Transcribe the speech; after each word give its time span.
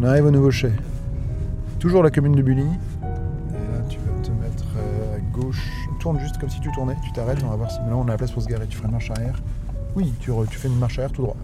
On 0.00 0.04
arrive 0.04 0.24
au 0.26 0.30
nouveau 0.30 0.50
chai. 0.50 0.72
Toujours 1.78 2.02
la 2.02 2.10
commune 2.10 2.32
de 2.34 2.40
Bully. 2.42 2.62
Et 2.62 2.64
là, 2.64 3.82
tu 3.88 3.98
vas 3.98 4.22
te 4.22 4.30
mettre 4.30 4.64
euh, 4.78 5.16
à 5.16 5.20
gauche. 5.38 5.70
Tourne 6.00 6.18
juste 6.18 6.38
comme 6.38 6.48
si 6.48 6.58
tu 6.60 6.72
tournais. 6.72 6.96
Tu 7.04 7.12
t'arrêtes. 7.12 7.42
On 7.44 7.48
va 7.50 7.56
voir 7.56 7.70
si 7.70 7.78
là 7.80 7.94
on 7.94 8.04
a 8.04 8.12
la 8.12 8.16
place 8.16 8.30
pour 8.30 8.42
se 8.42 8.48
garer. 8.48 8.66
Tu 8.66 8.76
feras 8.78 8.88
une 8.88 8.92
marche 8.92 9.10
arrière. 9.10 9.38
Oui, 9.94 10.14
tu, 10.20 10.30
re- 10.30 10.46
tu 10.48 10.56
fais 10.58 10.68
une 10.68 10.78
marche 10.78 10.98
arrière 10.98 11.12
tout 11.12 11.22
droit. 11.22 11.36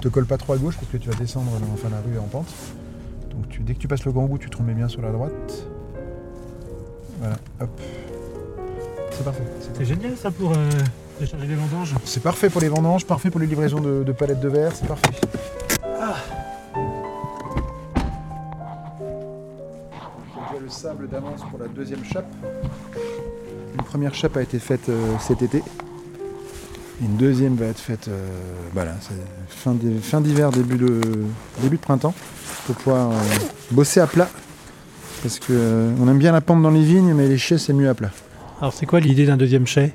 Te 0.00 0.06
colle 0.06 0.26
pas 0.26 0.36
trop 0.38 0.52
à 0.52 0.58
gauche 0.58 0.76
parce 0.76 0.86
que 0.86 0.98
tu 0.98 1.08
vas 1.10 1.16
descendre 1.16 1.50
enfin, 1.72 1.88
la 1.90 2.00
rue 2.00 2.16
en 2.18 2.28
pente. 2.28 2.46
Donc 3.32 3.48
tu, 3.48 3.62
dès 3.62 3.74
que 3.74 3.80
tu 3.80 3.88
passes 3.88 4.04
le 4.04 4.12
grand 4.12 4.26
bout, 4.26 4.38
tu 4.38 4.48
te 4.48 4.56
remets 4.56 4.74
bien 4.74 4.86
sur 4.86 5.02
la 5.02 5.10
droite. 5.10 5.66
Voilà, 7.18 7.36
hop. 7.60 7.80
C'est 9.10 9.24
parfait. 9.24 9.42
c'est 9.60 9.76
C'est 9.78 9.84
génial 9.84 10.16
ça 10.16 10.30
pour 10.30 10.52
euh, 10.52 10.70
décharger 11.18 11.48
les 11.48 11.56
vendanges. 11.56 11.94
C'est 12.04 12.22
parfait 12.22 12.50
pour 12.50 12.60
les 12.60 12.68
vendanges, 12.68 13.04
parfait 13.04 13.30
pour 13.30 13.40
les 13.40 13.46
livraisons 13.48 13.80
de, 13.80 14.04
de 14.04 14.12
palettes 14.12 14.38
de 14.38 14.48
verre, 14.48 14.70
c'est 14.76 14.86
parfait. 14.86 15.10
D'avance 21.10 21.40
pour 21.50 21.58
la 21.58 21.68
deuxième 21.68 22.04
chape. 22.04 22.26
Une 23.78 23.84
première 23.84 24.14
chape 24.14 24.36
a 24.36 24.42
été 24.42 24.58
faite 24.58 24.88
euh, 24.88 25.14
cet 25.20 25.42
été. 25.42 25.62
Une 27.00 27.16
deuxième 27.16 27.54
va 27.54 27.66
être 27.66 27.78
faite 27.78 28.08
euh, 28.08 28.28
voilà, 28.72 28.94
fin 29.48 29.72
d'hi- 29.72 30.00
fin 30.00 30.20
d'hiver, 30.20 30.50
début 30.50 30.76
de, 30.78 31.00
début 31.62 31.76
de 31.76 31.80
printemps, 31.82 32.14
pour 32.66 32.74
pouvoir 32.76 33.10
euh, 33.10 33.14
bosser 33.70 34.00
à 34.00 34.06
plat. 34.06 34.28
Parce 35.22 35.38
que 35.38 35.90
on 36.00 36.08
aime 36.08 36.18
bien 36.18 36.32
la 36.32 36.40
pente 36.40 36.62
dans 36.62 36.70
les 36.70 36.82
vignes, 36.82 37.14
mais 37.14 37.28
les 37.28 37.38
chais 37.38 37.58
c'est 37.58 37.72
mieux 37.72 37.88
à 37.88 37.94
plat. 37.94 38.10
Alors 38.60 38.72
c'est 38.72 38.86
quoi 38.86 39.00
l'idée 39.00 39.26
d'un 39.26 39.36
deuxième 39.36 39.66
chai 39.66 39.92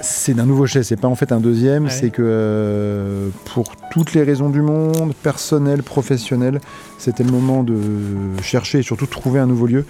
C'est 0.00 0.34
d'un 0.34 0.46
nouveau 0.46 0.66
chai, 0.66 0.82
c'est 0.82 0.96
pas 0.96 1.08
en 1.08 1.14
fait 1.14 1.32
un 1.32 1.40
deuxième, 1.40 1.84
Ouais. 1.84 1.90
c'est 1.90 2.10
que 2.10 2.22
euh, 2.24 3.28
pour 3.46 3.70
toutes 4.04 4.14
les 4.14 4.22
raisons 4.22 4.48
du 4.48 4.62
monde, 4.62 5.12
personnelles, 5.22 5.82
professionnelles, 5.82 6.60
c'était 6.98 7.24
le 7.24 7.30
moment 7.32 7.62
de 7.64 7.76
chercher 8.42 8.78
et 8.78 8.82
surtout 8.82 9.06
de 9.06 9.10
trouver 9.10 9.40
un 9.40 9.46
nouveau 9.46 9.66
lieu 9.66 9.84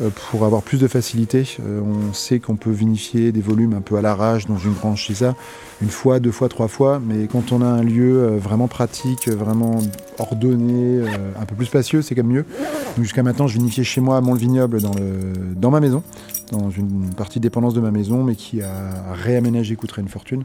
euh, 0.00 0.08
pour 0.30 0.44
avoir 0.44 0.62
plus 0.62 0.78
de 0.78 0.88
facilité. 0.88 1.44
Euh, 1.60 1.80
on 1.80 2.12
sait 2.14 2.38
qu'on 2.38 2.56
peut 2.56 2.70
vinifier 2.70 3.32
des 3.32 3.40
volumes 3.40 3.74
un 3.74 3.80
peu 3.82 3.96
à 3.96 4.02
l'arrache 4.02 4.46
dans 4.46 4.58
une 4.58 4.72
branche 4.72 5.10
ça, 5.12 5.34
une 5.82 5.88
fois, 5.90 6.20
deux 6.20 6.30
fois, 6.30 6.48
trois 6.48 6.68
fois, 6.68 7.00
mais 7.04 7.26
quand 7.26 7.52
on 7.52 7.60
a 7.62 7.66
un 7.66 7.82
lieu 7.82 8.22
euh, 8.22 8.38
vraiment 8.38 8.68
pratique, 8.68 9.28
vraiment 9.28 9.78
ordonné, 10.18 11.00
un 11.40 11.44
peu 11.46 11.54
plus 11.54 11.66
spacieux, 11.66 12.02
c'est 12.02 12.14
quand 12.14 12.22
même 12.22 12.32
mieux. 12.36 12.44
Jusqu'à 13.00 13.22
maintenant, 13.22 13.46
je 13.46 13.54
vinifiais 13.58 13.84
chez 13.84 14.00
moi 14.00 14.16
à 14.16 14.20
Mont-le-Vignoble 14.20 14.80
dans, 14.82 14.92
le- 14.94 15.54
dans 15.56 15.70
ma 15.70 15.80
maison 15.80 16.02
dans 16.50 16.70
une 16.70 17.10
partie 17.14 17.40
dépendance 17.40 17.74
de 17.74 17.80
ma 17.80 17.90
maison, 17.90 18.22
mais 18.24 18.34
qui 18.34 18.62
a 18.62 19.12
réaménagé 19.12 19.76
coûterait 19.76 20.02
une 20.02 20.08
fortune. 20.08 20.44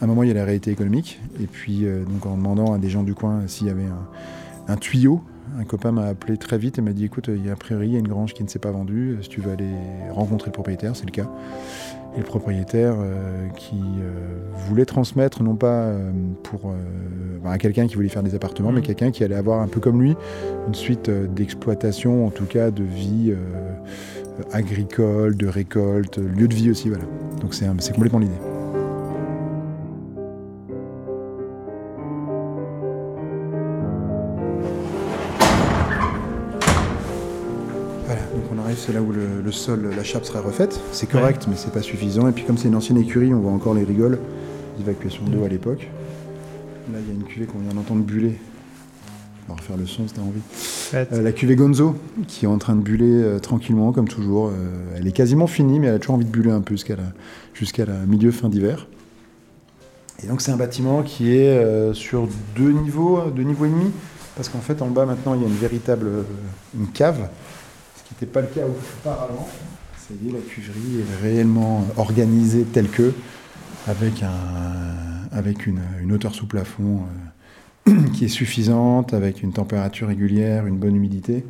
À 0.00 0.04
un 0.04 0.06
moment, 0.06 0.22
il 0.22 0.28
y 0.28 0.32
a 0.32 0.34
la 0.34 0.44
réalité 0.44 0.70
économique. 0.70 1.20
Et 1.40 1.46
puis, 1.46 1.84
euh, 1.84 2.04
donc, 2.04 2.26
en 2.26 2.36
demandant 2.36 2.72
à 2.72 2.78
des 2.78 2.88
gens 2.88 3.02
du 3.02 3.14
coin 3.14 3.42
s'il 3.46 3.66
y 3.66 3.70
avait 3.70 3.84
un, 3.84 4.72
un 4.72 4.76
tuyau, 4.76 5.22
un 5.58 5.64
copain 5.64 5.92
m'a 5.92 6.06
appelé 6.06 6.36
très 6.36 6.58
vite 6.58 6.78
et 6.78 6.82
m'a 6.82 6.92
dit 6.92 7.04
écoute, 7.04 7.28
il 7.28 7.46
y 7.46 7.48
a 7.48 7.52
a 7.52 7.56
priori 7.56 7.88
il 7.88 7.92
y 7.92 7.96
a 7.96 8.00
une 8.00 8.08
grange 8.08 8.34
qui 8.34 8.42
ne 8.42 8.48
s'est 8.48 8.58
pas 8.58 8.72
vendue. 8.72 9.16
Si 9.22 9.28
tu 9.28 9.40
veux 9.40 9.52
aller 9.52 9.70
rencontrer 10.10 10.48
le 10.48 10.52
propriétaire, 10.52 10.94
c'est 10.96 11.06
le 11.06 11.12
cas. 11.12 11.30
Et 12.14 12.18
le 12.18 12.24
propriétaire 12.24 12.94
euh, 12.98 13.48
qui 13.56 13.76
euh, 13.76 14.50
voulait 14.68 14.86
transmettre, 14.86 15.42
non 15.42 15.54
pas 15.54 15.66
euh, 15.84 16.10
pour 16.42 16.70
euh, 16.70 17.38
bah, 17.44 17.50
à 17.52 17.58
quelqu'un 17.58 17.86
qui 17.86 17.94
voulait 17.94 18.08
faire 18.08 18.22
des 18.22 18.34
appartements, 18.34 18.72
mais 18.72 18.80
Mhm. 18.80 18.86
quelqu'un 18.86 19.10
qui 19.10 19.22
allait 19.22 19.34
avoir 19.36 19.60
un 19.60 19.68
peu 19.68 19.80
comme 19.80 20.00
lui 20.02 20.16
une 20.66 20.74
suite 20.74 21.08
euh, 21.10 21.26
d'exploitation, 21.26 22.26
en 22.26 22.30
tout 22.30 22.46
cas 22.46 22.70
de 22.70 22.82
vie 22.82 23.32
euh, 23.32 23.36
agricole, 24.52 25.36
de 25.36 25.46
récolte, 25.46 26.18
lieu 26.18 26.48
de 26.48 26.54
vie 26.54 26.70
aussi, 26.70 26.88
voilà. 26.88 27.04
Donc 27.40 27.54
c'est 27.54 27.92
complètement 27.94 28.18
l'idée. 28.18 28.32
Voilà, 38.06 38.20
donc 38.34 38.44
on 38.54 38.58
arrive, 38.64 38.78
c'est 38.78 38.92
là 38.92 39.02
où 39.02 39.12
le, 39.12 39.42
le 39.44 39.52
sol, 39.52 39.90
la 39.96 40.04
chape 40.04 40.24
sera 40.24 40.40
refaite. 40.40 40.80
C'est 40.92 41.08
correct, 41.08 41.46
mais 41.48 41.56
c'est 41.56 41.72
pas 41.72 41.82
suffisant. 41.82 42.28
Et 42.28 42.32
puis 42.32 42.44
comme 42.44 42.58
c'est 42.58 42.68
une 42.68 42.76
ancienne 42.76 42.98
écurie, 42.98 43.32
on 43.34 43.40
voit 43.40 43.52
encore 43.52 43.74
les 43.74 43.84
rigoles 43.84 44.18
d'évacuation 44.78 45.24
d'eau 45.24 45.44
à 45.44 45.48
l'époque. 45.48 45.88
Là, 46.92 46.98
il 47.00 47.08
y 47.08 47.10
a 47.10 47.14
une 47.14 47.24
cuvée 47.24 47.46
qu'on 47.46 47.58
vient 47.58 47.74
d'entendre 47.74 48.04
buller. 48.04 48.38
On 49.48 49.52
va 49.52 49.60
refaire 49.60 49.76
le 49.76 49.86
son 49.86 50.08
si 50.08 50.14
t'as 50.14 50.22
envie. 50.22 50.40
Euh, 50.94 51.22
la 51.22 51.32
cuvée 51.32 51.54
Gonzo, 51.54 51.96
qui 52.26 52.46
est 52.46 52.48
en 52.48 52.58
train 52.58 52.74
de 52.74 52.80
buller 52.80 53.04
euh, 53.06 53.38
tranquillement, 53.38 53.92
comme 53.92 54.08
toujours. 54.08 54.48
Euh, 54.48 54.96
elle 54.96 55.06
est 55.06 55.12
quasiment 55.12 55.46
finie, 55.46 55.78
mais 55.78 55.86
elle 55.86 55.94
a 55.94 55.98
toujours 55.98 56.16
envie 56.16 56.24
de 56.24 56.30
buller 56.30 56.50
un 56.50 56.60
peu 56.60 56.74
jusqu'à 57.54 57.86
la, 57.86 58.06
milieu 58.06 58.32
fin 58.32 58.48
d'hiver. 58.48 58.88
Et 60.22 60.26
donc 60.26 60.40
c'est 60.40 60.50
un 60.50 60.56
bâtiment 60.56 61.02
qui 61.02 61.36
est 61.36 61.92
sur 61.92 62.26
deux 62.56 62.72
niveaux, 62.72 63.30
deux 63.30 63.42
niveaux 63.42 63.66
et 63.66 63.68
demi, 63.68 63.90
parce 64.34 64.48
qu'en 64.48 64.60
fait 64.60 64.80
en 64.80 64.88
bas 64.88 65.04
maintenant 65.04 65.34
il 65.34 65.42
y 65.42 65.44
a 65.44 65.46
une 65.46 65.54
véritable 65.54 66.08
une 66.74 66.86
cave, 66.86 67.28
ce 67.96 68.02
qui 68.02 68.14
n'était 68.14 68.32
pas 68.32 68.40
le 68.40 68.46
cas 68.46 68.62
auparavant. 68.66 69.46
Ça 69.98 70.14
y 70.14 70.28
est, 70.28 70.32
la 70.32 70.38
cuverie 70.38 71.00
est 71.00 71.22
réellement 71.22 71.86
organisée 71.98 72.62
telle 72.62 72.88
que, 72.88 73.12
avec, 73.86 74.22
un, 74.22 75.36
avec 75.36 75.66
une, 75.66 75.80
une 76.00 76.12
hauteur 76.12 76.34
sous 76.34 76.46
plafond 76.46 77.02
qui 78.14 78.24
est 78.24 78.28
suffisante, 78.28 79.14
avec 79.14 79.42
une 79.42 79.52
température 79.52 80.08
régulière, 80.08 80.66
une 80.66 80.76
bonne 80.76 80.96
humidité, 80.96 81.44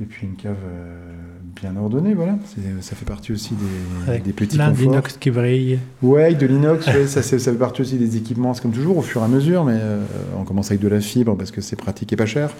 et 0.00 0.04
puis 0.04 0.26
une 0.26 0.34
cave 0.36 0.56
euh, 0.66 1.12
bien 1.60 1.74
ordonnée, 1.76 2.12
voilà. 2.14 2.36
Ça 2.82 2.94
fait 2.94 3.06
partie 3.06 3.32
aussi 3.32 3.54
des, 3.54 4.10
Avec 4.10 4.22
des 4.24 4.32
petits 4.32 4.56
plein 4.56 4.68
conforts. 4.70 4.82
d'inox 4.90 5.16
qui 5.18 5.30
brille. 5.30 5.78
Ouais, 6.02 6.34
de 6.34 6.46
l'inox, 6.46 6.86
ouais, 6.88 7.06
ça, 7.06 7.22
fait 7.22 7.52
partie 7.52 7.80
aussi 7.82 7.96
des 7.96 8.16
équipements, 8.16 8.52
c'est 8.54 8.60
comme 8.62 8.72
toujours, 8.72 8.98
au 8.98 9.02
fur 9.02 9.22
et 9.22 9.24
à 9.24 9.28
mesure, 9.28 9.64
mais 9.64 9.76
euh, 9.76 10.04
on 10.38 10.44
commence 10.44 10.70
avec 10.70 10.80
de 10.80 10.88
la 10.88 11.00
fibre 11.00 11.36
parce 11.36 11.50
que 11.50 11.60
c'est 11.60 11.76
pratique 11.76 12.12
et 12.12 12.16
pas 12.16 12.26
cher. 12.26 12.50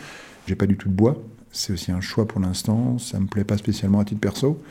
J'ai 0.46 0.54
pas 0.54 0.66
du 0.66 0.76
tout 0.76 0.88
de 0.88 0.94
bois, 0.94 1.20
c'est 1.50 1.72
aussi 1.72 1.90
un 1.90 2.00
choix 2.00 2.26
pour 2.26 2.40
l'instant, 2.40 2.98
ça 2.98 3.18
me 3.18 3.26
plaît 3.26 3.42
pas 3.44 3.56
spécialement 3.58 3.98
à 4.00 4.04
titre 4.04 4.20
perso. 4.20 4.62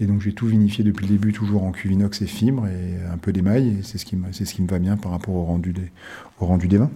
Et 0.00 0.06
donc 0.06 0.22
j'ai 0.22 0.32
tout 0.32 0.46
vinifié 0.46 0.82
depuis 0.82 1.06
le 1.06 1.12
début, 1.12 1.32
toujours 1.32 1.64
en 1.64 1.70
cuve 1.70 1.92
inox 1.92 2.22
et 2.22 2.26
fibre 2.26 2.66
et 2.66 3.12
un 3.12 3.18
peu 3.18 3.30
d'émail, 3.32 3.68
et 3.68 3.82
c'est 3.82 3.98
ce, 3.98 4.06
qui 4.06 4.16
me- 4.16 4.32
c'est 4.32 4.46
ce 4.46 4.54
qui 4.54 4.62
me 4.62 4.68
va 4.68 4.78
bien 4.78 4.96
par 4.96 5.12
rapport 5.12 5.34
au 5.34 5.44
rendu 5.44 5.72
des, 5.74 5.90
au 6.40 6.46
rendu 6.46 6.66
des 6.66 6.78
vins. 6.78 6.90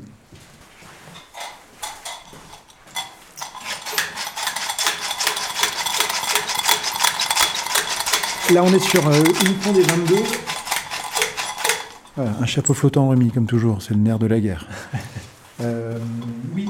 Là, 8.50 8.62
on 8.64 8.75
est 8.75 8.80
sur 8.80 9.06
euh, 9.08 9.22
uniquement 9.47 9.72
des 9.72 9.82
22. 9.82 10.14
Voilà, 12.16 12.32
un 12.38 12.44
chapeau 12.44 12.75
flottant 12.75 13.08
remis, 13.08 13.30
comme 13.30 13.47
toujours, 13.47 13.80
c'est 13.80 13.94
le 13.94 14.00
nerf 14.00 14.19
de 14.19 14.26
la 14.26 14.41
guerre. 14.41 14.66
Euh, 15.60 15.97
oui, 16.56 16.69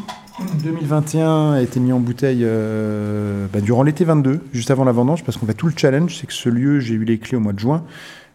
2021 0.62 1.53
a 1.53 1.62
été 1.62 1.81
mis 1.81 1.93
en 1.93 2.00
bouteille 2.00 2.43
euh, 2.43 3.47
bah, 3.50 3.62
durant 3.62 3.84
l'été 3.84 4.05
22, 4.05 4.41
juste 4.53 4.71
avant 4.71 4.84
la 4.84 4.93
vendange, 4.93 5.25
parce 5.25 5.38
qu'on 5.38 5.47
fait 5.47 5.55
tout 5.55 5.66
le 5.66 5.72
challenge, 5.75 6.19
c'est 6.19 6.27
que 6.27 6.32
ce 6.34 6.50
lieu, 6.50 6.78
j'ai 6.78 6.94
eu 6.94 7.05
les 7.05 7.19
clés 7.19 7.38
au 7.38 7.41
mois 7.41 7.55
de 7.55 7.59
juin, 7.59 7.84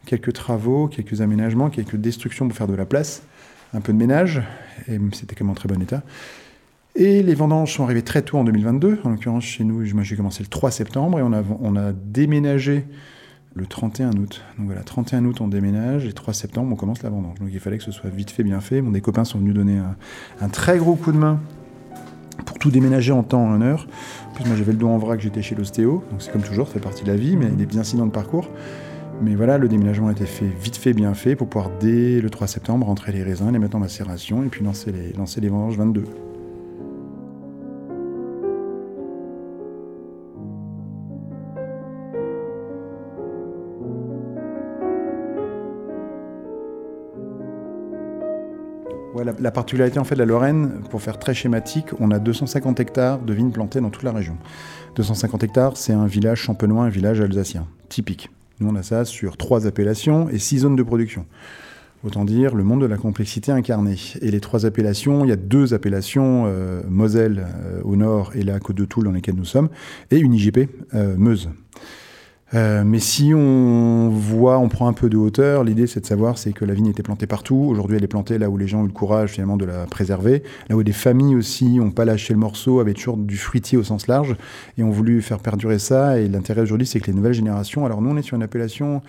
quelques 0.07 0.33
travaux, 0.33 0.87
quelques 0.87 1.21
aménagements, 1.21 1.69
quelques 1.69 1.97
destructions 1.97 2.47
pour 2.47 2.57
faire 2.57 2.65
de 2.67 2.73
la 2.73 2.85
place, 2.85 3.21
un 3.75 3.81
peu 3.81 3.93
de 3.93 3.99
ménage, 3.99 4.41
et 4.87 4.97
c'était 5.11 5.35
quand 5.35 5.45
même 5.45 5.51
en 5.51 5.55
très 5.55 5.67
bon 5.67 5.79
état. 5.79 6.01
Et 6.95 7.21
les 7.21 7.35
vendanges 7.35 7.73
sont 7.73 7.83
arrivées 7.83 8.01
très 8.01 8.23
tôt 8.23 8.39
en 8.39 8.43
2022, 8.43 9.01
en 9.03 9.09
l'occurrence 9.09 9.43
chez 9.43 9.63
nous, 9.63 9.85
moi 9.93 10.01
j'ai 10.01 10.15
commencé 10.15 10.41
le 10.41 10.49
3 10.49 10.71
septembre, 10.71 11.19
et 11.19 11.21
on 11.21 11.33
a, 11.33 11.43
on 11.61 11.75
a 11.75 11.91
déménagé 11.91 12.85
le 13.57 13.65
31 13.65 14.11
août. 14.17 14.41
Donc 14.57 14.67
voilà, 14.67 14.81
31 14.83 15.25
août 15.25 15.41
on 15.41 15.47
déménage 15.47 16.05
et 16.05 16.13
3 16.13 16.33
septembre 16.33 16.71
on 16.71 16.75
commence 16.75 17.01
la 17.03 17.09
vendange. 17.09 17.39
Donc 17.39 17.49
il 17.51 17.59
fallait 17.59 17.77
que 17.77 17.83
ce 17.83 17.91
soit 17.91 18.09
vite 18.09 18.31
fait, 18.31 18.43
bien 18.43 18.61
fait. 18.61 18.81
Bon, 18.81 18.91
des 18.91 19.01
copains 19.01 19.25
sont 19.25 19.39
venus 19.39 19.53
donner 19.53 19.79
un, 20.39 20.49
très 20.49 20.77
gros 20.77 20.95
coup 20.95 21.11
de 21.11 21.17
main 21.17 21.39
pour 22.45 22.59
tout 22.59 22.69
déménager 22.69 23.11
en 23.11 23.23
temps, 23.23 23.43
en 23.43 23.61
heure. 23.61 23.87
En 24.29 24.33
plus 24.35 24.45
moi 24.45 24.55
j'avais 24.55 24.71
le 24.71 24.77
dos 24.77 24.87
en 24.87 24.97
vrac, 24.97 25.19
j'étais 25.19 25.41
chez 25.41 25.55
l'ostéo, 25.55 26.03
donc 26.11 26.21
c'est 26.21 26.31
comme 26.31 26.43
toujours, 26.43 26.67
ça 26.67 26.75
fait 26.75 26.79
partie 26.79 27.03
de 27.03 27.09
la 27.09 27.17
vie, 27.17 27.35
mais 27.35 27.47
il 27.47 27.59
y 27.59 27.63
a 27.63 27.65
des 27.65 27.77
incidents 27.77 28.05
de 28.05 28.11
parcours. 28.11 28.49
Mais 29.21 29.33
voilà, 29.33 29.57
le 29.57 29.67
déménagement 29.67 30.09
a 30.09 30.11
été 30.11 30.27
fait 30.27 30.45
vite 30.45 30.77
fait, 30.77 30.93
bien 30.93 31.15
fait, 31.15 31.35
pour 31.35 31.49
pouvoir 31.49 31.71
dès 31.79 32.21
le 32.21 32.29
3 32.29 32.45
septembre 32.45 32.85
rentrer 32.85 33.11
les 33.11 33.23
raisins, 33.23 33.51
les 33.51 33.57
mettre 33.57 33.75
en 33.75 33.79
macération 33.79 34.43
et 34.43 34.47
puis 34.47 34.63
lancer 34.63 34.91
les, 34.91 35.13
lancer 35.13 35.41
les 35.41 35.49
vendanges 35.49 35.77
22. 35.77 36.03
La, 49.27 49.33
la 49.39 49.51
particularité 49.51 49.99
en 49.99 50.03
fait 50.03 50.15
de 50.15 50.19
la 50.19 50.25
Lorraine, 50.25 50.81
pour 50.89 51.01
faire 51.01 51.19
très 51.19 51.33
schématique, 51.33 51.87
on 51.99 52.11
a 52.11 52.19
250 52.19 52.79
hectares 52.79 53.19
de 53.19 53.33
vignes 53.33 53.51
plantées 53.51 53.81
dans 53.81 53.89
toute 53.89 54.03
la 54.03 54.11
région. 54.11 54.37
250 54.95 55.43
hectares, 55.43 55.77
c'est 55.77 55.93
un 55.93 56.07
village 56.07 56.39
champenois, 56.39 56.85
un 56.85 56.89
village 56.89 57.21
alsacien, 57.21 57.67
typique. 57.89 58.29
Nous, 58.59 58.69
on 58.69 58.75
a 58.75 58.81
ça 58.81 59.05
sur 59.05 59.37
trois 59.37 59.67
appellations 59.67 60.29
et 60.29 60.39
six 60.39 60.59
zones 60.59 60.75
de 60.75 60.83
production. 60.83 61.25
Autant 62.03 62.25
dire 62.25 62.55
le 62.55 62.63
monde 62.63 62.81
de 62.81 62.85
la 62.85 62.97
complexité 62.97 63.51
incarnée. 63.51 63.95
Et 64.21 64.31
les 64.31 64.39
trois 64.39 64.65
appellations, 64.65 65.25
il 65.25 65.29
y 65.29 65.31
a 65.31 65.35
deux 65.35 65.73
appellations, 65.73 66.45
euh, 66.47 66.81
Moselle 66.87 67.45
euh, 67.65 67.81
au 67.83 67.95
nord 67.95 68.31
et 68.35 68.43
la 68.43 68.59
Côte 68.59 68.77
de 68.77 68.85
Toul 68.85 69.03
dans 69.03 69.11
lesquelles 69.11 69.35
nous 69.35 69.45
sommes, 69.45 69.69
et 70.09 70.17
une 70.17 70.33
IGP, 70.33 70.69
euh, 70.93 71.15
Meuse. 71.17 71.49
Euh, 72.53 72.83
mais 72.85 72.99
si 72.99 73.33
on 73.33 74.09
voit, 74.09 74.57
on 74.57 74.69
prend 74.69 74.87
un 74.87 74.93
peu 74.93 75.09
de 75.09 75.17
hauteur, 75.17 75.65
l'idée 75.65 75.85
c'est 75.85 75.99
de 75.99 76.05
savoir 76.05 76.37
c'est 76.37 76.53
que 76.53 76.63
la 76.63 76.73
vigne 76.73 76.87
était 76.87 77.03
plantée 77.03 77.27
partout. 77.27 77.67
Aujourd'hui, 77.69 77.97
elle 77.97 78.03
est 78.03 78.07
plantée 78.07 78.37
là 78.37 78.49
où 78.49 78.57
les 78.57 78.67
gens 78.67 78.81
ont 78.81 78.83
eu 78.85 78.87
le 78.87 78.93
courage 78.93 79.31
finalement 79.31 79.57
de 79.57 79.65
la 79.65 79.85
préserver, 79.85 80.43
là 80.69 80.77
où 80.77 80.83
des 80.83 80.93
familles 80.93 81.35
aussi 81.35 81.77
n'ont 81.77 81.91
pas 81.91 82.05
lâché 82.05 82.33
le 82.33 82.39
morceau, 82.39 82.79
avaient 82.79 82.93
toujours 82.93 83.17
du 83.17 83.37
fruitier 83.37 83.77
au 83.77 83.83
sens 83.83 84.07
large 84.07 84.35
et 84.77 84.83
ont 84.83 84.91
voulu 84.91 85.21
faire 85.21 85.39
perdurer 85.39 85.77
ça. 85.77 86.19
Et 86.19 86.29
l'intérêt 86.29 86.61
aujourd'hui, 86.61 86.87
c'est 86.87 87.01
que 87.01 87.07
les 87.07 87.13
nouvelles 87.13 87.33
générations. 87.33 87.85
Alors 87.85 88.01
nous, 88.01 88.11
on 88.11 88.17
est 88.17 88.21
sur 88.21 88.37
une 88.37 88.43
appellation 88.43 89.01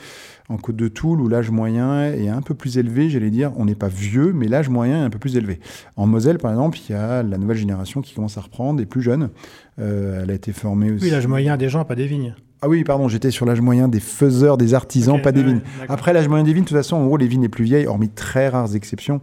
en 0.49 0.57
Côte 0.57 0.77
de 0.77 0.89
Toul 0.89 1.21
où 1.21 1.29
l'âge 1.29 1.51
moyen 1.51 2.13
est 2.13 2.29
un 2.29 2.43
peu 2.43 2.55
plus 2.55 2.79
élevé, 2.79 3.09
j'allais 3.09 3.31
dire. 3.31 3.53
On 3.57 3.67
n'est 3.67 3.77
pas 3.77 3.89
vieux, 3.89 4.33
mais 4.33 4.49
l'âge 4.49 4.69
moyen 4.69 5.03
est 5.03 5.07
un 5.07 5.11
peu 5.11 5.19
plus 5.19 5.37
élevé. 5.37 5.61
En 5.97 6.07
Moselle, 6.07 6.39
par 6.39 6.51
exemple, 6.51 6.79
il 6.89 6.93
y 6.93 6.95
a 6.95 7.23
la 7.23 7.39
nouvelle 7.39 7.59
génération 7.59 8.01
qui 8.01 8.15
commence 8.15 8.37
à 8.37 8.41
reprendre, 8.41 8.79
des 8.79 8.87
plus 8.87 9.03
jeunes. 9.03 9.31
Euh, 9.79 10.23
elle 10.23 10.31
a 10.31 10.35
été 10.35 10.53
formée 10.53 10.91
aussi. 10.91 11.05
Oui, 11.05 11.11
l'âge 11.11 11.27
moyen 11.29 11.57
des 11.57 11.69
gens, 11.69 11.85
pas 11.85 11.95
des 11.95 12.07
vignes. 12.07 12.35
Ah 12.61 12.69
oui, 12.69 12.83
pardon, 12.83 13.09
j'étais 13.09 13.31
sur 13.31 13.47
l'âge 13.47 13.61
moyen 13.61 13.87
des 13.89 14.01
faiseurs, 14.01 14.57
des 14.59 14.75
artisans, 14.75 15.21
pas 15.23 15.33
des 15.33 15.43
vignes. 15.43 15.61
Après, 15.89 16.13
l'âge 16.13 16.29
moyen 16.29 16.45
des 16.45 16.53
vignes, 16.53 16.65
de 16.65 16.69
toute 16.69 16.77
façon, 16.77 16.97
en 16.97 17.07
gros, 17.07 17.17
les 17.17 17.29
vignes 17.29 17.43
les 17.43 17.49
plus 17.49 17.65
vieilles, 17.65 17.87
hormis 17.87 18.09
très 18.09 18.49
rares 18.49 18.75
exceptions, 18.75 19.21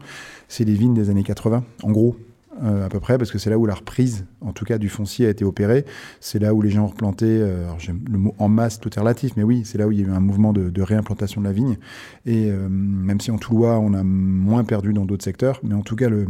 c'est 0.48 0.64
les 0.64 0.74
vignes 0.74 0.94
des 0.94 1.10
années 1.10 1.24
80, 1.24 1.64
en 1.84 1.92
gros. 1.92 2.16
Euh, 2.64 2.86
à 2.86 2.90
peu 2.90 3.02
près, 3.02 3.18
parce 3.18 3.32
que 3.32 3.38
c'est 3.38 3.50
là 3.50 3.58
où 3.58 3.66
la 3.66 3.74
reprise, 3.74 4.26
en 4.40 4.54
tout 4.54 4.64
cas 4.64 4.78
du 4.78 4.88
foncier, 4.88 5.26
a 5.26 5.30
été 5.30 5.44
opérée. 5.44 5.84
C'est 6.22 6.40
là 6.40 6.54
où 6.54 6.62
les 6.62 6.70
gens 6.70 6.86
ont 6.86 6.88
replanté, 6.88 7.26
euh, 7.28 7.68
le 8.10 8.18
mot 8.18 8.34
en 8.40 8.48
masse, 8.48 8.80
tout 8.80 8.90
est 8.96 9.00
relatif, 9.00 9.34
mais 9.36 9.44
oui, 9.44 9.64
c'est 9.66 9.78
là 9.78 9.88
où 9.88 9.92
il 9.92 10.00
y 10.00 10.04
a 10.04 10.08
eu 10.08 10.12
un 10.12 10.22
mouvement 10.22 10.54
de, 10.54 10.82
réimplantation 10.82 11.42
de 11.42 11.48
la 11.48 11.52
vigne. 11.52 11.78
Et 12.26 12.50
euh, 12.50 12.70
même 12.70 13.20
si 13.20 13.30
en 13.32 13.38
Toulois, 13.38 13.80
on 13.80 13.94
a 13.94 14.04
moins 14.04 14.64
perdu 14.64 14.94
dans 14.94 15.06
d'autres 15.06 15.26
secteurs, 15.26 15.60
mais 15.64 15.74
en 15.74 15.82
tout 15.82 15.98
cas, 15.98 16.08
le, 16.08 16.28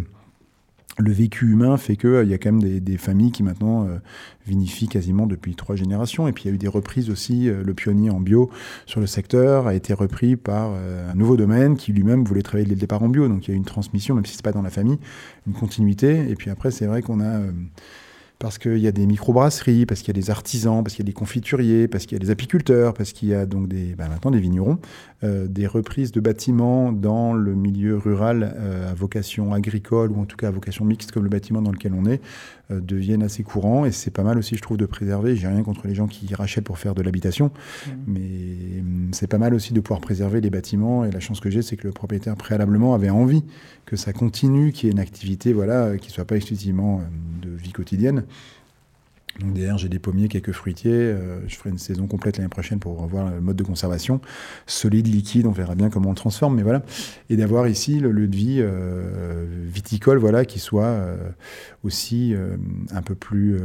le 0.98 1.12
vécu 1.12 1.52
humain 1.52 1.78
fait 1.78 1.98
qu'il 1.98 2.22
il 2.24 2.30
y 2.30 2.34
a 2.34 2.38
quand 2.38 2.52
même 2.52 2.80
des, 2.80 2.98
familles 2.98 3.32
qui 3.32 3.44
maintenant 3.44 3.86
euh, 3.86 3.98
vinifient 4.48 4.88
quasiment 4.88 5.28
depuis 5.28 5.56
trois 5.56 5.76
générations. 5.76 6.28
Et 6.28 6.32
puis 6.32 6.46
il 6.46 6.48
y 6.48 6.52
a 6.52 6.56
eu 6.56 6.58
des 6.58 6.68
reprises 6.68 7.10
aussi. 7.10 7.50
Euh, 7.50 7.64
le 7.64 7.74
pionnier 7.74 8.10
en 8.10 8.20
bio 8.20 8.50
sur 8.86 9.02
le 9.02 9.08
secteur 9.08 9.68
a 9.68 9.76
été 9.76 9.94
repris 9.94 10.36
par 10.36 10.72
euh, 10.74 11.12
un 11.12 11.16
nouveau 11.16 11.36
domaine 11.36 11.76
qui 11.76 11.92
lui-même 11.92 12.24
voulait 12.24 12.42
travailler 12.42 12.68
dès 12.68 12.76
le 12.76 12.80
départ 12.80 13.04
en 13.04 13.10
bio. 13.10 13.28
Donc 13.28 13.48
il 13.48 13.52
y 13.52 13.54
a 13.54 13.56
eu 13.56 13.58
une 13.58 13.66
transmission, 13.66 14.16
même 14.16 14.26
si 14.26 14.36
c'est 14.36 14.46
pas 14.46 14.54
dans 14.54 14.62
la 14.62 14.70
famille, 14.70 15.00
une 15.48 15.54
continuité. 15.54 16.30
Et 16.30 16.36
puis 16.36 16.50
après, 16.50 16.72
c'est 16.72 16.86
vrai 16.86 17.02
qu'on 17.02 17.20
a 17.20 17.42
parce 18.40 18.58
qu'il 18.58 18.78
y 18.80 18.88
a 18.88 18.92
des 18.92 19.06
microbrasseries, 19.06 19.86
parce 19.86 20.02
qu'il 20.02 20.10
y 20.16 20.20
a 20.20 20.22
des 20.22 20.30
artisans, 20.30 20.84
parce 20.84 20.96
qu'il 20.96 21.06
y 21.06 21.08
a 21.08 21.12
des 21.12 21.14
confituriers, 21.14 21.88
parce 21.88 22.06
qu'il 22.06 22.18
y 22.18 22.22
a 22.22 22.24
des 22.24 22.32
apiculteurs, 22.32 22.94
parce 22.94 23.14
qu'il 23.14 23.30
y 23.30 23.34
a 23.34 23.46
donc 23.46 23.68
des, 23.68 23.96
bah, 23.96 24.08
maintenant 24.10 24.32
des 24.32 24.40
vignerons, 24.40 24.78
euh, 25.24 25.48
des 25.48 25.66
reprises 25.66 26.12
de 26.12 26.20
bâtiments 26.20 26.92
dans 26.92 27.34
le 27.34 27.56
milieu 27.56 27.98
rural 27.98 28.54
euh, 28.58 28.92
à 28.92 28.94
vocation 28.94 29.54
agricole 29.54 30.12
ou 30.12 30.20
en 30.20 30.26
tout 30.26 30.36
cas 30.36 30.50
à 30.50 30.52
vocation 30.52 30.84
mixte 30.84 31.14
comme 31.14 31.24
le 31.24 31.30
bâtiment 31.30 31.62
dans 31.62 31.72
lequel 31.72 31.94
on 31.94 32.06
est 32.06 32.22
euh, 32.70 32.82
deviennent 32.82 33.24
assez 33.24 33.42
courants 33.42 33.86
et 33.86 33.92
c'est 33.92 34.12
pas 34.12 34.24
mal 34.24 34.38
aussi 34.38 34.58
je 34.58 34.62
trouve 34.62 34.76
de 34.76 34.86
préserver. 34.86 35.38
J'ai 35.38 35.48
rien 35.48 35.64
contre 35.64 35.88
les 35.88 35.96
gens 35.96 36.08
qui 36.08 36.36
rachètent 36.36 36.66
pour 36.66 36.80
faire 36.80 36.96
de 36.96 37.02
l'habitation, 37.02 37.46
mmh. 37.48 37.92
mais 38.08 38.80
hum, 38.82 39.10
c'est 39.14 39.28
pas 39.28 39.38
mal 39.38 39.54
aussi 39.54 39.72
de 39.72 39.80
pouvoir 39.80 40.02
préserver 40.02 40.42
les 40.42 40.50
bâtiments 40.50 41.06
et 41.06 41.12
la 41.12 41.22
chance 41.22 41.40
que 41.40 41.50
j'ai 41.50 41.62
c'est 41.62 41.78
que 41.78 41.88
le 41.88 41.94
propriétaire 41.94 42.36
préalablement 42.36 42.94
avait 42.94 43.10
envie 43.10 43.46
que 43.86 43.96
ça 43.96 44.12
continue, 44.12 44.74
qu'il 44.74 44.88
y 44.88 44.90
ait 44.90 44.94
une 44.94 45.00
activité 45.00 45.54
voilà 45.54 45.98
qui 45.98 46.12
soit 46.12 46.26
pas 46.26 46.36
exclusivement 46.36 47.02
de 47.42 47.50
vie 47.52 47.72
quotidienne 47.72 48.26
donc 49.40 49.52
derrière, 49.54 49.78
j'ai 49.78 49.90
des 49.90 50.00
pommiers, 50.00 50.30
quelques 50.30 50.54
fruitiers. 50.54 50.94
Euh, 50.94 51.40
je 51.48 51.56
ferai 51.56 51.70
une 51.70 51.78
saison 51.78 52.08
complète 52.08 52.38
l'année 52.38 52.50
prochaine 52.50 52.80
pour 52.80 52.98
revoir 52.98 53.30
le 53.30 53.42
mode 53.42 53.58
de 53.58 53.64
conservation. 53.64 54.22
Solide, 54.66 55.08
liquide, 55.08 55.46
on 55.46 55.52
verra 55.52 55.76
bien 55.76 55.90
comment 55.90 56.10
on 56.10 56.12
le 56.14 56.18
transforme, 56.18 56.56
mais 56.56 56.64
voilà. 56.64 56.84
Et 57.30 57.36
d'avoir 57.36 57.68
ici 57.68 58.00
le 58.00 58.12
lieu 58.12 58.28
de 58.28 58.36
vie 58.36 58.60
euh, 58.60 59.46
viticole, 59.66 60.20
voilà, 60.20 60.46
qui 60.46 60.60
soit 60.60 60.86
euh, 60.86 61.18
aussi 61.84 62.34
un 62.92 63.02
peu 63.02 63.14
plus 63.14 63.60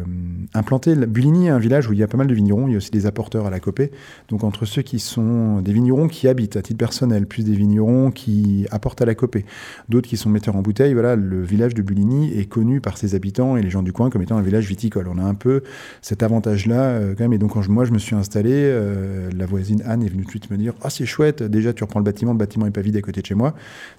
implanté. 0.55 0.95
Buligny 0.95 1.47
est 1.47 1.51
un 1.51 1.59
village 1.59 1.89
où 1.89 1.93
il 1.93 1.99
y 1.99 2.03
a 2.03 2.09
pas 2.09 2.19
mal 2.19 2.27
de 2.27 2.35
vignerons. 2.35 2.67
Il 2.67 2.73
y 2.73 2.75
a 2.75 2.77
aussi 2.77 2.91
des 2.91 3.07
apporteurs 3.07 3.47
à 3.47 3.51
la 3.51 3.61
copée. 3.61 3.93
Donc 4.29 4.45
entre 4.45 4.67
ceux 4.67 4.83
qui 4.83 4.99
sont 4.99 5.61
des 5.61 5.73
vignerons 5.73 6.09
qui 6.09 6.29
habitent 6.29 6.57
à 6.57 6.63
titre 6.63 6.79
personnel, 6.79 7.27
plus 7.27 7.45
des 7.45 7.55
vignerons 7.55 8.11
qui 8.11 8.67
apportent 8.71 9.01
à 9.01 9.07
la 9.07 9.15
copée, 9.15 9.47
d'autres 9.89 10.09
qui 10.09 10.17
sont 10.17 10.29
metteurs 10.29 10.57
en 10.57 10.63
bouteille, 10.63 10.93
voilà, 10.93 11.17
le 11.17 11.43
village 11.43 11.75
de 11.75 11.83
Buligny 11.83 12.39
est 12.39 12.47
connu 12.47 12.81
par 12.81 12.99
ses 12.99 13.15
habitants 13.15 13.57
et 13.57 13.63
les 13.63 13.71
gens 13.71 13.83
du 13.83 13.93
coin 13.93 14.11
comme 14.11 14.23
étant 14.23 14.37
un 14.37 14.43
village 14.43 14.67
viticole. 14.67 15.09
On 15.09 15.17
a 15.17 15.25
un 15.25 15.35
peu 15.35 15.60
cet 16.03 16.23
avantage-là 16.23 16.81
euh, 16.81 17.15
quand 17.17 17.25
même. 17.25 17.33
Et 17.33 17.39
donc 17.39 17.53
quand 17.53 17.69
moi 17.69 17.85
je 17.85 17.93
me 17.93 17.99
suis 17.99 18.15
installé, 18.15 18.53
euh, 18.53 19.31
la 19.37 19.47
voisine 19.47 19.83
Anne 19.87 20.03
est 20.03 20.09
venue 20.09 20.23
tout 20.23 20.39
de 20.39 20.45
suite 20.45 20.51
me 20.51 20.57
dire 20.57 20.75
ah 20.83 20.91
c'est 20.91 21.07
chouette, 21.07 21.43
déjà 21.43 21.73
tu 21.73 21.85
reprends 21.85 22.01
le 22.01 22.05
bâtiment, 22.05 22.33
le 22.33 22.39
bâtiment 22.39 22.67
est 22.67 22.71
pas 22.71 22.81
vide 22.81 22.97
à 22.97 23.03
côté 23.03 23.21
de 23.21 23.27
chez 23.27 23.35
moi. 23.35 23.55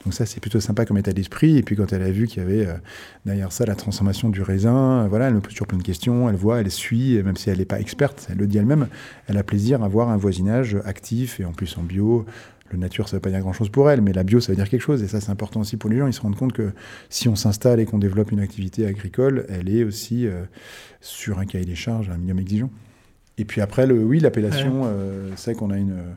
Donc 0.05 0.13
ça 0.13 0.25
c'est 0.25 0.39
plutôt 0.39 0.59
sympa 0.59 0.85
comme 0.85 0.97
état 0.97 1.13
d'esprit. 1.13 1.57
Et 1.57 1.63
puis 1.63 1.75
quand 1.75 1.91
elle 1.93 2.03
a 2.03 2.11
vu 2.11 2.27
qu'il 2.27 2.41
y 2.41 2.45
avait 2.45 2.65
euh, 2.65 2.73
derrière 3.25 3.51
ça 3.51 3.65
la 3.65 3.75
transformation 3.75 4.29
du 4.29 4.41
raisin, 4.41 5.07
voilà, 5.07 5.27
elle 5.27 5.35
me 5.35 5.41
pose 5.41 5.53
toujours 5.53 5.67
plein 5.67 5.77
de 5.77 5.83
questions, 5.83 6.29
elle 6.29 6.35
voit, 6.35 6.61
elle 6.61 6.71
suit, 6.71 7.21
même 7.23 7.37
si 7.37 7.49
elle 7.49 7.59
n'est 7.59 7.65
pas 7.65 7.79
experte, 7.79 8.27
elle 8.29 8.37
le 8.37 8.47
dit 8.47 8.57
elle-même, 8.57 8.87
elle 9.27 9.37
a 9.37 9.43
plaisir 9.43 9.83
à 9.83 9.87
voir 9.87 10.09
un 10.09 10.17
voisinage 10.17 10.77
actif 10.85 11.39
et 11.39 11.45
en 11.45 11.51
plus 11.51 11.77
en 11.77 11.83
bio 11.83 12.25
le 12.73 12.79
nature, 12.79 13.07
ça 13.07 13.15
ne 13.15 13.17
veut 13.17 13.21
pas 13.21 13.29
dire 13.29 13.39
grand-chose 13.39 13.69
pour 13.69 13.89
elle, 13.89 14.01
mais 14.01 14.13
la 14.13 14.23
bio, 14.23 14.39
ça 14.39 14.51
veut 14.51 14.55
dire 14.55 14.69
quelque 14.69 14.81
chose. 14.81 15.03
Et 15.03 15.07
ça, 15.07 15.21
c'est 15.21 15.31
important 15.31 15.61
aussi 15.61 15.77
pour 15.77 15.89
les 15.89 15.97
gens. 15.97 16.07
Ils 16.07 16.13
se 16.13 16.21
rendent 16.21 16.35
compte 16.35 16.53
que 16.53 16.71
si 17.09 17.27
on 17.27 17.35
s'installe 17.35 17.79
et 17.79 17.85
qu'on 17.85 17.99
développe 17.99 18.31
une 18.31 18.39
activité 18.39 18.85
agricole, 18.85 19.45
elle 19.49 19.69
est 19.69 19.83
aussi 19.83 20.27
euh, 20.27 20.43
sur 20.99 21.39
un 21.39 21.45
cahier 21.45 21.65
des 21.65 21.75
charges, 21.75 22.09
un 22.09 22.17
minimum 22.17 22.39
exigeant. 22.39 22.69
Et 23.37 23.45
puis 23.45 23.61
après, 23.61 23.87
le, 23.87 24.03
oui, 24.03 24.19
l'appellation, 24.19 24.83
euh, 24.85 25.29
c'est 25.35 25.55
qu'on 25.55 25.71
a 25.71 25.77
une... 25.77 25.91
Euh, 25.91 26.13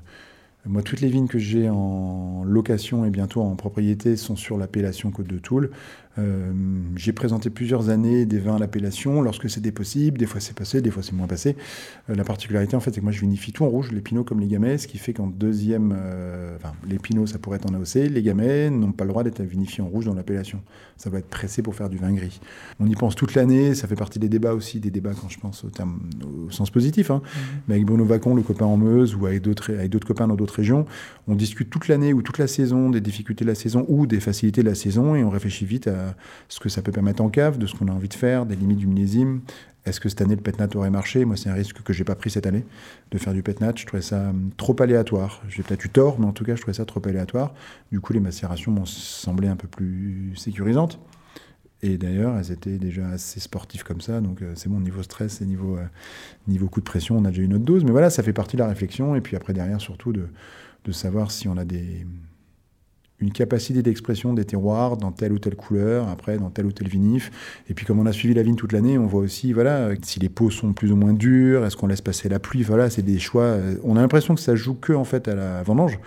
moi, 0.67 0.83
toutes 0.83 1.03
les 1.03 1.09
vignes 1.09 1.27
que 1.27 1.39
j'ai 1.39 1.69
en 1.69 2.43
location 2.45 3.05
et 3.05 3.11
bientôt 3.11 3.43
en 3.43 3.55
propriété 3.55 4.17
sont 4.17 4.35
sur 4.35 4.57
l'appellation 4.57 5.11
Côte 5.11 5.27
de 5.27 5.39
Toul. 5.39 5.71
Euh, 6.19 6.53
j'ai 6.97 7.13
présenté 7.13 7.51
plusieurs 7.51 7.89
années 7.89 8.25
des 8.25 8.39
vins 8.39 8.57
à 8.57 8.59
l'appellation 8.59 9.23
lorsque 9.23 9.51
c'était 9.51 9.73
possible. 9.73 10.19
Des 10.19 10.27
fois 10.27 10.41
c'est 10.41 10.57
passé, 10.57 10.81
des 10.81 10.91
fois 10.91 11.03
c'est 11.03 11.13
moins 11.13 11.27
passé. 11.27 11.57
Euh, 12.09 12.15
la 12.15 12.25
particularité 12.25 12.77
en 12.77 12.81
fait, 12.81 12.93
c'est 12.93 13.01
que 13.01 13.05
moi 13.05 13.13
je 13.13 13.21
vinifie 13.21 13.53
tout 13.53 13.65
en 13.65 13.69
rouge, 13.69 13.91
les 13.93 14.01
pinots 14.01 14.25
comme 14.25 14.41
les 14.41 14.47
gamets, 14.47 14.79
ce 14.79 14.87
qui 14.87 14.99
fait 14.99 15.13
qu'en 15.13 15.27
deuxième, 15.27 15.95
euh, 15.97 16.57
enfin 16.57 16.73
les 16.89 16.99
pinots 16.99 17.27
ça 17.27 17.39
pourrait 17.39 17.57
être 17.57 17.71
en 17.71 17.75
AOC, 17.75 18.11
les 18.11 18.23
gamets 18.23 18.71
n'ont 18.71 18.93
pas 18.93 19.05
le 19.05 19.11
droit 19.11 19.25
d'être 19.25 19.43
vinifiés 19.43 19.83
en 19.83 19.89
rouge 19.89 20.05
dans 20.05 20.15
l'appellation. 20.15 20.61
Ça 20.97 21.11
va 21.11 21.19
être 21.19 21.29
pressé 21.29 21.63
pour 21.63 21.75
faire 21.75 21.89
du 21.89 21.97
vin 21.97 22.13
gris. 22.13 22.41
On 22.79 22.87
y 22.87 22.95
pense 22.95 23.17
toute 23.17 23.35
l'année, 23.35 23.75
ça 23.75 23.89
fait 23.89 23.97
partie 23.97 24.21
des 24.21 24.29
débats 24.29 24.55
aussi, 24.55 24.79
des 24.79 24.91
débats 24.91 25.13
quand 25.21 25.29
je 25.29 25.41
pense 25.41 25.65
au, 25.65 25.71
terme, 25.71 26.01
au 26.47 26.51
sens 26.51 26.71
positif. 26.71 27.11
Hein. 27.11 27.23
Mmh. 27.25 27.41
Mais 27.67 27.75
avec 27.75 27.87
Bruno 27.87 28.05
Vacon, 28.05 28.35
le 28.37 28.43
copain 28.43 28.67
en 28.67 28.77
Meuse, 28.77 29.17
ou 29.17 29.27
avec 29.27 29.43
d'autres 29.43 29.73
avec 29.73 29.91
d'autres 29.91 30.07
copains 30.07 30.29
dans 30.29 30.37
d'autres 30.37 30.55
régions, 30.55 30.87
on 31.27 31.35
discute 31.35 31.71
toute 31.71 31.89
l'année 31.89 32.13
ou 32.13 32.23
toute 32.23 32.39
la 32.39 32.47
saison 32.47 32.91
des 32.91 33.01
difficultés 33.01 33.45
de 33.45 33.51
la 33.51 33.57
saison 33.57 33.85
ou 33.89 34.07
des 34.07 34.21
facilités 34.21 34.63
de 34.63 34.69
la 34.69 34.75
saison 34.75 35.17
et 35.17 35.25
on 35.25 35.31
réfléchit 35.31 35.65
vite 35.65 35.89
à 35.89 36.04
ce 36.49 36.61
que 36.61 36.69
ça 36.69 36.83
peut 36.83 36.93
permettre 36.93 37.23
en 37.23 37.29
cave, 37.29 37.59
de 37.59 37.67
ce 37.67 37.75
qu'on 37.75 37.89
a 37.89 37.93
envie 37.93 38.09
de 38.09 38.15
faire, 38.15 38.47
des 38.47 38.57
limites 38.57 38.79
du 38.79 38.87
millésime. 38.87 39.41
Est-ce 39.87 40.01
que 40.01 40.09
cette 40.09 40.23
année 40.23 40.35
le 40.35 40.41
petnat 40.41 40.69
aurait 40.75 40.91
marché? 40.91 41.25
Moi, 41.25 41.37
c'est 41.37 41.51
un 41.51 41.55
risque 41.55 41.83
que 41.83 41.93
j'ai 41.93 42.05
pas 42.05 42.15
pris 42.15 42.31
cette 42.31 42.47
année 42.47 42.65
de 43.11 43.19
faire 43.19 43.35
du 43.35 43.43
petnat. 43.43 43.73
Je 43.77 43.85
trouvais 43.85 44.03
ça 44.03 44.31
hum, 44.31 44.51
trop 44.57 44.75
aléatoire. 44.81 45.43
J'ai 45.49 45.63
peut-être 45.63 45.85
eu 45.85 45.91
tort, 45.91 46.19
mais 46.19 46.27
en 46.27 46.33
tout 46.33 46.45
cas, 46.45 46.55
je 46.55 46.63
trouvais 46.63 46.75
ça 46.75 46.87
trop 46.87 47.03
aléatoire. 47.07 47.53
Du 47.93 48.01
coup, 48.01 48.13
les 48.15 48.21
macérations 48.21 48.73
m'ont 48.73 48.87
semblé 48.87 49.47
un 49.47 49.57
peu 49.57 49.69
plus 49.69 50.33
sécurisantes. 50.37 50.99
Et 51.83 51.99
d'ailleurs, 51.99 52.39
elles 52.39 52.51
étaient 52.51 52.79
déjà 52.79 53.07
assez 53.09 53.41
sportives 53.41 53.85
comme 53.85 54.01
ça, 54.01 54.23
donc 54.23 54.41
euh, 54.41 54.55
c'est 54.55 54.71
bon, 54.71 54.81
niveau 54.81 55.03
stress 55.03 55.43
et 55.43 55.45
niveau, 55.45 55.77
euh, 55.77 55.85
niveau 56.49 56.67
coup 56.67 56.81
de 56.81 56.87
pression, 56.87 57.19
on 57.19 57.27
a 57.27 57.29
déjà 57.29 57.43
une 57.43 57.53
autre 57.53 57.65
dose. 57.65 57.85
Mais 57.85 57.91
voilà, 57.91 58.09
ça 58.09 58.23
fait 58.23 58.33
partie 58.33 58.57
de 58.57 58.63
la 58.63 58.69
réflexion. 58.69 59.15
Et 59.17 59.21
puis 59.21 59.37
après, 59.37 59.53
derrière, 59.53 59.83
surtout, 59.83 60.15
de, 60.15 60.29
de 60.87 60.93
savoir 60.93 61.31
si 61.31 61.47
on 61.47 61.59
a 61.59 61.67
des, 61.67 62.07
une 63.21 63.33
capacité 63.33 63.83
d'expression 63.83 64.35
des 64.35 64.45
terroirs 64.45 64.97
dans 64.97 65.13
telle 65.13 65.33
ou 65.33 65.39
telle 65.39 65.57
couleur, 65.57 66.09
après 66.09 66.37
dans 66.39 66.51
tel 66.51 66.67
ou 66.67 66.73
tel 66.73 66.89
vinif. 66.89 67.31
Et 67.69 67.75
puis 67.75 67.87
comme 67.87 67.99
on 67.99 68.07
a 68.07 68.13
suivi 68.13 68.35
la 68.35 68.43
vigne 68.43 68.57
toute 68.57 68.73
l'année, 68.73 68.99
on 68.99 69.07
voit 69.07 69.23
aussi 69.23 69.53
voilà 69.53 69.91
si 70.03 70.21
les 70.21 70.29
peaux 70.29 70.51
sont 70.51 70.73
plus 70.73 70.93
ou 70.93 70.97
moins 70.97 71.13
dures, 71.13 71.65
est-ce 71.65 71.77
qu'on 71.77 71.87
laisse 71.87 72.01
passer 72.01 72.29
la 72.29 72.39
pluie, 72.39 72.63
voilà, 72.63 72.91
c'est 72.91 73.03
des 73.03 73.19
choix. 73.19 73.43
Euh, 73.43 73.77
on 73.85 73.97
a 73.97 74.01
l'impression 74.01 74.35
que 74.35 74.41
ça 74.41 74.57
joue 74.57 74.75
que 74.75 74.93
en 74.93 75.05
fait 75.05 75.29
à 75.29 75.35
la 75.35 75.63
vendange. 75.63 75.99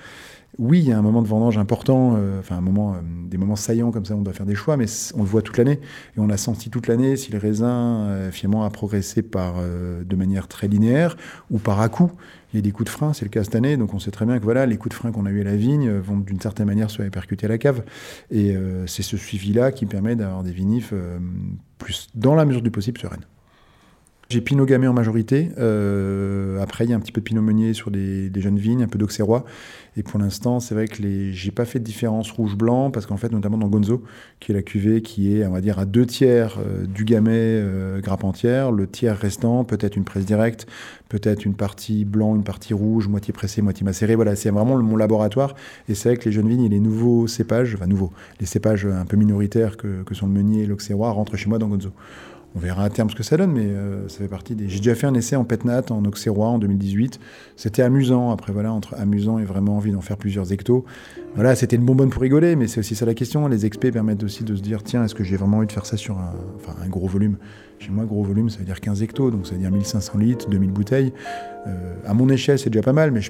Oui, 0.60 0.80
il 0.80 0.86
y 0.88 0.92
a 0.92 0.98
un 0.98 1.02
moment 1.02 1.22
de 1.22 1.28
vendange 1.28 1.58
important, 1.58 2.16
euh, 2.18 2.40
enfin 2.40 2.58
un 2.58 2.62
moment, 2.62 2.94
euh, 2.94 2.98
des 3.28 3.38
moments 3.38 3.56
saillants 3.56 3.92
comme 3.92 4.06
ça, 4.06 4.16
on 4.16 4.22
doit 4.22 4.34
faire 4.34 4.46
des 4.46 4.56
choix, 4.56 4.76
mais 4.76 4.86
on 5.16 5.20
le 5.20 5.28
voit 5.28 5.44
toute 5.44 5.58
l'année 5.58 5.80
et 6.16 6.20
on 6.20 6.28
l'a 6.28 6.38
senti 6.38 6.70
toute 6.70 6.88
l'année 6.88 7.16
si 7.16 7.32
le 7.32 7.38
raisin 7.38 8.30
finalement 8.32 8.64
a 8.64 8.70
progressé 8.70 9.22
par 9.22 9.56
de 9.62 10.16
manière 10.16 10.48
très 10.48 10.68
linéaire 10.68 11.16
ou 11.52 11.60
par 11.60 11.80
à 11.80 11.90
coup 11.90 12.12
il 12.54 12.56
y 12.56 12.60
a 12.60 12.62
des 12.62 12.72
coups 12.72 12.86
de 12.86 12.90
frein, 12.90 13.14
c'est 13.14 13.26
le 13.26 13.30
cas 13.30 13.44
cette 13.44 13.56
année, 13.56 13.76
donc 13.76 13.94
on 13.94 14.00
sait 14.00 14.12
très 14.12 14.26
bien 14.26 14.40
que 14.40 14.44
voilà, 14.44 14.66
les 14.66 14.78
coups 14.78 14.96
de 14.96 14.98
frein 14.98 15.12
qu'on 15.12 15.26
a 15.26 15.30
eu 15.30 15.42
à 15.42 15.44
la 15.44 15.56
vigne 15.56 15.92
vont 15.98 16.18
d'une 16.18 16.40
certaine 16.40 16.66
manière 16.66 16.90
se 16.90 17.02
répercuter 17.02 17.46
à 17.46 17.50
la 17.50 17.58
cave. 17.58 17.84
Et 18.32 18.56
euh, 18.56 18.88
c'est 18.88 19.04
ce 19.04 19.18
suivi-là 19.18 19.72
qui 19.72 19.86
permet 19.86 20.16
d'avoir 20.16 20.44
des 20.44 20.52
vinifs 20.52 20.92
euh, 20.94 21.20
plus, 21.78 22.08
dans 22.16 22.36
la 22.36 22.46
mesure 22.46 22.62
du 22.62 22.72
possible, 22.72 23.00
sereines. 23.00 23.26
J'ai 24.30 24.42
Pinot 24.42 24.66
Gamay 24.66 24.88
en 24.88 24.94
majorité. 24.94 25.52
Euh, 25.58 26.62
après, 26.62 26.84
il 26.84 26.90
y 26.90 26.94
a 26.94 26.98
un 26.98 27.00
petit 27.00 27.14
peu 27.14 27.22
de 27.22 27.24
Pinot 27.24 27.42
Meunier 27.42 27.74
sur 27.74 27.92
des, 27.92 28.30
jeunes 28.36 28.58
vignes, 28.58 28.84
un 28.84 28.90
peu 28.90 29.00
d'Auxerrois. 29.00 29.46
Et 29.96 30.04
pour 30.04 30.20
l'instant, 30.20 30.60
c'est 30.60 30.76
vrai 30.76 30.90
que 30.90 31.02
les... 31.02 31.32
j'ai 31.32 31.52
pas 31.52 31.64
fait 31.64 31.80
de 31.80 31.86
différence 31.86 32.30
rouge-blanc 32.32 32.92
parce 32.92 33.06
qu'en 33.06 33.16
fait, 33.16 33.32
notamment 33.32 33.58
dans 33.58 33.70
Gonzo, 33.70 34.04
qui 34.42 34.52
est 34.52 34.56
la 34.56 34.64
cuvée 34.64 35.02
qui 35.02 35.34
est, 35.34 35.46
on 35.46 35.54
va 35.54 35.62
dire, 35.62 35.80
à 35.80 35.86
deux 35.86 36.06
tiers 36.06 36.60
euh, 36.60 36.86
du 36.86 37.06
Gamay 37.06 37.32
euh, 37.36 38.02
grappe 38.02 38.26
entière, 38.26 38.74
le 38.74 38.86
tiers 38.86 39.18
restant, 39.18 39.64
peut-être 39.64 39.96
une 39.96 40.04
presse 40.04 40.26
directe, 40.26 40.68
peut-être 41.08 41.46
une 41.46 41.56
partie 41.56 42.04
blanc, 42.04 42.36
une 42.36 42.44
partie 42.44 42.74
rouge, 42.74 43.08
moitié 43.08 43.34
pressée, 43.34 43.62
moitié 43.62 43.86
macérée. 43.86 44.16
Voilà, 44.16 44.36
c'est 44.36 44.50
vraiment 44.50 44.78
mon 44.78 44.98
laboratoire. 44.98 45.56
Et 45.88 45.96
c'est 45.96 46.10
vrai 46.10 46.18
que 46.18 46.26
les 46.26 46.34
jeunes 46.34 46.50
vignes 46.50 46.66
et 46.66 46.70
les 46.70 46.82
nouveaux 46.82 47.28
cépages, 47.28 47.76
enfin 47.76 47.88
nouveaux, 47.88 48.12
les 48.42 48.46
cépages 48.46 48.86
un 48.86 49.06
peu 49.06 49.16
minoritaires 49.16 49.78
que, 49.78 50.04
que 50.04 50.14
sont 50.14 50.28
le 50.28 50.34
Meunier 50.34 50.64
et 50.64 50.66
l'Auxerrois 50.66 51.12
rentrent 51.12 51.38
chez 51.38 51.48
moi 51.48 51.60
dans 51.60 51.70
Gonzo 51.70 51.94
On 52.58 52.60
verra 52.60 52.86
à 52.86 52.90
terme 52.90 53.08
ce 53.12 53.16
que 53.16 53.22
ça 53.22 53.38
donne, 53.38 53.52
mais 53.52 53.68
euh, 53.68 54.08
ça 54.08 54.18
fait 54.18 54.28
partie 54.28 54.56
des. 54.56 54.68
J'ai 54.68 54.80
déjà 54.80 54.96
fait 54.96 55.06
un 55.06 55.14
essai 55.14 55.36
en 55.36 55.44
Petnat, 55.44 55.84
en 55.92 56.04
Auxerrois 56.06 56.48
en 56.48 56.58
2018. 56.58 57.20
C'était 57.56 57.84
amusant. 57.84 58.32
Après, 58.32 58.52
voilà, 58.52 58.74
entre 58.74 58.96
amusant 58.96 59.38
et 59.38 59.44
vraiment 59.44 59.78
envie 59.78 59.92
d'en 59.92 60.02
faire 60.02 60.18
plusieurs 60.18 60.52
hectos. 60.52 60.84
Voilà, 61.36 61.56
c'était 61.56 61.76
une 61.76 61.86
bonbonne 61.86 62.10
pour 62.10 62.24
rigoler, 62.24 62.56
mais 62.56 62.66
c'est 62.66 62.80
aussi 62.80 62.96
ça 62.96 63.06
la 63.06 63.14
question. 63.14 63.48
Les 63.48 63.68
experts 63.68 63.92
permettent 63.92 64.24
aussi 64.24 64.44
de 64.44 64.56
se 64.56 64.64
dire 64.64 64.82
tiens, 64.82 65.04
est-ce 65.06 65.14
que 65.14 65.24
j'ai 65.24 65.38
vraiment 65.38 65.58
envie 65.58 65.68
de 65.68 65.72
faire 65.72 65.86
ça 65.86 65.98
sur 65.98 66.18
un, 66.18 66.90
gros 66.90 67.06
volume? 67.06 67.38
Chez 67.78 67.92
moi, 67.92 68.06
gros 68.06 68.24
volume, 68.24 68.50
ça 68.50 68.58
veut 68.58 68.66
dire 68.66 68.82
15 68.82 69.04
hectos, 69.04 69.30
donc 69.30 69.46
ça 69.46 69.54
veut 69.54 69.62
dire 69.62 69.70
1500 69.70 70.18
litres, 70.18 70.50
2000 70.50 70.72
bouteilles. 70.72 71.14
Euh, 71.68 71.94
à 72.08 72.16
mon 72.16 72.28
échelle, 72.28 72.58
c'est 72.58 72.72
déjà 72.72 72.82
pas 72.82 72.94
mal, 72.94 73.12
mais. 73.12 73.22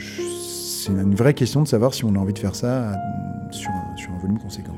C'est 0.00 0.92
une 0.92 1.16
vraie 1.16 1.34
question 1.34 1.62
de 1.62 1.68
savoir 1.68 1.92
si 1.94 2.04
on 2.04 2.14
a 2.14 2.18
envie 2.18 2.32
de 2.32 2.38
faire 2.38 2.54
ça 2.54 2.94
sur 3.50 3.72
sur 3.96 4.12
un 4.12 4.18
volume 4.18 4.38
conséquent. 4.38 4.77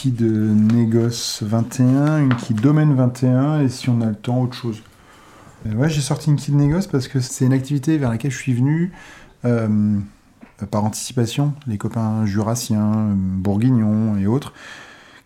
Quille 0.00 0.12
de 0.12 0.30
négoce 0.30 1.42
21, 1.42 2.20
une 2.20 2.34
quille 2.34 2.56
domaine 2.56 2.94
21, 2.94 3.60
et 3.60 3.68
si 3.68 3.90
on 3.90 4.00
a 4.00 4.06
le 4.06 4.14
temps, 4.14 4.40
autre 4.40 4.54
chose. 4.54 4.82
Euh, 5.66 5.74
ouais, 5.74 5.90
j'ai 5.90 6.00
sorti 6.00 6.30
une 6.30 6.36
quille 6.36 6.54
de 6.54 6.58
négoce 6.58 6.86
parce 6.86 7.06
que 7.06 7.20
c'est 7.20 7.44
une 7.44 7.52
activité 7.52 7.98
vers 7.98 8.08
laquelle 8.08 8.30
je 8.30 8.38
suis 8.38 8.54
venu 8.54 8.92
euh, 9.44 9.98
par 10.70 10.84
anticipation. 10.84 11.52
Les 11.66 11.76
copains 11.76 12.24
jurassiens, 12.24 13.14
bourguignons 13.14 14.16
et 14.16 14.26
autres, 14.26 14.54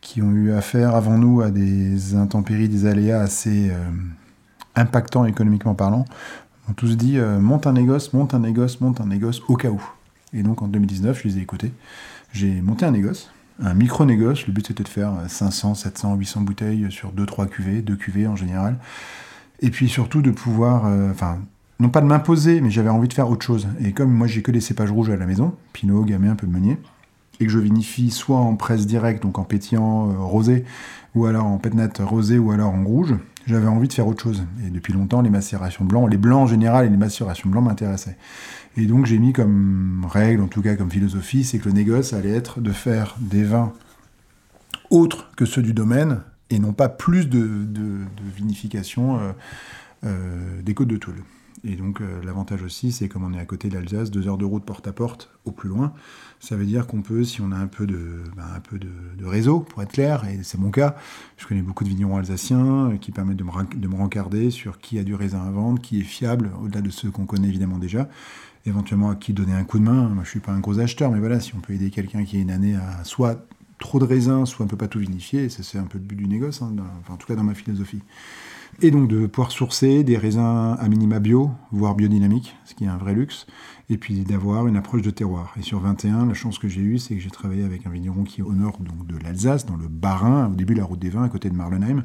qui 0.01 0.23
ont 0.23 0.33
eu 0.33 0.51
affaire 0.51 0.97
avant 0.97 1.19
nous 1.19 1.41
à 1.41 1.53
des 1.53 2.17
intempéries, 2.17 2.69
des 2.69 2.87
aléas 2.87 3.21
assez 3.21 3.71
euh, 3.71 3.91
impactants 4.75 5.25
économiquement 5.25 5.77
parlant, 5.77 6.05
ont 6.69 6.73
tous 6.73 6.97
dit 6.97 7.17
monte 7.39 7.69
un 7.69 7.75
négoce, 7.75 8.13
monte 8.13 8.35
un 8.35 8.41
négoce, 8.41 8.81
monte 8.81 9.01
un 9.01 9.07
négoce 9.07 9.41
au 9.47 9.55
cas 9.55 9.71
où. 9.71 9.81
Et 10.33 10.43
donc 10.43 10.63
en 10.63 10.67
2019, 10.67 11.23
je 11.23 11.29
les 11.29 11.39
ai 11.39 11.43
écoutés. 11.43 11.73
J'ai 12.33 12.61
monté 12.61 12.85
un 12.85 12.91
négoce, 12.91 13.31
un 13.63 13.75
micro-négoce. 13.75 14.47
Le 14.47 14.53
but 14.53 14.67
c'était 14.67 14.85
de 14.85 14.89
faire 14.89 15.13
500, 15.29 15.75
700, 15.75 16.15
800 16.17 16.41
bouteilles 16.43 16.87
sur 16.91 17.13
2-3 17.13 17.49
cuvées, 17.49 17.83
2 17.83 17.97
cuvées 17.97 18.27
en 18.27 18.37
général. 18.37 18.79
Et 19.61 19.71
puis 19.71 19.89
surtout 19.89 20.23
de 20.23 20.31
pouvoir, 20.31 20.87
euh, 20.87 21.11
enfin, 21.11 21.39
non 21.81 21.89
pas 21.89 22.01
de 22.01 22.07
m'imposer, 22.07 22.61
mais 22.61 22.71
j'avais 22.71 22.91
envie 22.91 23.09
de 23.09 23.15
faire 23.15 23.31
autre 23.31 23.45
chose. 23.45 23.69
Et 23.81 23.93
comme 23.93 24.13
moi 24.13 24.27
j'ai 24.27 24.43
que 24.43 24.51
des 24.51 24.61
cépages 24.61 24.91
rouges 24.91 25.11
à 25.11 25.17
la 25.17 25.27
maison, 25.27 25.55
Pinot, 25.73 26.05
Gamay, 26.05 26.29
un 26.29 26.37
peu 26.37 26.47
de 26.47 26.53
Meunier, 26.53 26.79
et 27.41 27.47
que 27.47 27.51
je 27.51 27.59
vinifie 27.59 28.11
soit 28.11 28.39
en 28.39 28.57
presse 28.57 28.87
directe, 28.87 29.23
donc 29.23 29.39
en 29.39 29.45
pétillant 29.45 30.11
euh, 30.11 30.19
rosé, 30.19 30.65
ou 31.15 31.27
alors 31.27 31.47
en 31.47 31.59
pétnat 31.59 31.89
rosé, 32.01 32.39
ou 32.39 32.51
alors 32.51 32.75
en 32.75 32.85
rouge, 32.85 33.15
j'avais 33.47 33.67
envie 33.67 33.89
de 33.89 33.93
faire 33.93 34.07
autre 34.07 34.23
chose. 34.23 34.45
Et 34.67 34.71
depuis 34.71 34.93
longtemps, 34.93 35.23
les 35.23 35.31
macérations 35.31 35.85
blancs, 35.85 36.11
les 36.11 36.17
blancs 36.17 36.43
en 36.43 36.47
général 36.47 36.87
et 36.87 36.89
les 36.89 36.97
macérations 36.97 37.49
blancs 37.49 37.65
m'intéressaient. 37.65 38.17
Et 38.77 38.87
donc 38.87 39.07
j'ai 39.07 39.19
mis 39.19 39.33
comme 39.33 40.07
règle, 40.11 40.43
en 40.43 40.49
tout 40.49 40.63
cas 40.63 40.75
comme 40.75 40.91
philosophie, 40.91 41.45
c'est 41.45 41.59
que 41.59 41.67
le 41.67 41.75
négoce 41.75 42.13
allait 42.13 42.35
être 42.35 42.61
de 42.61 42.73
faire 42.73 43.17
des 43.21 43.45
vins 43.45 43.73
autres 44.91 45.31
que 45.37 45.45
ceux 45.45 45.63
du 45.63 45.73
domaine, 45.73 46.23
et 46.51 46.59
non 46.59 46.73
pas 46.73 46.89
plus 46.89 47.29
de, 47.29 47.67
vinification 48.37 49.19
euh, 49.19 49.33
euh, 50.05 50.63
des 50.63 50.75
côtes 50.75 50.89
de 50.89 50.97
Toul. 50.97 51.15
Et 51.67 51.77
donc 51.77 52.01
euh, 52.01 52.21
l'avantage 52.25 52.63
aussi, 52.63 52.93
c'est 52.93 53.09
comme 53.09 53.25
on 53.25 53.33
est 53.33 53.41
à 53.41 53.47
côté 53.47 53.69
de 53.69 53.75
l'Alsace, 53.75 54.11
deux 54.11 54.29
heures 54.29 54.37
de 54.37 54.45
route 54.45 54.65
porte 54.65 54.87
à 54.87 54.93
porte 54.93 55.31
au 55.45 55.51
plus 55.51 55.69
loin, 55.69 55.95
ça 56.39 56.57
veut 56.57 56.67
dire 56.67 56.87
qu'on 56.87 57.01
peut, 57.01 57.25
si 57.25 57.41
on 57.41 57.53
a 57.53 57.57
un 57.57 57.69
peu 57.69 57.87
de, 57.87 58.23
ben, 58.37 58.79
de, 58.79 59.25
réseau, 59.25 59.61
pour 59.61 59.83
être 59.83 59.93
clair, 59.93 60.25
et 60.27 60.41
c'est 60.43 60.59
mon 60.59 60.71
cas, 60.71 60.97
je 61.39 61.47
connais 61.47 61.63
beaucoup 61.63 61.85
de 61.85 61.89
vignerons 61.89 62.19
alsaciens 62.19 62.99
qui 63.01 63.13
permettent 63.13 63.39
de 63.39 63.45
me, 63.45 63.77
de 63.77 63.89
me 63.89 63.95
rencarder 63.95 64.51
sur 64.51 64.79
qui 64.79 64.99
a 64.99 65.05
du 65.05 65.15
raisin 65.15 65.43
à 65.47 65.51
vendre, 65.51 65.81
qui 65.81 66.01
est 66.01 66.05
fiable, 66.05 66.51
au-delà 66.63 66.83
de 66.83 66.91
ceux 66.91 67.11
qu'on 67.11 67.25
connaît 67.25 67.49
évidemment 67.49 67.79
déjà, 67.79 68.09
éventuellement 68.67 69.11
à 69.11 69.15
qui 69.15 69.33
donner 69.33 69.53
un 69.53 69.65
coup 69.65 69.79
de 69.79 69.85
main. 69.85 70.09
Moi, 70.09 70.25
je 70.25 70.31
suis 70.31 70.41
pas 70.41 70.53
un 70.53 70.61
gros 70.61 70.79
acheteur, 70.79 71.11
mais 71.11 71.19
voilà, 71.19 71.41
si 71.41 71.55
on 71.55 71.61
peut 71.61 71.73
aider 71.73 71.91
quelqu'un 71.91 72.25
qui 72.25 72.37
a 72.37 72.41
une 72.41 72.51
année 72.51 72.77
à 72.77 73.05
soit 73.05 73.47
trop 73.79 73.99
de 73.99 74.05
raisin, 74.05 74.47
soit 74.47 74.65
un 74.65 74.69
peu 74.69 74.77
pas 74.77 74.89
tout 74.89 74.99
vinifier, 74.99 75.49
c'est 75.49 75.79
un 75.79 75.85
peu 75.85 75.99
le 75.99 76.05
but 76.05 76.17
du 76.17 76.27
négoce, 76.27 76.63
hein, 76.63 76.75
enfin, 77.01 77.15
en 77.15 77.17
tout 77.17 77.27
cas 77.27 77.35
dans 77.35 77.45
ma 77.45 77.55
philosophie. 77.55 78.03
Et 78.83 78.91
donc 78.91 79.09
de 79.09 79.27
pouvoir 79.27 79.53
sourcer 79.53 80.03
des 80.03 80.17
raisins 80.17 80.77
à 80.79 80.89
minima 80.89 81.21
bio, 81.21 81.51
voire 81.71 81.95
biodynamiques, 81.95 82.57
ce 82.65 82.75
qui 82.75 82.85
est 82.85 82.89
un 82.89 82.97
vrai 82.97 83.15
luxe, 83.15 83.47
et 83.89 83.99
puis 83.99 84.21
d'avoir 84.21 84.67
une 84.67 84.77
approche 84.77 85.03
de 85.03 85.11
terroir. 85.11 85.55
Et 85.59 85.63
sur 85.63 85.79
21, 85.81 86.27
la 86.27 86.35
chance 86.35 86.59
que 86.59 86.67
j'ai 86.67 86.81
eue, 86.81 86.99
c'est 86.99 87.15
que 87.15 87.21
j'ai 87.21 87.31
travaillé 87.31 87.63
avec 87.63 87.87
un 87.87 87.91
vigneron 87.91 88.25
qui 88.25 88.41
est 88.41 88.45
au 88.45 88.53
nord 88.53 88.79
donc, 88.81 89.07
de 89.07 89.17
l'Alsace, 89.23 89.67
dans 89.67 89.77
le 89.77 89.87
Bas-Rhin, 89.87 90.51
au 90.51 90.55
début 90.55 90.75
de 90.75 90.81
la 90.81 90.85
route 90.85 90.99
des 90.99 91.11
vins, 91.11 91.23
à 91.23 91.29
côté 91.29 91.51
de 91.51 91.55
Marlenheim, 91.55 92.05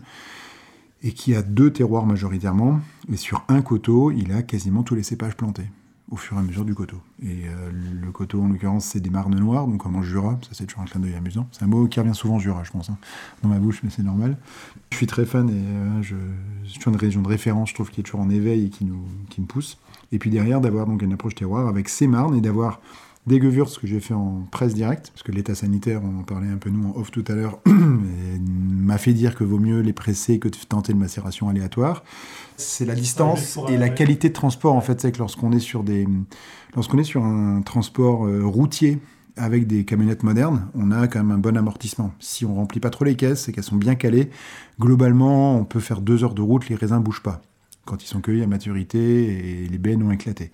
et 1.02 1.14
qui 1.14 1.34
a 1.34 1.42
deux 1.42 1.72
terroirs 1.72 2.06
majoritairement, 2.06 2.82
et 3.12 3.18
sur 3.18 3.46
un 3.48 3.62
coteau, 3.62 4.12
il 4.12 4.32
a 4.32 4.44
quasiment 4.44 4.84
tous 4.84 4.96
les 4.96 5.04
cépages 5.04 5.36
plantés 5.36 5.70
au 6.12 6.16
fur 6.16 6.38
et 6.38 6.40
à 6.40 6.44
mesure 6.44 6.66
du 6.66 6.74
coteau. 6.74 6.98
Et 7.22 7.48
euh, 7.48 7.70
le 7.72 8.12
coteau, 8.12 8.42
en 8.42 8.48
l'occurrence, 8.48 8.86
c'est 8.86 9.00
des 9.00 9.10
marnes 9.10 9.38
noires, 9.38 9.68
donc 9.68 9.82
comme 9.82 9.96
en 9.96 10.02
Jura, 10.02 10.40
ça 10.42 10.50
c'est 10.54 10.66
toujours 10.66 10.84
un 10.84 10.86
clin 10.86 11.00
d'œil 11.00 11.16
amusant. 11.16 11.48
C'est 11.52 11.64
un 11.64 11.68
mot 11.68 11.88
qui 11.88 12.00
revient 12.00 12.16
souvent 12.16 12.40
Jura, 12.40 12.64
je 12.64 12.72
pense, 12.72 12.90
hein, 12.90 12.98
dans 13.44 13.50
ma 13.50 13.60
bouche, 13.60 13.82
mais 13.84 13.90
c'est 13.90 14.04
normal. 14.04 14.38
Je 14.92 14.98
suis 14.98 15.08
très 15.08 15.26
fan 15.26 15.50
et 15.50 15.54
euh, 15.54 16.02
je, 16.02 16.16
toujours 16.76 16.94
une 16.94 17.00
région 17.00 17.22
de 17.22 17.28
référence, 17.28 17.70
je 17.70 17.76
trouve, 17.76 17.92
qui 17.92 18.02
est 18.02 18.04
toujours 18.04 18.22
en 18.22 18.30
éveil 18.30 18.66
et 18.66 18.70
qui 18.70 18.86
nous, 18.86 19.02
me 19.38 19.46
pousse. 19.46 19.78
Et 20.12 20.20
puis 20.20 20.30
derrière, 20.30 20.62
d'avoir 20.62 20.88
donc 20.88 21.02
une 21.02 21.14
approche 21.14 21.36
terroir 21.36 21.68
avec 21.68 21.90
ces 21.90 22.08
marnes 22.08 22.36
et 22.36 22.42
d'avoir 22.42 22.82
Gewürz 23.38 23.78
que 23.78 23.88
j'ai 23.88 24.00
fait 24.00 24.14
en 24.14 24.48
presse 24.52 24.74
directe, 24.74 25.12
parce 25.14 25.24
que 25.24 25.32
l'état 25.32 25.56
sanitaire, 25.56 26.02
on 26.04 26.20
en 26.20 26.24
parlait 26.24 26.48
un 26.48 26.58
peu 26.58 26.70
nous 26.70 26.90
en 26.90 26.98
off 26.98 27.12
tout 27.12 27.24
à 27.28 27.34
l'heure, 27.34 27.60
m'a 27.66 28.98
fait 28.98 29.14
dire 29.14 29.36
que 29.36 29.44
vaut 29.44 29.60
mieux 29.60 29.82
les 29.82 29.94
presser 29.94 30.40
que 30.40 30.48
de 30.48 30.58
tenter 30.68 30.94
une 30.94 31.00
macération 31.00 31.50
aléatoire. 31.50 32.04
C'est 32.58 32.86
la 32.86 32.96
distance 32.96 33.60
et 33.70 33.78
la 33.78 33.90
qualité 33.90 34.30
de 34.30 34.34
transport 34.34 34.74
en 34.74 34.82
fait, 34.82 35.00
c'est 35.02 35.12
que 35.12 35.20
lorsqu'on 35.20 35.52
est 35.52 35.60
sur 35.60 35.84
des, 35.84 36.08
lorsqu'on 36.76 36.98
est 36.98 37.04
sur 37.04 37.24
un 37.24 37.62
transport 37.62 38.26
euh, 38.26 38.46
routier 38.46 39.00
avec 39.38 39.68
des 39.68 39.86
camionnettes 39.86 40.24
modernes, 40.24 40.68
on 40.76 40.92
a 40.92 41.08
quand 41.08 41.20
même 41.20 41.32
un 41.32 41.38
bon 41.38 41.56
amortissement. 41.56 42.12
Si 42.20 42.46
on 42.46 42.56
remplit 42.56 42.80
pas 42.80 42.90
trop 42.90 43.06
les 43.06 43.16
caisses 43.16 43.48
et 43.48 43.54
qu'elles 43.54 43.64
sont 43.64 43.78
bien 43.78 43.96
calées, 43.96 44.30
globalement, 44.80 45.58
on 45.58 45.64
peut 45.64 45.80
faire 45.80 46.02
deux 46.02 46.24
heures 46.24 46.34
de 46.34 46.42
route, 46.42 46.68
les 46.68 46.76
raisins 46.76 47.00
bougent 47.00 47.24
pas 47.24 47.42
quand 47.86 48.04
ils 48.04 48.08
sont 48.08 48.22
cueillis 48.22 48.44
à 48.44 48.48
maturité 48.48 49.64
et 49.64 49.68
les 49.68 49.78
baies 49.80 49.96
ont 49.96 50.12
éclaté. 50.12 50.52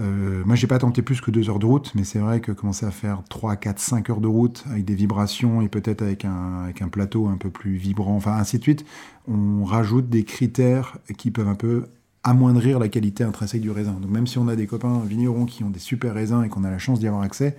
Euh, 0.00 0.42
moi, 0.46 0.56
j'ai 0.56 0.66
pas 0.66 0.78
tenté 0.78 1.02
plus 1.02 1.20
que 1.20 1.30
deux 1.30 1.50
heures 1.50 1.58
de 1.58 1.66
route, 1.66 1.92
mais 1.94 2.04
c'est 2.04 2.18
vrai 2.18 2.40
que 2.40 2.52
commencer 2.52 2.86
à 2.86 2.90
faire 2.90 3.22
3, 3.28 3.56
4, 3.56 3.78
5 3.78 4.10
heures 4.10 4.20
de 4.20 4.28
route 4.28 4.64
avec 4.70 4.84
des 4.84 4.94
vibrations 4.94 5.60
et 5.60 5.68
peut-être 5.68 6.02
avec 6.02 6.24
un, 6.24 6.72
plateau 6.90 7.28
un 7.28 7.36
peu 7.36 7.50
plus 7.50 7.76
vibrant, 7.76 8.16
enfin 8.16 8.32
ainsi 8.32 8.58
de 8.58 8.62
suite, 8.62 8.84
on 9.28 9.64
rajoute 9.64 10.08
des 10.08 10.24
critères 10.24 10.98
qui 11.18 11.30
peuvent 11.30 11.48
un 11.48 11.54
peu 11.54 11.86
amoindrir 12.22 12.78
la 12.78 12.88
qualité 12.88 13.24
intrinsèque 13.24 13.60
du 13.60 13.70
raisin. 13.70 13.92
Donc 13.92 14.10
même 14.10 14.26
si 14.26 14.38
on 14.38 14.48
a 14.48 14.56
des 14.56 14.66
copains 14.66 15.00
vignerons 15.06 15.44
qui 15.44 15.64
ont 15.64 15.70
des 15.70 15.78
super 15.78 16.14
raisins 16.14 16.42
et 16.44 16.48
qu'on 16.48 16.64
a 16.64 16.70
la 16.70 16.78
chance 16.78 17.00
d'y 17.00 17.06
avoir 17.06 17.22
accès, 17.22 17.56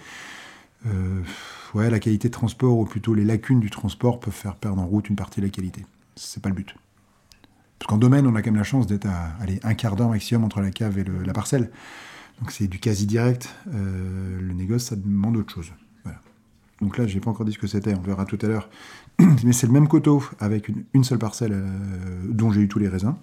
euh, 0.88 1.21
ouais, 1.75 1.89
la 1.89 2.00
qualité 2.00 2.27
de 2.27 2.33
transport 2.33 2.77
ou 2.77 2.86
plutôt 2.86 3.13
les 3.13 3.24
lacunes 3.24 3.60
du 3.60 3.69
transport 3.69 4.19
peuvent 4.19 4.33
faire 4.33 4.55
perdre 4.55 4.81
en 4.81 4.86
route 4.86 5.10
une 5.10 5.15
partie 5.15 5.41
de 5.41 5.45
la 5.45 5.51
qualité. 5.51 5.86
C'est 6.15 6.41
pas 6.41 6.50
le 6.50 6.55
but. 6.55 6.75
Parce 7.79 7.89
qu'en 7.89 7.98
domaine, 7.98 8.27
on 8.27 8.36
a 8.36 8.41
quand 8.41 8.51
même 8.51 8.60
la 8.60 8.63
chance 8.63 8.86
d'être 8.86 9.07
à 9.07 9.31
allez, 9.39 9.60
un 9.63 9.74
quart 9.74 9.95
d'heure 9.95 10.10
maximum 10.10 10.43
entre 10.43 10.62
la 10.62 10.71
cave 10.71 11.00
et 11.00 11.03
la 11.03 11.33
parcelle. 11.33 11.71
Donc 12.40 12.52
c'est 12.52 12.68
du 12.68 12.80
quasi 12.80 13.06
direct. 13.06 13.54
Euh, 13.74 14.40
le 14.40 14.54
négoce, 14.54 14.86
ça 14.86 14.96
demande 14.96 15.38
autre 15.38 15.54
chose. 15.54 15.72
Donc 16.82 16.98
là, 16.98 17.06
j'ai 17.06 17.20
pas 17.20 17.30
encore 17.30 17.46
dit 17.46 17.54
ce 17.54 17.60
que 17.60 17.68
c'était, 17.68 17.94
on 17.94 18.02
verra 18.02 18.26
tout 18.26 18.40
à 18.42 18.48
l'heure. 18.48 18.70
Mais 19.44 19.54
c'est 19.54 19.68
le 19.68 19.74
même 19.74 19.88
coteau 19.88 20.24
avec 20.40 20.70
une, 20.94 21.04
seule 21.04 21.20
parcelle 21.20 21.52
euh, 21.54 21.68
dont 22.28 22.52
j'ai 22.52 22.62
eu 22.62 22.68
tous 22.68 22.80
les 22.80 22.88
raisins. 22.88 23.14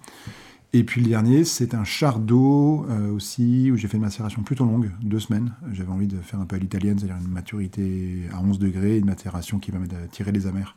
Et 0.71 0.83
puis 0.83 1.01
le 1.01 1.09
dernier, 1.09 1.43
c'est 1.43 1.73
un 1.73 1.83
chardot 1.83 2.85
euh, 2.89 3.11
aussi, 3.11 3.71
où 3.71 3.75
j'ai 3.75 3.87
fait 3.87 3.97
une 3.97 4.03
macération 4.03 4.43
plutôt 4.43 4.65
longue, 4.65 4.91
deux 5.01 5.19
semaines. 5.19 5.53
J'avais 5.73 5.91
envie 5.91 6.07
de 6.07 6.17
faire 6.17 6.39
un 6.39 6.45
peu 6.45 6.55
à 6.55 6.59
l'italienne, 6.59 6.97
c'est-à-dire 6.99 7.17
une 7.21 7.31
maturité 7.31 8.21
à 8.31 8.39
11 8.39 8.59
degrés, 8.59 8.97
une 8.97 9.05
macération 9.05 9.59
qui 9.59 9.71
permet 9.71 9.87
de 9.87 9.95
tirer 10.11 10.31
les 10.31 10.47
amers. 10.47 10.75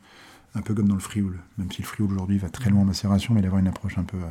Un 0.55 0.61
peu 0.61 0.73
comme 0.73 0.87
dans 0.87 0.95
le 0.95 0.99
frioul, 0.99 1.39
même 1.57 1.71
si 1.71 1.81
le 1.81 1.87
frioul 1.87 2.11
aujourd'hui 2.11 2.37
va 2.37 2.49
très 2.49 2.69
loin 2.69 2.81
en 2.81 2.85
macération, 2.85 3.33
mais 3.33 3.41
d'avoir 3.41 3.59
une 3.59 3.67
approche 3.67 3.97
un 3.97 4.03
peu 4.03 4.17
euh, 4.17 4.29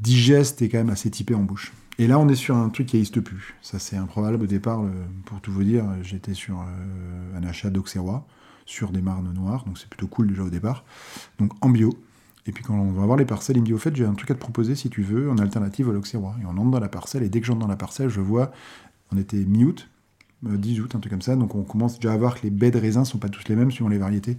digeste 0.00 0.62
et 0.62 0.68
quand 0.68 0.78
même 0.78 0.90
assez 0.90 1.10
typée 1.10 1.34
en 1.34 1.42
bouche. 1.42 1.72
Et 1.98 2.06
là, 2.06 2.18
on 2.18 2.28
est 2.28 2.36
sur 2.36 2.56
un 2.56 2.68
truc 2.68 2.86
qui 2.86 2.96
n'existe 2.96 3.20
plus. 3.20 3.54
Ça, 3.60 3.78
c'est 3.78 3.96
improbable. 3.96 4.44
Au 4.44 4.46
départ, 4.46 4.84
pour 5.24 5.40
tout 5.40 5.50
vous 5.50 5.64
dire, 5.64 5.84
j'étais 6.02 6.34
sur 6.34 6.60
euh, 6.60 7.36
un 7.36 7.42
achat 7.42 7.70
d'Auxerrois, 7.70 8.24
sur 8.66 8.92
des 8.92 9.02
marnes 9.02 9.32
noires, 9.32 9.64
donc 9.64 9.78
c'est 9.78 9.88
plutôt 9.88 10.06
cool 10.06 10.28
déjà 10.28 10.42
au 10.42 10.50
départ. 10.50 10.84
Donc 11.38 11.52
en 11.64 11.70
bio. 11.70 11.98
Et 12.46 12.52
puis 12.52 12.62
quand 12.62 12.74
on 12.74 12.92
va 12.92 13.04
voir 13.04 13.18
les 13.18 13.24
parcelles, 13.24 13.56
il 13.56 13.60
me 13.60 13.66
dit 13.66 13.74
au 13.74 13.78
fait, 13.78 13.94
j'ai 13.94 14.06
un 14.06 14.14
truc 14.14 14.30
à 14.30 14.34
te 14.34 14.38
proposer 14.38 14.74
si 14.74 14.88
tu 14.88 15.02
veux, 15.02 15.30
en 15.30 15.38
alternative 15.38 15.90
à 15.90 15.92
l'Auxerrois. 15.92 16.36
Et 16.40 16.46
on 16.46 16.56
entre 16.56 16.70
dans 16.70 16.80
la 16.80 16.88
parcelle, 16.88 17.22
et 17.22 17.28
dès 17.28 17.40
que 17.40 17.46
j'entre 17.46 17.60
dans 17.60 17.66
la 17.66 17.76
parcelle, 17.76 18.08
je 18.08 18.20
vois, 18.20 18.52
on 19.12 19.18
était 19.18 19.44
mi-août, 19.44 19.88
10 20.42 20.80
août, 20.80 20.94
un 20.94 21.00
truc 21.00 21.10
comme 21.10 21.22
ça. 21.22 21.36
Donc 21.36 21.54
on 21.54 21.62
commence 21.62 21.98
déjà 21.98 22.12
à 22.12 22.16
voir 22.16 22.36
que 22.36 22.44
les 22.44 22.50
baies 22.50 22.70
de 22.70 22.78
raisin 22.78 23.04
sont 23.04 23.18
pas 23.18 23.28
tous 23.28 23.48
les 23.48 23.56
mêmes 23.56 23.70
suivant 23.70 23.88
les 23.88 23.98
variétés. 23.98 24.38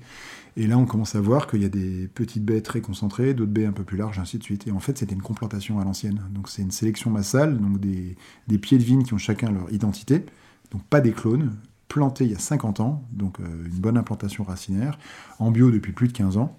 Et 0.58 0.68
là, 0.68 0.78
on 0.78 0.86
commence 0.86 1.16
à 1.16 1.22
voir 1.22 1.48
qu'il 1.48 1.62
y 1.62 1.66
a 1.66 1.70
des 1.70 2.10
petites 2.14 2.44
baies 2.44 2.62
très 2.62 2.82
concentrées, 2.82 3.34
d'autres 3.34 3.52
baies 3.52 3.66
un 3.66 3.72
peu 3.72 3.84
plus 3.84 3.98
larges, 3.98 4.20
ainsi 4.20 4.38
de 4.38 4.44
suite. 4.44 4.68
Et 4.68 4.72
en 4.72 4.80
fait, 4.80 4.98
c'était 4.98 5.16
une 5.16 5.22
complantation 5.22 5.80
à 5.80 5.84
l'ancienne. 5.84 6.22
Donc 6.32 6.50
c'est 6.50 6.62
une 6.62 6.72
sélection 6.72 7.12
massale, 7.12 7.58
donc 7.58 7.80
des, 7.80 8.16
des 8.48 8.58
pieds 8.58 8.78
de 8.78 8.84
vigne 8.84 9.04
qui 9.04 9.14
ont 9.14 9.18
chacun 9.20 9.52
leur 9.52 9.72
identité. 9.72 10.26
Donc 10.72 10.84
pas 10.84 11.02
des 11.02 11.12
clones, 11.12 11.56
plantés 11.88 12.26
il 12.26 12.32
y 12.32 12.36
a 12.36 12.40
50 12.40 12.80
ans, 12.80 13.04
donc 13.12 13.40
euh, 13.40 13.44
une 13.66 13.80
bonne 13.80 13.98
implantation 13.98 14.44
racinaire, 14.44 14.98
en 15.40 15.52
bio 15.52 15.72
depuis 15.72 15.92
plus 15.92 16.08
de 16.08 16.14
15 16.14 16.38
ans, 16.38 16.56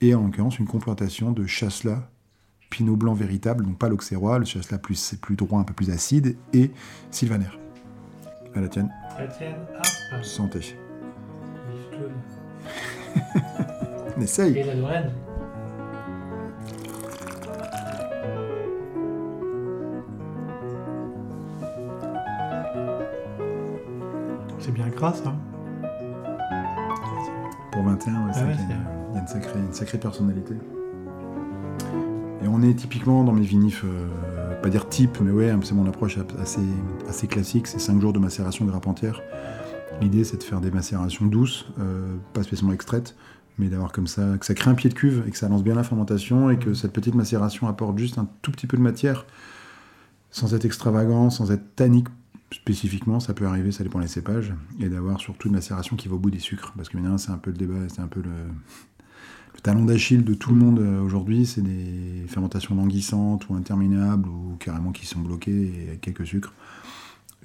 et 0.00 0.14
en 0.14 0.24
l'occurrence 0.24 0.58
une 0.58 0.66
complantation 0.66 1.32
de 1.32 1.46
chasselas 1.46 2.08
Pinot 2.68 2.96
Blanc 2.96 3.14
véritable, 3.14 3.64
donc 3.64 3.78
pas 3.78 3.88
l'Auxerrois, 3.88 4.38
le 4.38 4.44
chasselas 4.44 4.78
plus, 4.78 5.14
plus 5.20 5.36
droit, 5.36 5.60
un 5.60 5.64
peu 5.64 5.74
plus 5.74 5.90
acide, 5.90 6.36
et 6.52 6.70
Sylvaner. 7.10 7.50
À 8.54 8.60
la 8.60 8.68
tienne. 8.68 8.90
La 9.18 9.26
tienne, 9.26 9.56
hop. 9.78 10.24
Santé. 10.24 10.76
On 14.16 14.20
essaye. 14.20 14.56
Et 14.58 14.64
la 14.64 14.74
Lorraine. 14.74 15.10
C'est 24.58 24.72
bien 24.72 24.88
gras, 24.88 25.12
ça. 25.14 25.34
Pour 27.72 27.82
21, 27.84 28.26
ouais, 28.26 28.32
c'est 28.32 28.40
Ah 28.40 28.46
ouais, 28.46 28.52
y 28.52 28.54
a- 28.54 28.76
il 29.10 29.14
y 29.14 29.18
a 29.18 29.20
une 29.20 29.26
sacrée, 29.26 29.58
une 29.58 29.72
sacrée 29.72 29.98
personnalité. 29.98 30.54
Et 32.44 32.48
on 32.48 32.62
est 32.62 32.74
typiquement 32.74 33.24
dans 33.24 33.32
mes 33.32 33.42
vinifs, 33.42 33.84
euh, 33.84 34.60
pas 34.62 34.68
dire 34.68 34.88
type, 34.88 35.18
mais 35.20 35.30
ouais, 35.30 35.52
c'est 35.62 35.74
mon 35.74 35.86
approche 35.88 36.18
assez, 36.40 36.60
assez 37.08 37.26
classique, 37.26 37.66
c'est 37.66 37.78
5 37.80 38.00
jours 38.00 38.12
de 38.12 38.18
macération 38.18 38.64
grappe 38.64 38.86
entière. 38.86 39.20
L'idée 40.02 40.24
c'est 40.24 40.36
de 40.36 40.42
faire 40.42 40.60
des 40.60 40.72
macérations 40.72 41.26
douces, 41.26 41.64
euh, 41.78 42.16
pas 42.32 42.42
spécialement 42.42 42.72
extraites, 42.72 43.14
mais 43.58 43.68
d'avoir 43.68 43.92
comme 43.92 44.08
ça, 44.08 44.36
que 44.36 44.44
ça 44.44 44.52
crée 44.54 44.68
un 44.68 44.74
pied 44.74 44.90
de 44.90 44.94
cuve 44.94 45.22
et 45.28 45.30
que 45.30 45.38
ça 45.38 45.48
lance 45.48 45.62
bien 45.62 45.76
la 45.76 45.84
fermentation 45.84 46.50
et 46.50 46.58
que 46.58 46.74
cette 46.74 46.92
petite 46.92 47.14
macération 47.14 47.68
apporte 47.68 47.96
juste 47.98 48.18
un 48.18 48.28
tout 48.42 48.50
petit 48.50 48.66
peu 48.66 48.76
de 48.76 48.82
matière, 48.82 49.26
sans 50.32 50.54
être 50.54 50.64
extravagant, 50.64 51.30
sans 51.30 51.52
être 51.52 51.76
tannique 51.76 52.08
spécifiquement, 52.50 53.20
ça 53.20 53.32
peut 53.32 53.46
arriver, 53.46 53.70
ça 53.70 53.84
dépend 53.84 54.00
des 54.00 54.08
cépages, 54.08 54.52
et 54.80 54.88
d'avoir 54.88 55.20
surtout 55.20 55.48
une 55.48 55.54
macération 55.54 55.94
qui 55.94 56.08
va 56.08 56.16
au 56.16 56.18
bout 56.18 56.32
des 56.32 56.40
sucres, 56.40 56.72
parce 56.76 56.88
que 56.88 56.96
maintenant 56.96 57.16
c'est 57.16 57.30
un 57.30 57.38
peu 57.38 57.52
le 57.52 57.56
débat, 57.56 57.88
c'est 57.88 58.00
un 58.00 58.08
peu 58.08 58.22
le, 58.22 58.30
talon 59.62 59.84
d'Achille 59.84 60.24
de 60.24 60.34
tout 60.34 60.50
le 60.50 60.56
monde 60.56 60.80
euh, 60.80 61.00
aujourd'hui, 61.00 61.46
c'est 61.46 61.62
des 61.62 62.24
fermentations 62.26 62.74
languissantes 62.74 63.48
ou 63.48 63.54
interminables, 63.54 64.28
ou 64.28 64.56
carrément 64.58 64.90
qui 64.90 65.06
sont 65.06 65.20
bloquées 65.20 65.72
et 65.84 65.88
avec 65.90 66.00
quelques 66.00 66.26
sucres. 66.26 66.52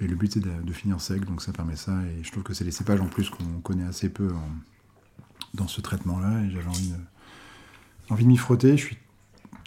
Et 0.00 0.06
le 0.06 0.14
but 0.14 0.32
c'est 0.32 0.40
de, 0.40 0.50
de 0.62 0.72
finir 0.72 1.00
sec, 1.00 1.24
donc 1.24 1.42
ça 1.42 1.52
permet 1.52 1.76
ça, 1.76 1.92
et 2.04 2.22
je 2.22 2.30
trouve 2.30 2.44
que 2.44 2.54
c'est 2.54 2.64
les 2.64 2.70
cépages 2.70 3.00
en 3.00 3.06
plus 3.08 3.30
qu'on 3.30 3.60
connaît 3.62 3.84
assez 3.86 4.08
peu 4.08 4.28
en- 4.32 4.54
dans 5.54 5.66
ce 5.68 5.80
traitement-là, 5.80 6.44
et 6.44 6.50
j'avais 6.50 6.66
envie 6.68 6.90
de, 6.90 6.96
envie 8.10 8.24
de 8.24 8.28
m'y 8.28 8.36
frotter, 8.36 8.76
je 8.76 8.84
suis 8.84 8.98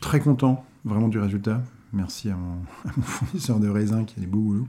très 0.01 0.19
content 0.19 0.65
vraiment 0.85 1.09
du 1.09 1.19
résultat. 1.19 1.61
Merci 1.93 2.29
à 2.29 2.35
mon, 2.38 2.53
à 2.85 2.91
mon 2.95 3.03
fournisseur 3.03 3.59
de 3.59 3.67
raisin 3.67 4.05
qui 4.05 4.19
a 4.19 4.21
des 4.21 4.27
beaux 4.27 4.39
goulous. 4.41 4.67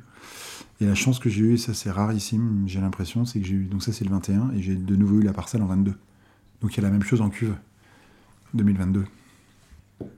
Et 0.80 0.86
la 0.86 0.96
chance 0.96 1.20
que 1.20 1.30
j'ai 1.30 1.42
eue, 1.42 1.52
et 1.54 1.58
ça 1.58 1.74
c'est 1.74 1.90
rarissime, 1.92 2.64
j'ai 2.66 2.80
l'impression, 2.80 3.24
c'est 3.24 3.40
que 3.40 3.46
j'ai 3.46 3.54
eu, 3.54 3.64
donc 3.66 3.84
ça 3.84 3.92
c'est 3.92 4.04
le 4.04 4.10
21, 4.10 4.50
et 4.56 4.62
j'ai 4.62 4.74
de 4.74 4.96
nouveau 4.96 5.20
eu 5.20 5.22
la 5.22 5.32
parcelle 5.32 5.62
en 5.62 5.66
22. 5.66 5.94
Donc 6.60 6.74
il 6.74 6.76
y 6.78 6.80
a 6.80 6.82
la 6.82 6.90
même 6.90 7.02
chose 7.04 7.20
en 7.20 7.30
cuve, 7.30 7.54
2022. 8.54 9.04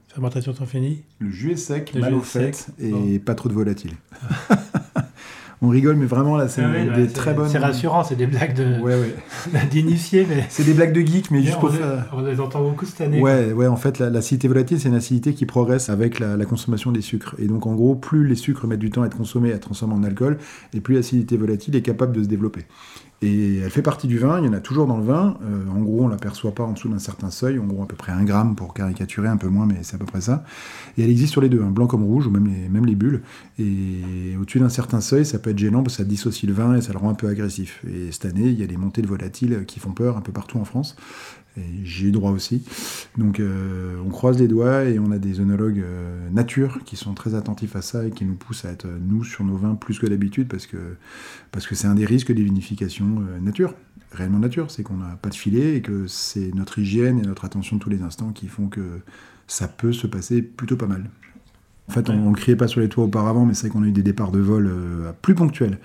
Fermentation 0.08 0.54
sans 0.54 0.64
fini. 0.64 1.02
Le 1.18 1.30
jus 1.30 1.50
est 1.52 1.56
sec, 1.56 1.92
Le 1.92 2.00
mal 2.00 2.14
au 2.14 2.20
est 2.20 2.24
fait, 2.24 2.54
sec, 2.54 2.74
et 2.78 3.18
pas 3.18 3.34
trop 3.34 3.48
de 3.50 3.54
volatile. 3.54 3.92
On 5.62 5.68
rigole, 5.68 5.96
mais 5.96 6.06
vraiment 6.06 6.37
là, 6.37 6.49
c'est 6.49 6.64
ouais, 6.64 6.84
des 6.84 7.02
ouais, 7.02 7.06
très 7.08 7.32
bonnes... 7.32 7.49
C'est 7.49 7.58
rassurant, 7.58 8.04
c'est 8.04 8.16
des 8.16 8.26
blagues 8.26 8.54
de- 8.54 8.80
Ouais, 8.80 8.94
ouais. 8.94 9.61
d'initiés, 9.70 10.26
mais. 10.28 10.44
C'est 10.49 10.64
des 10.64 10.75
blagues 10.75 10.92
de 10.92 11.00
geek, 11.00 11.30
mais 11.30 11.42
juste 11.42 11.54
on, 11.56 11.60
pour 11.60 11.69
les, 11.71 11.78
faire... 11.78 12.06
on 12.12 12.21
les 12.23 12.40
entend 12.40 12.62
beaucoup 12.62 12.84
cette 12.84 13.00
année. 13.00 13.21
Ouais, 13.21 13.52
ouais, 13.52 13.67
en 13.67 13.76
fait, 13.76 13.99
la- 13.99 14.10
l'acidité 14.10 14.49
volatile, 14.49 14.78
c'est 14.80 14.88
une 14.88 14.95
acidité 14.95 15.32
qui 15.32 15.47
progresse 15.47 15.88
avec 15.88 16.19
la, 16.19 16.36
la 16.36 16.45
consommation 16.45 16.93
des 16.93 17.00
sucres. 17.00 17.34
Et 17.38 17.47
donc, 17.47 17.67
en 17.67 17.75
gros, 17.75 17.95
plus 17.95 18.26
les 18.26 18.34
sucres 18.34 18.67
mettent 18.67 18.80
du 18.80 18.90
temps 18.90 19.02
à 19.02 19.06
être 19.06 19.17
consommés, 19.17 19.52
à 19.52 19.54
être 19.56 19.62
transformés 19.62 19.95
en 19.95 20.02
alcool, 20.04 20.38
et 20.75 20.80
plus 20.80 20.95
l'acidité 20.97 21.36
volatile 21.36 21.76
est 21.76 21.82
capable 21.82 22.12
de 22.12 22.23
se 22.23 22.28
développer. 22.28 22.62
Et 23.25 23.56
elle 23.60 23.71
fait 23.71 23.80
partie 23.80 24.06
du 24.06 24.19
vin, 24.19 24.39
il 24.39 24.45
y 24.45 24.49
en 24.49 24.52
a 24.52 24.60
toujours 24.60 24.87
dans 24.87 24.99
le 24.99 25.04
vin. 25.04 25.39
Euh, 25.43 25.71
en 25.75 25.80
gros, 25.80 26.04
on 26.04 26.08
l'aperçoit 26.08 26.54
pas 26.54 26.63
en 26.63 26.73
dessous 26.73 26.91
d'un 26.91 26.99
certain 26.99 27.30
seuil, 27.30 27.58
en 27.58 27.65
gros, 27.65 27.82
à 27.82 27.87
peu 27.87 27.97
près 27.97 28.13
un 28.13 28.23
gramme 28.23 28.54
pour 28.54 28.75
caricaturer, 28.75 29.28
un 29.28 29.39
peu 29.39 29.49
moins, 29.49 29.65
mais 29.65 29.78
c'est 29.80 29.97
à 29.97 29.99
peu 29.99 30.04
près 30.04 30.21
ça. 30.21 30.45
Et 30.99 31.04
elle 31.04 31.10
existe 31.10 31.32
sur 31.32 31.41
les 31.41 31.49
deux, 31.49 31.63
hein, 31.63 31.71
blanc 31.71 31.87
comme 31.87 32.02
rouge, 32.02 32.26
ou 32.26 32.30
même 32.30 32.47
les, 32.47 32.69
même 32.69 32.84
les 32.84 32.95
bulles. 32.95 33.23
Et 33.58 34.37
au-dessus 34.39 34.60
d'un 34.60 34.69
certain 34.69 35.00
seuil, 35.00 35.25
ça 35.25 35.39
peut 35.39 35.50
être 35.50 35.58
gênant 35.58 35.82
parce 35.82 35.97
que 35.97 36.02
ça 36.02 36.08
dissocie 36.08 36.47
le 36.47 36.54
vin 36.54 36.76
et 36.76 36.82
ça 36.82 36.93
le 36.93 36.99
rend 36.99 37.08
un 37.08 37.15
peu 37.15 37.28
agressif. 37.28 37.82
Et 37.89 38.13
cette 38.13 38.26
année, 38.26 38.49
il 38.49 38.60
y 38.60 38.63
a 38.63 38.67
des 38.67 38.76
montées 38.76 39.00
de 39.00 39.06
volatiles 39.06 39.65
qui 39.67 39.80
font 39.80 39.93
peur 39.93 40.19
un 40.19 40.21
peu 40.21 40.32
partout 40.32 40.58
en 40.58 40.67
France. 40.67 40.95
J'y 41.84 42.06
ai 42.06 42.08
eu 42.08 42.12
droit 42.12 42.32
aussi. 42.32 42.64
Donc 43.17 43.38
euh, 43.38 43.97
on 44.04 44.08
croise 44.08 44.38
les 44.38 44.49
doigts 44.49 44.84
et 44.84 44.99
on 44.99 45.12
a 45.12 45.19
des 45.19 45.40
œnologues 45.40 45.80
euh, 45.80 46.28
nature 46.30 46.80
qui 46.84 46.97
sont 46.97 47.14
très 47.14 47.34
attentifs 47.34 47.76
à 47.76 47.82
ça 47.82 48.06
et 48.06 48.10
qui 48.10 48.25
nous 48.25 48.34
poussent 48.34 48.64
à 48.64 48.71
être, 48.71 48.86
euh, 48.86 48.99
nous, 49.00 49.23
sur 49.23 49.45
nos 49.45 49.56
vins 49.56 49.76
plus 49.76 50.00
que 50.00 50.06
d'habitude 50.06 50.49
parce 50.49 50.67
que 50.67 50.97
parce 51.52 51.67
que 51.67 51.76
c'est 51.76 51.86
un 51.86 51.95
des 51.95 52.06
risques 52.06 52.32
des 52.32 52.43
vinifications 52.43 53.25
euh, 53.28 53.38
nature. 53.40 53.75
Réellement 54.10 54.40
nature, 54.40 54.71
c'est 54.71 54.82
qu'on 54.82 54.97
n'a 54.97 55.17
pas 55.17 55.28
de 55.28 55.34
filet 55.34 55.76
et 55.76 55.80
que 55.80 56.06
c'est 56.08 56.52
notre 56.54 56.78
hygiène 56.78 57.19
et 57.19 57.23
notre 57.23 57.45
attention 57.45 57.76
de 57.76 57.82
tous 57.82 57.90
les 57.90 58.02
instants 58.02 58.30
qui 58.32 58.49
font 58.49 58.69
que 58.69 59.00
ça 59.47 59.69
peut 59.69 59.93
se 59.93 60.06
passer 60.06 60.43
plutôt 60.43 60.76
pas 60.76 60.86
mal. 60.86 61.10
En 61.88 61.93
fait, 61.93 62.08
on 62.10 62.30
ne 62.30 62.34
criait 62.34 62.56
pas 62.56 62.69
sur 62.69 62.80
les 62.80 62.88
toits 62.88 63.04
auparavant, 63.04 63.45
mais 63.45 63.54
c'est 63.54 63.67
vrai 63.67 63.71
qu'on 63.71 63.82
a 63.82 63.86
eu 63.86 63.93
des 63.93 64.02
départs 64.02 64.30
de 64.30 64.38
vol 64.38 64.73
plus 65.21 65.34
ponctuels 65.34 65.78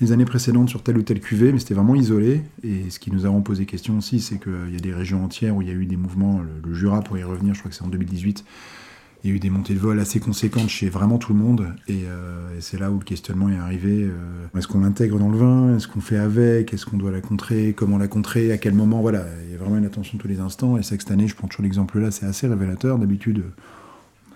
les 0.00 0.12
années 0.12 0.24
précédentes 0.24 0.68
sur 0.68 0.82
telle 0.82 0.98
ou 0.98 1.02
telle 1.02 1.20
cuvée, 1.20 1.52
mais 1.52 1.58
c'était 1.58 1.74
vraiment 1.74 1.94
isolé. 1.94 2.42
Et 2.62 2.90
ce 2.90 2.98
qui 2.98 3.10
nous 3.10 3.26
a 3.26 3.40
posé 3.42 3.66
question 3.66 3.98
aussi, 3.98 4.20
c'est 4.20 4.38
qu'il 4.38 4.72
y 4.72 4.76
a 4.76 4.80
des 4.80 4.92
régions 4.92 5.24
entières 5.24 5.56
où 5.56 5.62
il 5.62 5.68
y 5.68 5.70
a 5.70 5.74
eu 5.74 5.86
des 5.86 5.96
mouvements, 5.96 6.40
le, 6.64 6.74
Jura 6.74 7.00
pour 7.02 7.18
y 7.18 7.22
revenir, 7.22 7.54
je 7.54 7.60
crois 7.60 7.70
que 7.70 7.76
c'est 7.76 7.84
en 7.84 7.88
2018, 7.88 8.44
il 9.22 9.30
y 9.30 9.32
a 9.32 9.36
eu 9.36 9.38
des 9.38 9.50
montées 9.50 9.74
de 9.74 9.78
vol 9.78 9.98
assez 10.00 10.20
conséquentes 10.20 10.68
chez 10.68 10.88
vraiment 10.88 11.18
tout 11.18 11.32
le 11.32 11.38
monde. 11.38 11.74
Et, 11.88 12.04
euh, 12.06 12.60
c'est 12.60 12.78
là 12.78 12.90
où 12.90 12.98
le 12.98 13.04
questionnement 13.04 13.48
est 13.48 13.56
arrivé. 13.56 14.04
euh, 14.04 14.58
est-ce 14.58 14.68
qu'on 14.68 14.80
l'intègre 14.80 15.18
dans 15.18 15.30
le 15.30 15.38
vin? 15.38 15.76
Est-ce 15.76 15.88
qu'on 15.88 16.00
fait 16.00 16.18
avec? 16.18 16.74
Est-ce 16.74 16.84
qu'on 16.84 16.98
doit 16.98 17.10
la 17.10 17.20
contrer? 17.20 17.72
Comment 17.74 17.96
la 17.96 18.08
contrer? 18.08 18.52
À 18.52 18.58
quel 18.58 18.74
moment? 18.74 19.00
Voilà, 19.00 19.24
il 19.46 19.52
y 19.52 19.54
a 19.54 19.58
vraiment 19.58 19.78
une 19.78 19.86
attention 19.86 20.18
tous 20.18 20.28
les 20.28 20.40
instants. 20.40 20.76
Et 20.76 20.82
c'est 20.82 21.00
cette 21.00 21.10
année, 21.10 21.26
je 21.26 21.34
prends 21.34 21.48
toujours 21.48 21.62
l'exemple 21.62 21.98
là, 22.00 22.10
c'est 22.10 22.26
assez 22.26 22.46
révélateur. 22.46 22.98
D'habitude, 22.98 23.44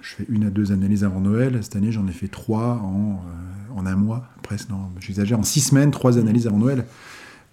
je 0.00 0.14
fais 0.14 0.26
une 0.28 0.44
à 0.44 0.50
deux 0.50 0.72
analyses 0.72 1.04
avant 1.04 1.20
Noël. 1.20 1.58
Cette 1.62 1.76
année, 1.76 1.92
j'en 1.92 2.06
ai 2.06 2.12
fait 2.12 2.28
trois 2.28 2.80
en, 2.82 3.12
euh, 3.12 3.78
en 3.78 3.86
un 3.86 3.96
mois, 3.96 4.28
presque. 4.42 4.70
Non, 4.70 4.90
j'exagère. 5.00 5.38
En 5.38 5.42
six 5.42 5.60
semaines, 5.60 5.90
trois 5.90 6.18
analyses 6.18 6.46
avant 6.46 6.58
Noël. 6.58 6.84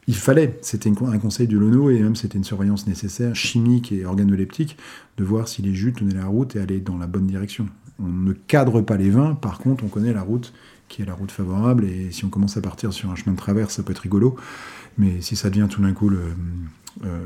Il 0.07 0.15
fallait, 0.15 0.59
c'était 0.61 0.89
un 0.89 1.17
conseil 1.17 1.47
de 1.47 1.57
l'ONO 1.57 1.89
et 1.89 1.99
même 1.99 2.15
c'était 2.15 2.37
une 2.37 2.43
surveillance 2.43 2.85
nécessaire, 2.85 3.35
chimique 3.35 3.91
et 3.91 4.05
organoleptique, 4.05 4.77
de 5.17 5.23
voir 5.23 5.47
si 5.47 5.63
les 5.63 5.73
jus 5.73 5.93
tenaient 5.93 6.13
la 6.13 6.27
route 6.27 6.55
et 6.55 6.59
allaient 6.59 6.79
dans 6.79 6.97
la 6.97 7.07
bonne 7.07 7.25
direction. 7.25 7.67
On 7.99 8.07
ne 8.07 8.33
cadre 8.33 8.81
pas 8.81 8.97
les 8.97 9.09
vins, 9.09 9.33
par 9.33 9.57
contre, 9.57 9.83
on 9.83 9.87
connaît 9.87 10.13
la 10.13 10.21
route 10.21 10.53
qui 10.89 11.01
est 11.01 11.05
la 11.05 11.15
route 11.15 11.31
favorable 11.31 11.85
et 11.85 12.11
si 12.11 12.23
on 12.23 12.29
commence 12.29 12.55
à 12.55 12.61
partir 12.61 12.93
sur 12.93 13.09
un 13.09 13.15
chemin 13.15 13.31
de 13.31 13.39
traverse, 13.39 13.73
ça 13.73 13.81
peut 13.81 13.93
être 13.93 13.99
rigolo. 13.99 14.35
Mais 14.99 15.21
si 15.21 15.35
ça 15.35 15.49
devient 15.49 15.67
tout 15.67 15.81
d'un 15.81 15.93
coup, 15.93 16.09
le, 16.09 16.19
euh, 17.03 17.19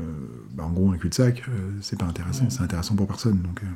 bah, 0.54 0.64
en 0.64 0.70
gros, 0.70 0.90
un 0.90 0.96
cul-de-sac, 0.96 1.42
euh, 1.48 1.70
c'est 1.80 1.98
pas 1.98 2.06
intéressant. 2.06 2.48
C'est 2.50 2.62
intéressant 2.62 2.96
pour 2.96 3.06
personne. 3.06 3.38
Donc, 3.38 3.62
euh. 3.62 3.66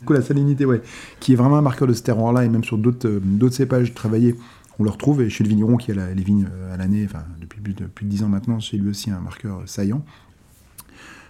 Du 0.00 0.06
coup, 0.06 0.12
la 0.14 0.22
salinité, 0.22 0.64
ouais, 0.64 0.82
qui 1.20 1.34
est 1.34 1.36
vraiment 1.36 1.56
un 1.56 1.62
marqueur 1.62 1.86
de 1.86 1.92
ce 1.92 2.02
terroir-là, 2.02 2.44
et 2.44 2.48
même 2.48 2.64
sur 2.64 2.78
d'autres 2.78 3.08
euh, 3.08 3.50
cépages 3.50 3.94
travaillés, 3.94 4.34
on 4.80 4.84
le 4.84 4.90
retrouve, 4.90 5.20
et 5.20 5.28
chez 5.28 5.44
le 5.44 5.50
vigneron 5.50 5.76
qui 5.76 5.92
a 5.92 5.94
les 5.94 6.22
vignes 6.22 6.48
euh, 6.50 6.74
à 6.74 6.78
l'année, 6.78 7.04
enfin 7.04 7.24
depuis 7.38 7.60
plus 7.60 7.74
de, 7.74 7.84
plus 7.84 8.06
de 8.06 8.10
10 8.10 8.24
ans 8.24 8.28
maintenant, 8.28 8.60
c'est 8.60 8.78
lui 8.78 8.88
aussi 8.88 9.10
un 9.10 9.20
marqueur 9.20 9.58
euh, 9.58 9.66
saillant. 9.66 10.02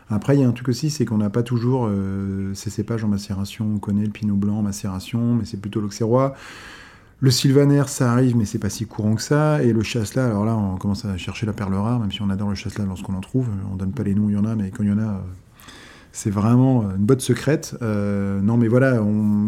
Après, 0.09 0.37
il 0.37 0.41
y 0.41 0.45
a 0.45 0.49
un 0.49 0.53
truc 0.53 0.69
aussi, 0.69 0.91
c'est 0.91 1.05
qu'on 1.05 1.19
n'a 1.19 1.31
pas 1.31 1.43
toujours 1.43 1.87
euh, 1.89 2.53
ces 2.55 2.71
cépages 2.71 3.05
en 3.05 3.09
macération. 3.09 3.67
On 3.75 3.79
connaît 3.79 4.05
le 4.05 4.11
pinot 4.11 4.35
blanc 4.35 4.59
en 4.59 4.63
macération, 4.63 5.35
mais 5.35 5.45
c'est 5.45 5.57
plutôt 5.57 5.81
l'auxerrois. 5.81 6.35
Le 7.21 7.31
sylvaner, 7.31 7.85
ça 7.87 8.11
arrive, 8.13 8.37
mais 8.37 8.45
c'est 8.45 8.59
pas 8.59 8.71
si 8.71 8.87
courant 8.87 9.15
que 9.15 9.23
ça. 9.23 9.63
Et 9.63 9.73
le 9.73 9.83
chasselas, 9.83 10.27
alors 10.27 10.45
là, 10.45 10.57
on 10.57 10.77
commence 10.79 11.05
à 11.05 11.17
chercher 11.17 11.47
la 11.47 11.53
perle 11.53 11.75
rare, 11.75 12.01
même 12.01 12.11
si 12.11 12.23
on 12.23 12.31
adore 12.31 12.49
le 12.49 12.57
chasselas 12.57 12.87
lorsqu'on 12.87 13.15
en 13.15 13.21
trouve. 13.21 13.49
On 13.73 13.77
donne 13.77 13.93
pas 13.93 14.03
les 14.03 14.15
noms, 14.15 14.29
il 14.29 14.35
y 14.35 14.37
en 14.37 14.45
a, 14.45 14.57
mais 14.57 14.71
quand 14.71 14.83
il 14.83 14.89
y 14.89 14.93
en 14.93 14.99
a, 14.99 15.23
c'est 16.13 16.31
vraiment 16.31 16.83
euh, 16.83 16.97
une 16.97 17.05
botte 17.05 17.21
secrète. 17.21 17.77
Euh, 17.83 18.41
non, 18.41 18.57
mais 18.57 18.69
voilà, 18.69 19.01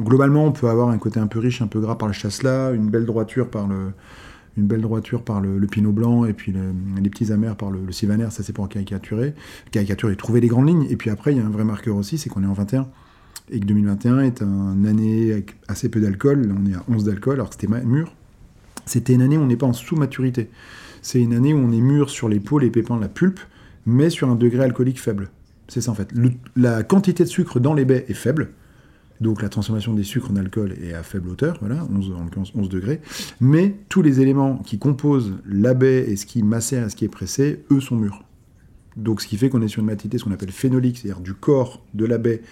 globalement, 0.05 0.47
on 0.47 0.53
peut 0.53 0.69
avoir 0.69 0.89
un 0.89 0.99
côté 0.99 1.21
un 1.21 1.27
peu 1.27 1.39
riche, 1.39 1.63
un 1.63 1.67
peu 1.67 1.81
gras 1.81 1.97
par 1.97 2.09
le 2.09 2.15
chasselas, 2.15 2.73
une 2.73 2.89
belle 2.89 3.07
droiture 3.07 3.49
par 3.49 3.67
le, 3.67 3.93
une 4.57 4.67
belle 4.67 4.81
droiture 4.81 5.23
par 5.23 5.41
le, 5.41 5.59
pinot 5.67 5.93
blanc, 5.93 6.25
et 6.25 6.33
puis 6.33 6.53
le- 6.53 6.73
les 7.03 7.11
petits 7.11 7.33
amers 7.33 7.57
par 7.57 7.71
le, 7.71 7.81
le 7.85 7.93
ça 7.93 8.43
c'est 8.43 8.53
pour 8.53 8.69
caricaturer. 8.69 9.35
Caricaturer, 9.71 10.17
trouver 10.17 10.41
les 10.41 10.49
grandes 10.49 10.69
lignes. 10.69 10.87
Et 10.91 10.97
puis 10.97 11.11
après, 11.11 11.33
il 11.33 11.39
y 11.39 11.41
a 11.41 11.47
un 11.47 11.51
vrai 11.51 11.65
marqueur 11.65 11.97
aussi, 11.97 12.19
c'est 12.19 12.29
qu'on 12.31 12.43
est 12.43 12.47
en 12.47 12.53
21. 12.53 12.87
Et 13.51 13.59
que 13.61 13.67
2021 13.67 14.21
est 14.21 14.41
une 14.41 14.87
année 14.87 15.33
avec 15.33 15.57
assez 15.69 15.89
peu 15.89 16.01
d'alcool. 16.01 16.55
On 16.57 16.71
est 16.71 16.75
à 16.75 16.85
11 16.89 17.05
d'alcool, 17.05 17.35
alors 17.35 17.49
que 17.51 17.57
c'était 17.59 17.67
mûr. 17.85 18.13
C'était 18.87 19.15
une 19.15 19.23
année 19.23 19.37
où 19.37 19.43
on 19.43 19.47
n'est 19.47 19.57
pas 19.57 19.67
en 19.67 19.73
sous-maturité. 19.73 20.49
C'est 21.03 21.21
une 21.21 21.35
année 21.35 21.53
où 21.53 21.59
on 21.59 21.73
est 21.73 21.81
mûr 21.81 22.11
sur 22.11 22.29
les 22.29 22.41
peaux, 22.41 22.59
les 22.59 22.71
pépins, 22.71 22.99
la 22.99 23.09
pulpe, 23.09 23.41
mais 23.87 24.11
sur 24.11 24.31
un 24.31 24.37
degré 24.37 24.63
alcoolique 24.63 25.01
faible. 25.01 25.31
C'est 25.69 25.81
ça 25.81 25.91
en 25.91 25.95
fait. 25.95 26.13
La 26.57 26.83
quantité 26.83 27.25
de 27.25 27.29
sucre 27.29 27.61
dans 27.61 27.75
les 27.75 27.85
baies 27.85 28.05
est 28.09 28.15
faible. 28.15 28.51
Donc 29.21 29.41
la 29.41 29.49
transformation 29.49 29.95
des 29.95 30.03
sucres 30.03 30.33
en 30.33 30.37
alcool 30.37 30.75
est 30.83 30.95
à 30.95 31.05
faible 31.05 31.29
hauteur, 31.29 31.57
voilà, 31.61 31.87
11, 31.95 32.13
en 32.19 32.25
l'occurrence 32.25 32.53
11 32.57 32.69
degrés. 32.69 33.01
Mais 33.41 33.77
tous 33.89 34.03
les 34.03 34.21
éléments 34.21 34.57
qui 34.57 34.79
composent 34.79 35.35
la 35.47 35.75
baie 35.75 36.11
et 36.11 36.17
ce 36.17 36.27
qui 36.27 36.43
macère 36.43 36.87
et 36.87 36.91
ce 36.91 36.97
qui 36.97 37.05
est 37.05 37.09
pressé, 37.09 37.65
eux 37.71 37.81
sont 37.81 37.97
mûrs. 37.97 38.25
Donc 38.97 39.23
ce 39.23 39.29
qui 39.29 39.37
fait 39.37 39.49
qu'on 39.49 39.63
est 39.63 39.69
sur 39.69 39.81
une 39.81 39.87
maturité, 39.87 40.19
ce 40.19 40.25
qu'on 40.25 40.33
appelle 40.33 40.51
phénolique, 40.51 40.99
c'est-à-dire 40.99 41.21
du 41.21 41.35
corps 41.35 41.85
de 41.95 42.05
la 42.05 42.19
baie 42.19 42.43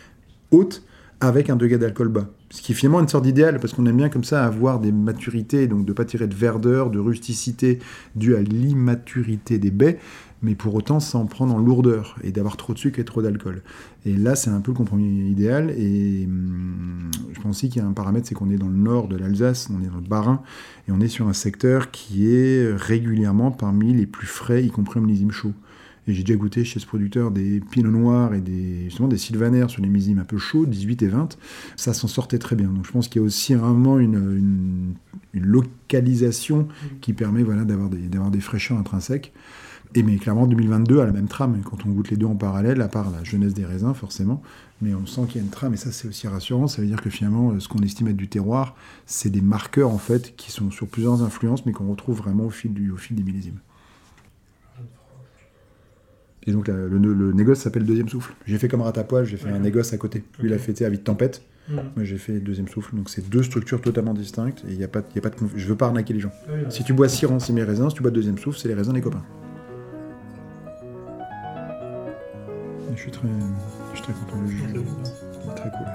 haute 0.52 0.84
avec 1.20 1.50
un 1.50 1.56
degré 1.56 1.76
d'alcool 1.76 2.08
bas. 2.08 2.30
Ce 2.50 2.62
qui 2.62 2.72
est 2.72 2.74
finalement 2.74 3.00
une 3.00 3.08
sorte 3.08 3.24
d'idéal, 3.24 3.60
parce 3.60 3.74
qu'on 3.74 3.86
aime 3.86 3.96
bien 3.96 4.08
comme 4.08 4.24
ça 4.24 4.44
avoir 4.44 4.80
des 4.80 4.90
maturités, 4.90 5.66
donc 5.66 5.84
de 5.84 5.92
pas 5.92 6.04
tirer 6.04 6.26
de 6.26 6.34
verdeur, 6.34 6.90
de 6.90 6.98
rusticité 6.98 7.78
due 8.16 8.36
à 8.36 8.40
l'immaturité 8.42 9.58
des 9.58 9.70
baies, 9.70 9.98
mais 10.42 10.54
pour 10.54 10.74
autant 10.74 11.00
sans 11.00 11.26
prendre 11.26 11.54
en 11.54 11.58
lourdeur 11.58 12.16
et 12.22 12.32
d'avoir 12.32 12.56
trop 12.56 12.72
de 12.72 12.78
sucre 12.78 12.98
et 12.98 13.04
trop 13.04 13.22
d'alcool. 13.22 13.62
Et 14.06 14.14
là, 14.14 14.34
c'est 14.34 14.50
un 14.50 14.60
peu 14.60 14.72
le 14.72 14.76
compromis 14.76 15.30
idéal. 15.30 15.70
Et 15.76 16.24
hum, 16.26 17.10
je 17.32 17.40
pense 17.40 17.56
aussi 17.56 17.68
qu'il 17.68 17.82
y 17.82 17.84
a 17.84 17.88
un 17.88 17.92
paramètre, 17.92 18.26
c'est 18.26 18.34
qu'on 18.34 18.50
est 18.50 18.56
dans 18.56 18.68
le 18.68 18.76
nord 18.76 19.08
de 19.08 19.16
l'Alsace, 19.16 19.68
on 19.70 19.82
est 19.84 19.90
dans 19.90 19.96
le 19.96 20.08
Bas-Rhin, 20.08 20.42
et 20.88 20.92
on 20.92 21.00
est 21.00 21.08
sur 21.08 21.28
un 21.28 21.32
secteur 21.32 21.90
qui 21.90 22.32
est 22.32 22.72
régulièrement 22.74 23.50
parmi 23.50 23.92
les 23.92 24.06
plus 24.06 24.26
frais, 24.26 24.64
y 24.64 24.70
compris 24.70 24.98
en 24.98 25.02
millésime 25.02 25.30
chaud. 25.30 25.52
Et 26.06 26.14
j'ai 26.14 26.24
déjà 26.24 26.36
goûté 26.36 26.64
chez 26.64 26.80
ce 26.80 26.86
producteur 26.86 27.30
des 27.30 27.60
pinots 27.60 27.90
noirs 27.90 28.34
et 28.34 28.40
des, 28.40 28.84
justement 28.84 29.06
des 29.06 29.18
sylvaner 29.18 29.68
sur 29.68 29.82
les 29.82 29.88
millésimes 29.88 30.18
un 30.18 30.24
peu 30.24 30.38
chauds, 30.38 30.64
18 30.64 31.02
et 31.02 31.08
20. 31.08 31.36
Ça 31.76 31.92
s'en 31.92 32.08
sortait 32.08 32.38
très 32.38 32.56
bien. 32.56 32.68
Donc 32.68 32.86
je 32.86 32.90
pense 32.90 33.06
qu'il 33.06 33.20
y 33.20 33.22
a 33.22 33.26
aussi 33.26 33.54
vraiment 33.54 33.98
une, 33.98 34.94
localisation 35.34 36.66
qui 37.00 37.12
permet 37.12 37.42
voilà, 37.42 37.64
d'avoir 37.64 37.88
des, 37.88 38.08
des 38.08 38.40
fraîcheurs 38.40 38.78
intrinsèques. 38.78 39.32
Et 39.96 40.04
mais 40.04 40.16
clairement 40.18 40.46
2022 40.46 41.00
à 41.00 41.04
la 41.06 41.10
même 41.10 41.26
trame, 41.26 41.60
quand 41.64 41.84
on 41.84 41.90
goûte 41.90 42.10
les 42.10 42.16
deux 42.16 42.26
en 42.26 42.36
parallèle, 42.36 42.80
à 42.80 42.86
part 42.86 43.10
la 43.10 43.24
jeunesse 43.24 43.54
des 43.54 43.64
raisins 43.64 43.92
forcément, 43.92 44.40
mais 44.80 44.94
on 44.94 45.04
sent 45.04 45.22
qu'il 45.26 45.36
y 45.36 45.38
a 45.40 45.42
une 45.44 45.50
trame 45.50 45.74
et 45.74 45.76
ça 45.76 45.90
c'est 45.90 46.06
aussi 46.06 46.28
rassurant, 46.28 46.68
ça 46.68 46.80
veut 46.80 46.86
dire 46.86 47.02
que 47.02 47.10
finalement 47.10 47.58
ce 47.58 47.66
qu'on 47.66 47.80
estime 47.80 48.06
être 48.06 48.16
du 48.16 48.28
terroir, 48.28 48.76
c'est 49.04 49.30
des 49.30 49.40
marqueurs 49.40 49.90
en 49.90 49.98
fait 49.98 50.36
qui 50.36 50.52
sont 50.52 50.70
sur 50.70 50.86
plusieurs 50.86 51.22
influences 51.24 51.66
mais 51.66 51.72
qu'on 51.72 51.88
retrouve 51.90 52.18
vraiment 52.18 52.44
au 52.44 52.50
fil, 52.50 52.72
du, 52.72 52.92
au 52.92 52.96
fil 52.96 53.16
des 53.16 53.24
millésimes. 53.24 53.58
Et 56.46 56.52
donc 56.52 56.68
la- 56.68 56.74
le, 56.86 56.98
le 56.98 57.32
négoce 57.32 57.58
s'appelle 57.58 57.84
Deuxième 57.84 58.08
Souffle. 58.08 58.32
J'ai 58.46 58.58
fait 58.58 58.68
comme 58.68 58.80
Ratapoil, 58.82 59.24
j'ai 59.26 59.36
fait 59.36 59.50
un 59.50 59.58
négoce 59.58 59.92
à 59.92 59.98
côté. 59.98 60.22
Lui 60.40 60.48
il 60.48 60.54
a 60.54 60.58
fêté 60.58 60.84
à 60.84 60.88
Vite 60.88 61.04
Tempête, 61.04 61.42
Mhm. 61.68 61.76
moi 61.96 62.04
j'ai 62.04 62.16
fait 62.16 62.38
Deuxième 62.40 62.68
Souffle. 62.68 62.94
Donc 62.96 63.10
c'est 63.10 63.28
deux 63.28 63.42
structures 63.42 63.80
totalement 63.82 64.14
distinctes 64.14 64.64
et 64.68 64.72
il 64.72 64.78
n'y 64.78 64.84
a, 64.84 64.88
pas- 64.88 65.02
y 65.14 65.18
a 65.18 65.20
pas 65.20 65.28
de 65.30 65.36
conf- 65.36 65.50
Je 65.56 65.66
veux 65.66 65.76
pas 65.76 65.86
arnaquer 65.88 66.14
les 66.14 66.20
gens. 66.20 66.32
Si 66.70 66.82
tu 66.84 66.92
bois 66.94 67.08
Siran, 67.08 67.40
c'est 67.40 67.52
mes 67.52 67.64
raisins. 67.64 67.88
Si 67.90 67.96
tu 67.96 68.02
bois 68.02 68.10
Deuxième 68.12 68.38
Souffle, 68.38 68.58
c'est 68.58 68.68
les 68.68 68.74
raisins 68.74 68.92
des 68.94 69.00
copains. 69.02 69.22
Je 73.00 73.04
suis 73.04 73.12
très, 73.12 73.28
je 73.92 73.96
suis 73.96 74.02
très 74.02 74.12
content 74.12 74.42
du 74.42 74.50
jus. 74.50 74.64
Il 74.74 75.50
est 75.50 75.54
très 75.54 75.70
cool. 75.70 75.86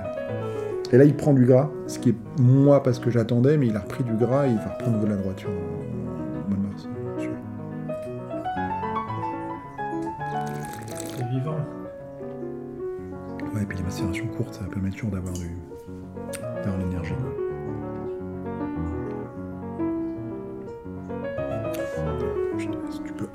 Et 0.92 0.98
là, 0.98 1.04
il 1.04 1.16
prend 1.16 1.34
du 1.34 1.46
gras, 1.46 1.70
ce 1.86 2.00
qui 2.00 2.10
est 2.10 2.16
moi 2.40 2.82
parce 2.82 2.98
que 2.98 3.12
j'attendais, 3.12 3.58
mais 3.58 3.68
il 3.68 3.76
a 3.76 3.82
repris 3.82 4.04
du 4.04 4.16
gras 4.16 4.48
et 4.48 4.50
il 4.50 4.58
va 4.58 4.74
reprendre 4.74 5.00
de 5.02 5.06
la 5.06 5.16
droiture 5.16 5.52
en, 5.52 5.54
au 5.54 6.50
mois 6.50 6.58
de 6.58 6.64
mars. 6.64 6.88
C'est 11.16 11.30
vivant. 11.30 11.58
Ouais, 13.54 13.62
et 13.62 13.66
puis 13.68 13.78
les 13.78 13.84
macérations 13.84 14.28
courtes, 14.36 14.56
ça 14.56 14.62
va 14.62 14.70
permettre 14.72 14.96
toujours 14.96 15.12
d'avoir 15.12 15.34
du, 15.36 15.52
d'avoir 16.64 16.80
l'énergie. 16.80 17.14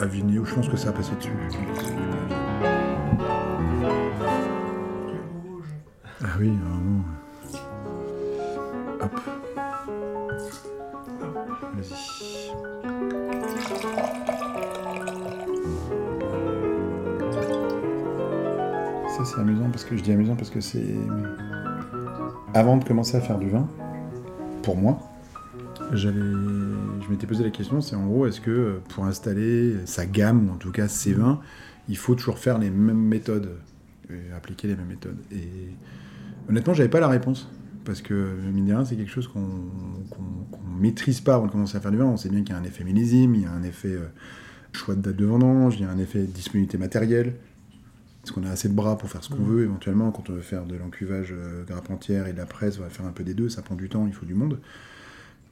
aviner, 0.01 0.39
ou 0.39 0.45
je 0.45 0.55
pense 0.55 0.69
que 0.69 0.77
ça 0.77 0.89
a 0.89 0.93
passé 0.93 1.13
dessus. 1.17 1.31
Ah 6.23 6.29
oui, 6.39 6.49
vraiment. 6.49 7.05
Hop. 9.01 9.21
Vas-y. 11.75 12.51
Ça 19.09 19.25
c'est 19.25 19.41
amusant 19.41 19.71
parce 19.71 19.85
que 19.85 19.97
je 19.97 20.03
dis 20.03 20.13
amusant 20.13 20.37
parce 20.37 20.51
que 20.51 20.61
c'est 20.61 20.95
avant 22.55 22.77
de 22.77 22.85
commencer 22.85 23.17
à 23.17 23.21
faire 23.21 23.39
du 23.39 23.49
vin, 23.49 23.69
pour 24.63 24.77
moi, 24.77 24.99
j'avais, 25.93 26.21
je 26.21 27.11
m'étais 27.11 27.27
posé 27.27 27.45
la 27.45 27.51
question, 27.51 27.81
c'est 27.81 27.97
en 27.97 28.07
gros, 28.07 28.27
est-ce 28.27 28.41
que 28.41 28.81
pour 28.89 29.05
installer 29.05 29.77
sa 29.87 30.05
gamme 30.05 30.49
ou 30.49 30.53
en 30.53 30.57
tout 30.57 30.73
cas 30.73 30.89
ses 30.89 31.13
vins, 31.13 31.41
il 31.89 31.97
faut 31.97 32.15
toujours 32.15 32.39
faire 32.39 32.59
les 32.59 32.71
mêmes 32.71 32.99
méthodes, 32.99 33.57
appliquer 34.37 34.69
les 34.69 34.77
mêmes 34.77 34.89
méthodes. 34.89 35.19
Et 35.33 35.75
honnêtement, 36.49 36.75
j'avais 36.75 36.89
pas 36.89 37.01
la 37.01 37.09
réponse 37.09 37.49
parce 37.85 38.03
que 38.03 38.37
mine 38.53 38.67
de 38.67 38.75
rien, 38.75 38.85
c'est 38.85 38.97
quelque 38.97 39.11
chose 39.11 39.29
qu'on 39.29 39.41
maîtrise 40.79 41.21
pas 41.21 41.35
avant 41.35 41.47
de 41.47 41.53
commencer 41.53 41.77
à 41.77 41.81
faire 41.81 41.91
du 41.91 41.97
vin. 41.97 42.07
On 42.07 42.17
sait 42.17 42.29
bien 42.29 42.43
qu'il 42.43 42.55
y 42.55 42.59
a 42.59 42.61
un 42.61 42.65
effet 42.65 42.85
millésime, 42.85 43.35
il 43.35 43.43
y 43.43 43.47
a 43.47 43.53
un 43.53 43.63
effet 43.63 43.93
euh, 43.93 44.07
choix 44.73 44.95
de 44.95 45.01
date 45.01 45.17
de 45.17 45.25
vendange, 45.25 45.77
il 45.77 45.83
y 45.83 45.85
a 45.85 45.91
un 45.91 45.99
effet 45.99 46.23
disponibilité 46.25 46.79
matérielle. 46.79 47.37
Est-ce 48.25 48.33
qu'on 48.33 48.45
a 48.45 48.51
assez 48.51 48.69
de 48.69 48.75
bras 48.75 48.99
pour 48.99 49.09
faire 49.09 49.25
ce 49.25 49.31
qu'on 49.31 49.43
veut 49.43 49.65
éventuellement 49.65 50.11
quand 50.11 50.29
on 50.29 50.35
veut 50.35 50.43
faire 50.43 50.67
de 50.67 50.77
l'encuvage 50.77 51.33
euh, 51.33 51.65
grappe 51.65 51.91
entière 51.91 52.27
et 52.27 52.33
de 52.33 52.39
la 52.39 52.47
presse, 52.47 52.79
on 52.79 52.83
va 52.83 52.91
faire 52.91 53.07
un 53.07 53.13
peu 53.13 53.25
des 53.25 53.35
deux, 53.35 53.49
ça 53.49 53.63
prend 53.63 53.77
du 53.77 53.89
temps, 53.89 54.07
il 54.07 54.13
faut 54.13 54.27
du 54.27 54.35
monde. 54.35 54.59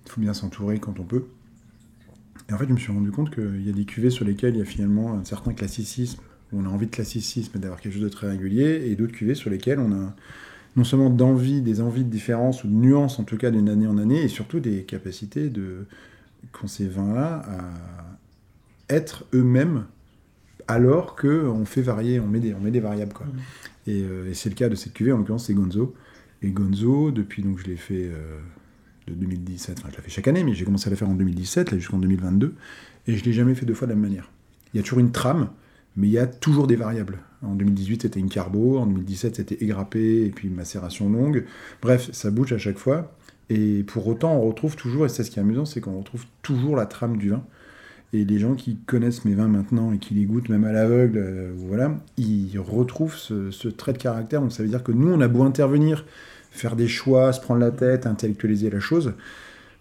Il 0.06 0.12
faut 0.12 0.20
bien 0.20 0.34
s'entourer 0.34 0.78
quand 0.78 1.00
on 1.00 1.04
peut. 1.04 1.24
Et 2.48 2.52
en 2.52 2.58
fait, 2.58 2.66
je 2.66 2.72
me 2.72 2.78
suis 2.78 2.92
rendu 2.92 3.10
compte 3.10 3.34
qu'il 3.34 3.66
y 3.66 3.68
a 3.68 3.72
des 3.72 3.84
cuvées 3.84 4.10
sur 4.10 4.24
lesquelles 4.24 4.54
il 4.54 4.58
y 4.58 4.62
a 4.62 4.66
finalement 4.66 5.14
un 5.14 5.24
certain 5.24 5.52
classicisme, 5.52 6.20
où 6.52 6.60
on 6.60 6.66
a 6.66 6.68
envie 6.68 6.86
de 6.86 6.90
classicisme 6.90 7.58
d'avoir 7.58 7.80
quelque 7.80 7.94
chose 7.94 8.02
de 8.02 8.08
très 8.08 8.28
régulier, 8.28 8.86
et 8.86 8.94
d'autres 8.94 9.12
cuvées 9.12 9.34
sur 9.34 9.50
lesquelles 9.50 9.78
on 9.78 9.92
a 9.92 10.14
non 10.76 10.84
seulement 10.84 11.10
d'envie, 11.10 11.60
des 11.60 11.80
envies 11.80 12.04
de 12.04 12.10
différence, 12.10 12.64
ou 12.64 12.68
de 12.68 12.74
nuances 12.74 13.18
en 13.18 13.24
tout 13.24 13.36
cas 13.36 13.50
d'une 13.50 13.68
année 13.68 13.86
en 13.86 13.98
année, 13.98 14.22
et 14.22 14.28
surtout 14.28 14.60
des 14.60 14.84
capacités 14.84 15.48
de, 15.48 15.86
qu'ont 16.52 16.68
ces 16.68 16.86
vins-là 16.86 17.42
à 18.88 18.94
être 18.94 19.26
eux-mêmes 19.34 19.84
alors 20.66 21.16
qu'on 21.16 21.64
fait 21.64 21.82
varier, 21.82 22.20
on 22.20 22.26
met 22.26 22.40
des, 22.40 22.54
on 22.54 22.60
met 22.60 22.70
des 22.70 22.80
variables. 22.80 23.14
Quoi. 23.14 23.26
Et, 23.86 24.02
euh, 24.02 24.30
et 24.30 24.34
c'est 24.34 24.50
le 24.50 24.54
cas 24.54 24.68
de 24.68 24.74
cette 24.74 24.92
cuvée, 24.92 25.12
en 25.12 25.18
l'occurrence 25.18 25.46
c'est 25.46 25.54
Gonzo. 25.54 25.94
Et 26.42 26.50
Gonzo, 26.50 27.10
depuis 27.10 27.42
donc 27.42 27.58
je 27.58 27.64
l'ai 27.64 27.76
fait 27.76 28.04
euh, 28.04 28.38
de 29.08 29.14
2017, 29.14 29.78
enfin 29.80 29.88
je 29.90 29.96
la 29.96 30.02
fais 30.02 30.10
chaque 30.10 30.28
année, 30.28 30.44
mais 30.44 30.54
j'ai 30.54 30.64
commencé 30.64 30.88
à 30.88 30.90
la 30.90 30.96
faire 30.96 31.08
en 31.08 31.14
2017, 31.14 31.72
là 31.72 31.78
jusqu'en 31.78 31.98
2022, 31.98 32.54
et 33.06 33.16
je 33.16 33.24
l'ai 33.24 33.32
jamais 33.32 33.54
fait 33.54 33.66
deux 33.66 33.74
fois 33.74 33.86
de 33.86 33.92
la 33.92 33.96
même 33.96 34.08
manière. 34.08 34.30
Il 34.72 34.76
y 34.76 34.80
a 34.80 34.82
toujours 34.82 35.00
une 35.00 35.10
trame, 35.10 35.48
mais 35.98 36.06
il 36.06 36.12
y 36.12 36.18
a 36.18 36.26
toujours 36.26 36.66
des 36.66 36.76
variables. 36.76 37.18
En 37.42 37.54
2018 37.54 38.02
c'était 38.02 38.20
une 38.20 38.28
carbo, 38.28 38.78
en 38.78 38.86
2017 38.86 39.36
c'était 39.36 39.62
égrappé, 39.62 40.24
et 40.24 40.30
puis 40.30 40.48
macération 40.48 41.10
longue. 41.10 41.44
Bref, 41.82 42.08
ça 42.12 42.30
bouge 42.30 42.52
à 42.52 42.58
chaque 42.58 42.78
fois. 42.78 43.12
Et 43.50 43.82
pour 43.82 44.06
autant, 44.06 44.36
on 44.36 44.46
retrouve 44.48 44.76
toujours, 44.76 45.06
et 45.06 45.08
c'est 45.08 45.24
ce 45.24 45.30
qui 45.30 45.38
est 45.38 45.42
amusant, 45.42 45.64
c'est 45.64 45.80
qu'on 45.80 45.98
retrouve 45.98 46.24
toujours 46.42 46.76
la 46.76 46.86
trame 46.86 47.16
du 47.16 47.30
vin. 47.30 47.42
Et 48.12 48.24
les 48.24 48.38
gens 48.38 48.54
qui 48.54 48.76
connaissent 48.86 49.24
mes 49.24 49.34
vins 49.34 49.48
maintenant 49.48 49.92
et 49.92 49.98
qui 49.98 50.14
les 50.14 50.24
goûtent 50.24 50.48
même 50.48 50.64
à 50.64 50.72
l'aveugle, 50.72 51.18
euh, 51.18 51.52
voilà, 51.56 51.98
ils 52.16 52.58
retrouvent 52.58 53.16
ce, 53.16 53.68
trait 53.68 53.92
de 53.92 53.98
caractère. 53.98 54.40
Donc 54.40 54.52
ça 54.52 54.62
veut 54.62 54.68
dire 54.68 54.82
que 54.82 54.92
nous, 54.92 55.12
on 55.12 55.20
a 55.20 55.28
beau 55.28 55.42
intervenir, 55.42 56.04
faire 56.50 56.76
des 56.76 56.88
choix, 56.88 57.32
se 57.32 57.40
prendre 57.40 57.60
la 57.60 57.70
tête, 57.70 58.06
intellectualiser 58.06 58.70
la 58.70 58.80
chose. 58.80 59.14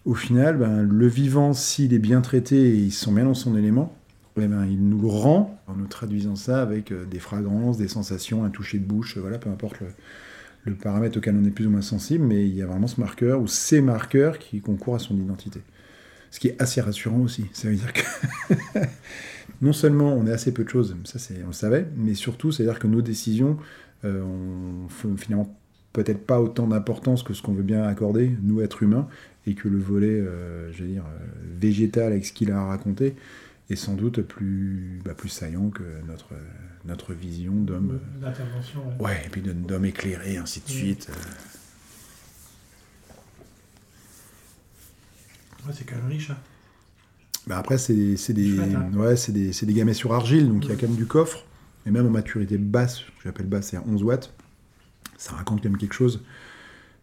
Au 0.04 0.14
final, 0.14 0.58
ben, 0.58 0.82
le 0.82 1.06
vivant, 1.06 1.52
s'il 1.52 1.94
est 1.94 1.98
bien 1.98 2.20
traité 2.20 2.56
et 2.56 2.74
il 2.74 2.92
se 2.92 3.04
sent 3.04 3.12
bien 3.12 3.24
dans 3.24 3.34
son 3.34 3.56
élément, 3.56 3.94
il 4.44 4.88
nous 4.88 5.00
le 5.00 5.08
rend 5.08 5.60
en 5.66 5.74
nous 5.74 5.86
traduisant 5.86 6.36
ça 6.36 6.62
avec 6.62 6.92
euh, 6.92 7.04
des 7.04 7.18
fragrances, 7.18 7.78
des 7.78 7.88
sensations, 7.88 8.44
un 8.44 8.50
toucher 8.50 8.78
de 8.78 8.84
bouche, 8.84 9.16
euh, 9.16 9.20
voilà, 9.20 9.38
peu 9.38 9.50
importe 9.50 9.80
le, 9.80 10.74
paramètre 10.74 11.16
auquel 11.16 11.34
on 11.34 11.44
est 11.46 11.50
plus 11.50 11.66
ou 11.66 11.70
moins 11.70 11.80
sensible, 11.80 12.26
mais 12.26 12.46
il 12.46 12.54
y 12.54 12.60
a 12.60 12.66
vraiment 12.66 12.88
ce 12.88 13.00
marqueur 13.00 13.40
ou 13.40 13.46
ces 13.46 13.80
marqueurs 13.80 14.38
qui 14.38 14.60
concourent 14.60 14.96
à 14.96 14.98
son 14.98 15.16
identité. 15.16 15.60
Ce 16.30 16.38
qui 16.38 16.48
est 16.48 16.60
assez 16.60 16.82
rassurant 16.82 17.20
aussi. 17.20 17.46
Ça 17.54 17.68
veut 17.68 17.74
dire 17.74 17.90
que 17.94 18.02
non 19.62 19.72
seulement 19.72 20.12
on 20.12 20.26
est 20.26 20.30
assez 20.30 20.52
peu 20.52 20.64
de 20.64 20.68
choses, 20.68 20.94
ça 21.04 21.18
c'est, 21.18 21.42
on 21.42 21.48
le 21.48 21.52
savait, 21.54 21.86
mais 21.96 22.12
surtout, 22.12 22.52
c'est-à-dire 22.52 22.78
que 22.78 22.86
nos 22.86 23.00
décisions 23.00 23.56
euh, 24.04 24.22
ont 24.22 24.88
font 24.90 25.16
finalement 25.16 25.56
peut-être 25.94 26.26
pas 26.26 26.38
autant 26.38 26.66
d'importance 26.66 27.22
que 27.22 27.32
ce 27.32 27.40
qu'on 27.40 27.54
veut 27.54 27.62
bien 27.62 27.84
accorder, 27.84 28.36
nous 28.42 28.60
êtres 28.60 28.82
humains, 28.82 29.08
et 29.46 29.54
que 29.54 29.68
le 29.68 29.78
volet, 29.78 30.20
euh, 30.20 30.70
je 30.72 30.82
veux 30.82 30.88
dire, 30.88 31.04
végétal 31.58 32.12
avec 32.12 32.26
ce 32.26 32.34
qu'il 32.34 32.52
a 32.52 32.60
à 32.60 32.66
raconter 32.66 33.16
est 33.70 33.76
sans 33.76 33.94
doute 33.94 34.22
plus, 34.22 35.00
bah, 35.04 35.14
plus 35.14 35.28
saillant 35.28 35.70
que 35.70 35.82
notre, 36.06 36.32
euh, 36.32 36.38
notre 36.86 37.12
vision 37.12 37.52
d'homme. 37.52 38.00
euh, 38.02 38.24
L'intervention. 38.26 38.80
ouais. 39.00 39.04
Ouais, 39.06 39.22
et 39.26 39.28
puis 39.28 39.42
d'homme 39.42 39.84
éclairé, 39.84 40.36
ainsi 40.38 40.60
de 40.60 40.68
suite. 40.68 41.08
euh. 41.10 41.14
Ouais, 45.66 45.72
c'est 45.76 45.84
quand 45.84 45.96
même 45.96 46.06
riche. 46.08 46.30
hein. 46.30 46.36
Bah 47.46 47.58
après, 47.58 47.78
c'est 47.78 47.94
des, 47.94 48.16
Chouette, 48.16 48.74
hein. 48.74 48.90
ouais, 48.94 49.14
des, 49.28 49.50
des 49.50 49.72
gamets 49.74 49.94
sur 49.94 50.12
argile, 50.12 50.48
donc 50.48 50.64
il 50.66 50.70
y 50.70 50.72
a 50.72 50.76
quand 50.76 50.86
même 50.88 50.96
du 50.96 51.06
coffre. 51.06 51.44
Et 51.86 51.90
même 51.90 52.06
en 52.06 52.10
maturité 52.10 52.58
basse, 52.58 53.00
j'appelle 53.24 53.46
basse, 53.46 53.68
c'est 53.68 53.78
à 53.78 53.82
11 53.86 54.02
watts, 54.02 54.34
ça 55.16 55.32
raconte 55.32 55.62
quand 55.62 55.70
même 55.70 55.78
quelque 55.78 55.94
chose. 55.94 56.22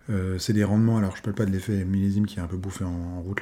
Euh, 0.09 0.37
c'est 0.37 0.53
des 0.53 0.63
rendements, 0.63 0.97
alors 0.97 1.15
je 1.15 1.21
parle 1.21 1.35
pas 1.35 1.45
de 1.45 1.51
l'effet 1.51 1.83
millésime 1.83 2.27
qui 2.27 2.37
est 2.37 2.41
un 2.41 2.47
peu 2.47 2.57
bouffé 2.57 2.83
en, 2.83 3.21
route 3.21 3.41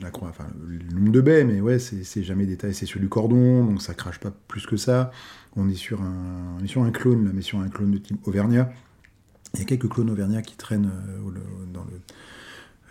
la, 0.00 0.10
croix, 0.10 0.28
enfin 0.28 0.46
le 0.66 0.78
nombre 0.94 1.10
de 1.10 1.20
baies, 1.20 1.44
mais 1.44 1.60
ouais, 1.60 1.78
c'est 1.78 2.22
jamais 2.22 2.46
détaillé, 2.46 2.72
c'est 2.72 2.86
sur 2.86 3.00
du 3.00 3.08
cordon, 3.08 3.64
donc 3.64 3.82
ça 3.82 3.94
crache 3.94 4.20
pas 4.20 4.32
plus 4.48 4.66
que 4.66 4.76
ça. 4.76 5.10
On 5.56 5.68
est 5.68 5.74
sur 5.74 6.00
un, 6.00 6.56
on 6.58 6.64
est 6.64 6.68
sur 6.68 6.82
un 6.82 6.90
clone, 6.90 7.24
là, 7.24 7.30
mais 7.34 7.42
sur 7.42 7.58
un 7.58 7.68
clone 7.68 7.90
de 7.90 7.98
type 7.98 8.26
Auvergnat. 8.26 8.70
Il 9.54 9.60
y 9.60 9.62
a 9.62 9.66
quelques 9.66 9.88
clones 9.88 10.10
auvergnats 10.10 10.42
qui 10.42 10.56
traînent 10.56 10.90
euh, 10.92 11.66
dans 11.72 11.82
le. 11.82 11.90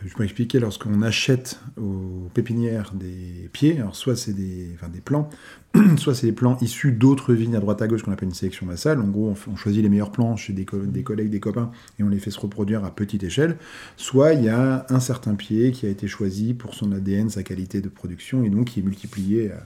Je 0.06 0.14
peux 0.14 0.24
expliquer, 0.24 0.60
lorsqu'on 0.60 1.02
achète 1.02 1.60
aux 1.78 2.30
pépinières 2.34 2.94
des 2.94 3.50
pieds, 3.52 3.82
soit 3.92 4.16
c'est 4.16 4.32
des, 4.32 4.70
enfin 4.76 4.88
des 4.88 5.02
plants, 5.02 5.30
soit 5.98 6.16
c'est 6.16 6.28
des 6.28 6.34
plants 6.34 6.58
issus 6.62 6.94
d'autres 6.94 7.34
vignes 7.34 7.58
à 7.58 7.60
droite 7.60 7.82
à 7.82 7.88
gauche 7.88 8.04
qu'on 8.04 8.14
appelle 8.14 8.30
une 8.30 8.34
sélection 8.34 8.66
massale. 8.66 9.02
En 9.02 9.08
gros, 9.08 9.36
on, 9.52 9.56
choisit 9.58 9.84
les 9.84 9.90
meilleurs 9.90 10.12
plants 10.12 10.38
chez 10.38 10.54
des 10.54 10.64
collègues, 10.64 11.30
des 11.30 11.40
copains, 11.42 11.72
et 12.00 12.04
on 12.04 12.10
les 12.10 12.20
fait 12.20 12.32
se 12.32 12.40
reproduire 12.40 12.86
à 12.86 12.96
petite 12.96 13.24
échelle. 13.24 13.58
Soit 13.98 14.34
il 14.34 14.46
y 14.46 14.50
a 14.50 14.86
un 14.90 15.00
certain 15.02 15.36
pied 15.36 15.72
qui 15.72 15.86
a 15.86 15.90
été 15.90 16.08
choisi 16.08 16.54
pour 16.54 16.76
son 16.76 16.94
ADN, 16.94 17.30
sa 17.30 17.44
qualité 17.44 17.82
de 17.82 17.90
production, 17.90 18.44
et 18.44 18.50
donc 18.50 18.68
qui 18.68 18.80
est 18.80 18.84
multiplié 18.84 19.52
à 19.52 19.66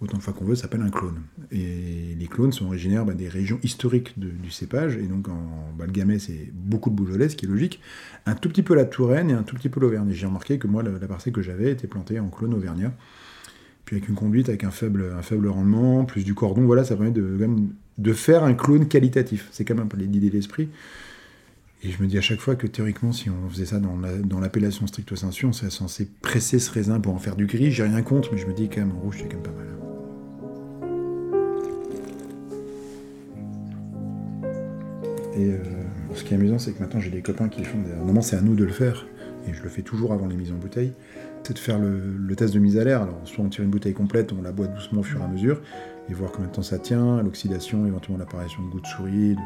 autant 0.00 0.16
de 0.16 0.22
fois 0.22 0.32
qu'on 0.32 0.44
veut, 0.44 0.54
s'appelle 0.54 0.82
un 0.82 0.90
clone. 0.90 1.22
Et 1.50 2.14
les 2.16 2.26
clones 2.26 2.52
sont 2.52 2.66
originaires 2.66 3.04
bah, 3.04 3.14
des 3.14 3.28
régions 3.28 3.58
historiques 3.62 4.18
du 4.18 4.50
cépage, 4.50 4.96
et 4.96 5.06
donc 5.06 5.28
en 5.28 5.72
bah, 5.76 5.86
le 5.86 5.92
Gamay, 5.92 6.18
c'est 6.18 6.50
beaucoup 6.52 6.90
de 6.90 6.94
Beaujolais, 6.94 7.28
ce 7.28 7.36
qui 7.36 7.46
est 7.46 7.48
logique, 7.48 7.80
un 8.26 8.34
tout 8.34 8.48
petit 8.48 8.62
peu 8.62 8.74
la 8.74 8.84
Touraine 8.84 9.30
et 9.30 9.34
un 9.34 9.42
tout 9.42 9.56
petit 9.56 9.68
peu 9.68 9.80
l'Auvergne. 9.80 10.10
J'ai 10.12 10.26
remarqué 10.26 10.58
que 10.58 10.66
moi, 10.66 10.82
la, 10.82 10.90
parcelle 11.06 11.32
que 11.32 11.42
j'avais 11.42 11.72
était 11.72 11.88
plantée 11.88 12.20
en 12.20 12.28
clone 12.28 12.54
auvergnat, 12.54 12.92
puis 13.84 13.96
avec 13.96 14.08
une 14.08 14.14
conduite 14.14 14.48
avec 14.48 14.64
un 14.64 14.70
faible, 14.70 15.14
rendement, 15.48 16.04
plus 16.04 16.24
du 16.24 16.34
cordon, 16.34 16.64
voilà, 16.64 16.84
ça 16.84 16.94
permet 16.94 17.10
de, 17.10 18.12
faire 18.12 18.44
un 18.44 18.54
clone 18.54 18.86
qualitatif. 18.86 19.48
C'est 19.50 19.64
quand 19.64 19.74
même 19.74 19.84
un 19.84 19.88
peu 19.88 19.96
l'idée 19.96 20.28
de 20.28 20.34
l'esprit. 20.34 20.68
Et 21.84 21.90
je 21.90 22.02
me 22.02 22.08
dis 22.08 22.18
à 22.18 22.20
chaque 22.20 22.40
fois 22.40 22.56
que 22.56 22.66
théoriquement, 22.66 23.12
si 23.12 23.30
on 23.30 23.48
faisait 23.48 23.66
ça 23.66 23.78
dans 23.78 24.40
l'appellation 24.40 24.86
stricto 24.88 25.14
sensu, 25.14 25.46
on 25.46 25.52
serait 25.52 25.70
censé 25.70 26.08
presser 26.22 26.58
ce 26.58 26.72
raisin 26.72 26.98
pour 26.98 27.14
en 27.14 27.18
faire 27.18 27.36
du 27.36 27.46
gris. 27.46 27.70
J'ai 27.70 27.84
rien 27.84 28.02
contre, 28.02 28.30
mais 28.32 28.38
je 28.38 28.46
me 28.46 28.52
dis 28.52 28.68
quand 28.68 28.80
même 28.80 28.92
en 28.92 29.00
rouge, 29.00 29.18
c'est 29.18 29.28
quand 29.28 29.34
même 29.34 29.42
pas 29.42 29.52
mal. 29.52 29.87
Et 35.38 35.52
euh, 35.52 35.58
ce 36.14 36.24
qui 36.24 36.34
est 36.34 36.36
amusant, 36.36 36.58
c'est 36.58 36.72
que 36.72 36.80
maintenant 36.80 37.00
j'ai 37.00 37.10
des 37.10 37.22
copains 37.22 37.48
qui 37.48 37.62
font. 37.64 37.78
Des... 37.78 37.94
Normalement, 37.94 38.22
c'est 38.22 38.36
à 38.36 38.40
nous 38.40 38.56
de 38.56 38.64
le 38.64 38.72
faire, 38.72 39.06
et 39.46 39.54
je 39.54 39.62
le 39.62 39.68
fais 39.68 39.82
toujours 39.82 40.12
avant 40.12 40.26
les 40.26 40.36
mises 40.36 40.50
en 40.50 40.56
bouteille. 40.56 40.92
C'est 41.44 41.54
de 41.54 41.58
faire 41.58 41.78
le, 41.78 42.34
test 42.36 42.52
de 42.52 42.58
mise 42.58 42.76
à 42.76 42.84
l'air. 42.84 43.02
Alors, 43.02 43.20
soit 43.24 43.42
on 43.42 43.48
tire 43.48 43.64
une 43.64 43.70
bouteille 43.70 43.94
complète, 43.94 44.32
on 44.32 44.42
la 44.42 44.52
boit 44.52 44.66
doucement 44.66 45.00
au 45.00 45.02
fur 45.04 45.20
et 45.20 45.24
à 45.24 45.28
mesure, 45.28 45.62
et 46.10 46.12
voir 46.12 46.32
combien 46.32 46.48
de 46.48 46.54
temps 46.54 46.62
ça 46.62 46.78
tient, 46.78 47.22
l'oxydation, 47.22 47.86
éventuellement 47.86 48.18
l'apparition 48.18 48.62
de 48.64 48.68
gouttes 48.68 48.82
de 48.82 48.88
souris, 48.88 49.36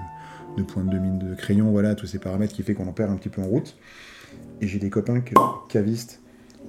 de, 0.57 0.63
de 0.63 0.91
de 0.91 0.99
mine 0.99 1.19
de 1.19 1.35
crayon, 1.35 1.71
voilà, 1.71 1.95
tous 1.95 2.07
ces 2.07 2.19
paramètres 2.19 2.55
qui 2.55 2.63
fait 2.63 2.75
qu'on 2.75 2.89
en 2.89 2.93
perd 2.93 3.13
un 3.13 3.17
petit 3.17 3.29
peu 3.29 3.43
en 3.43 3.47
route. 3.47 3.77
Et 4.61 4.67
j'ai 4.67 4.79
des 4.79 4.91
copains 4.91 5.21
que- 5.21 5.35
cavistes 5.69 6.22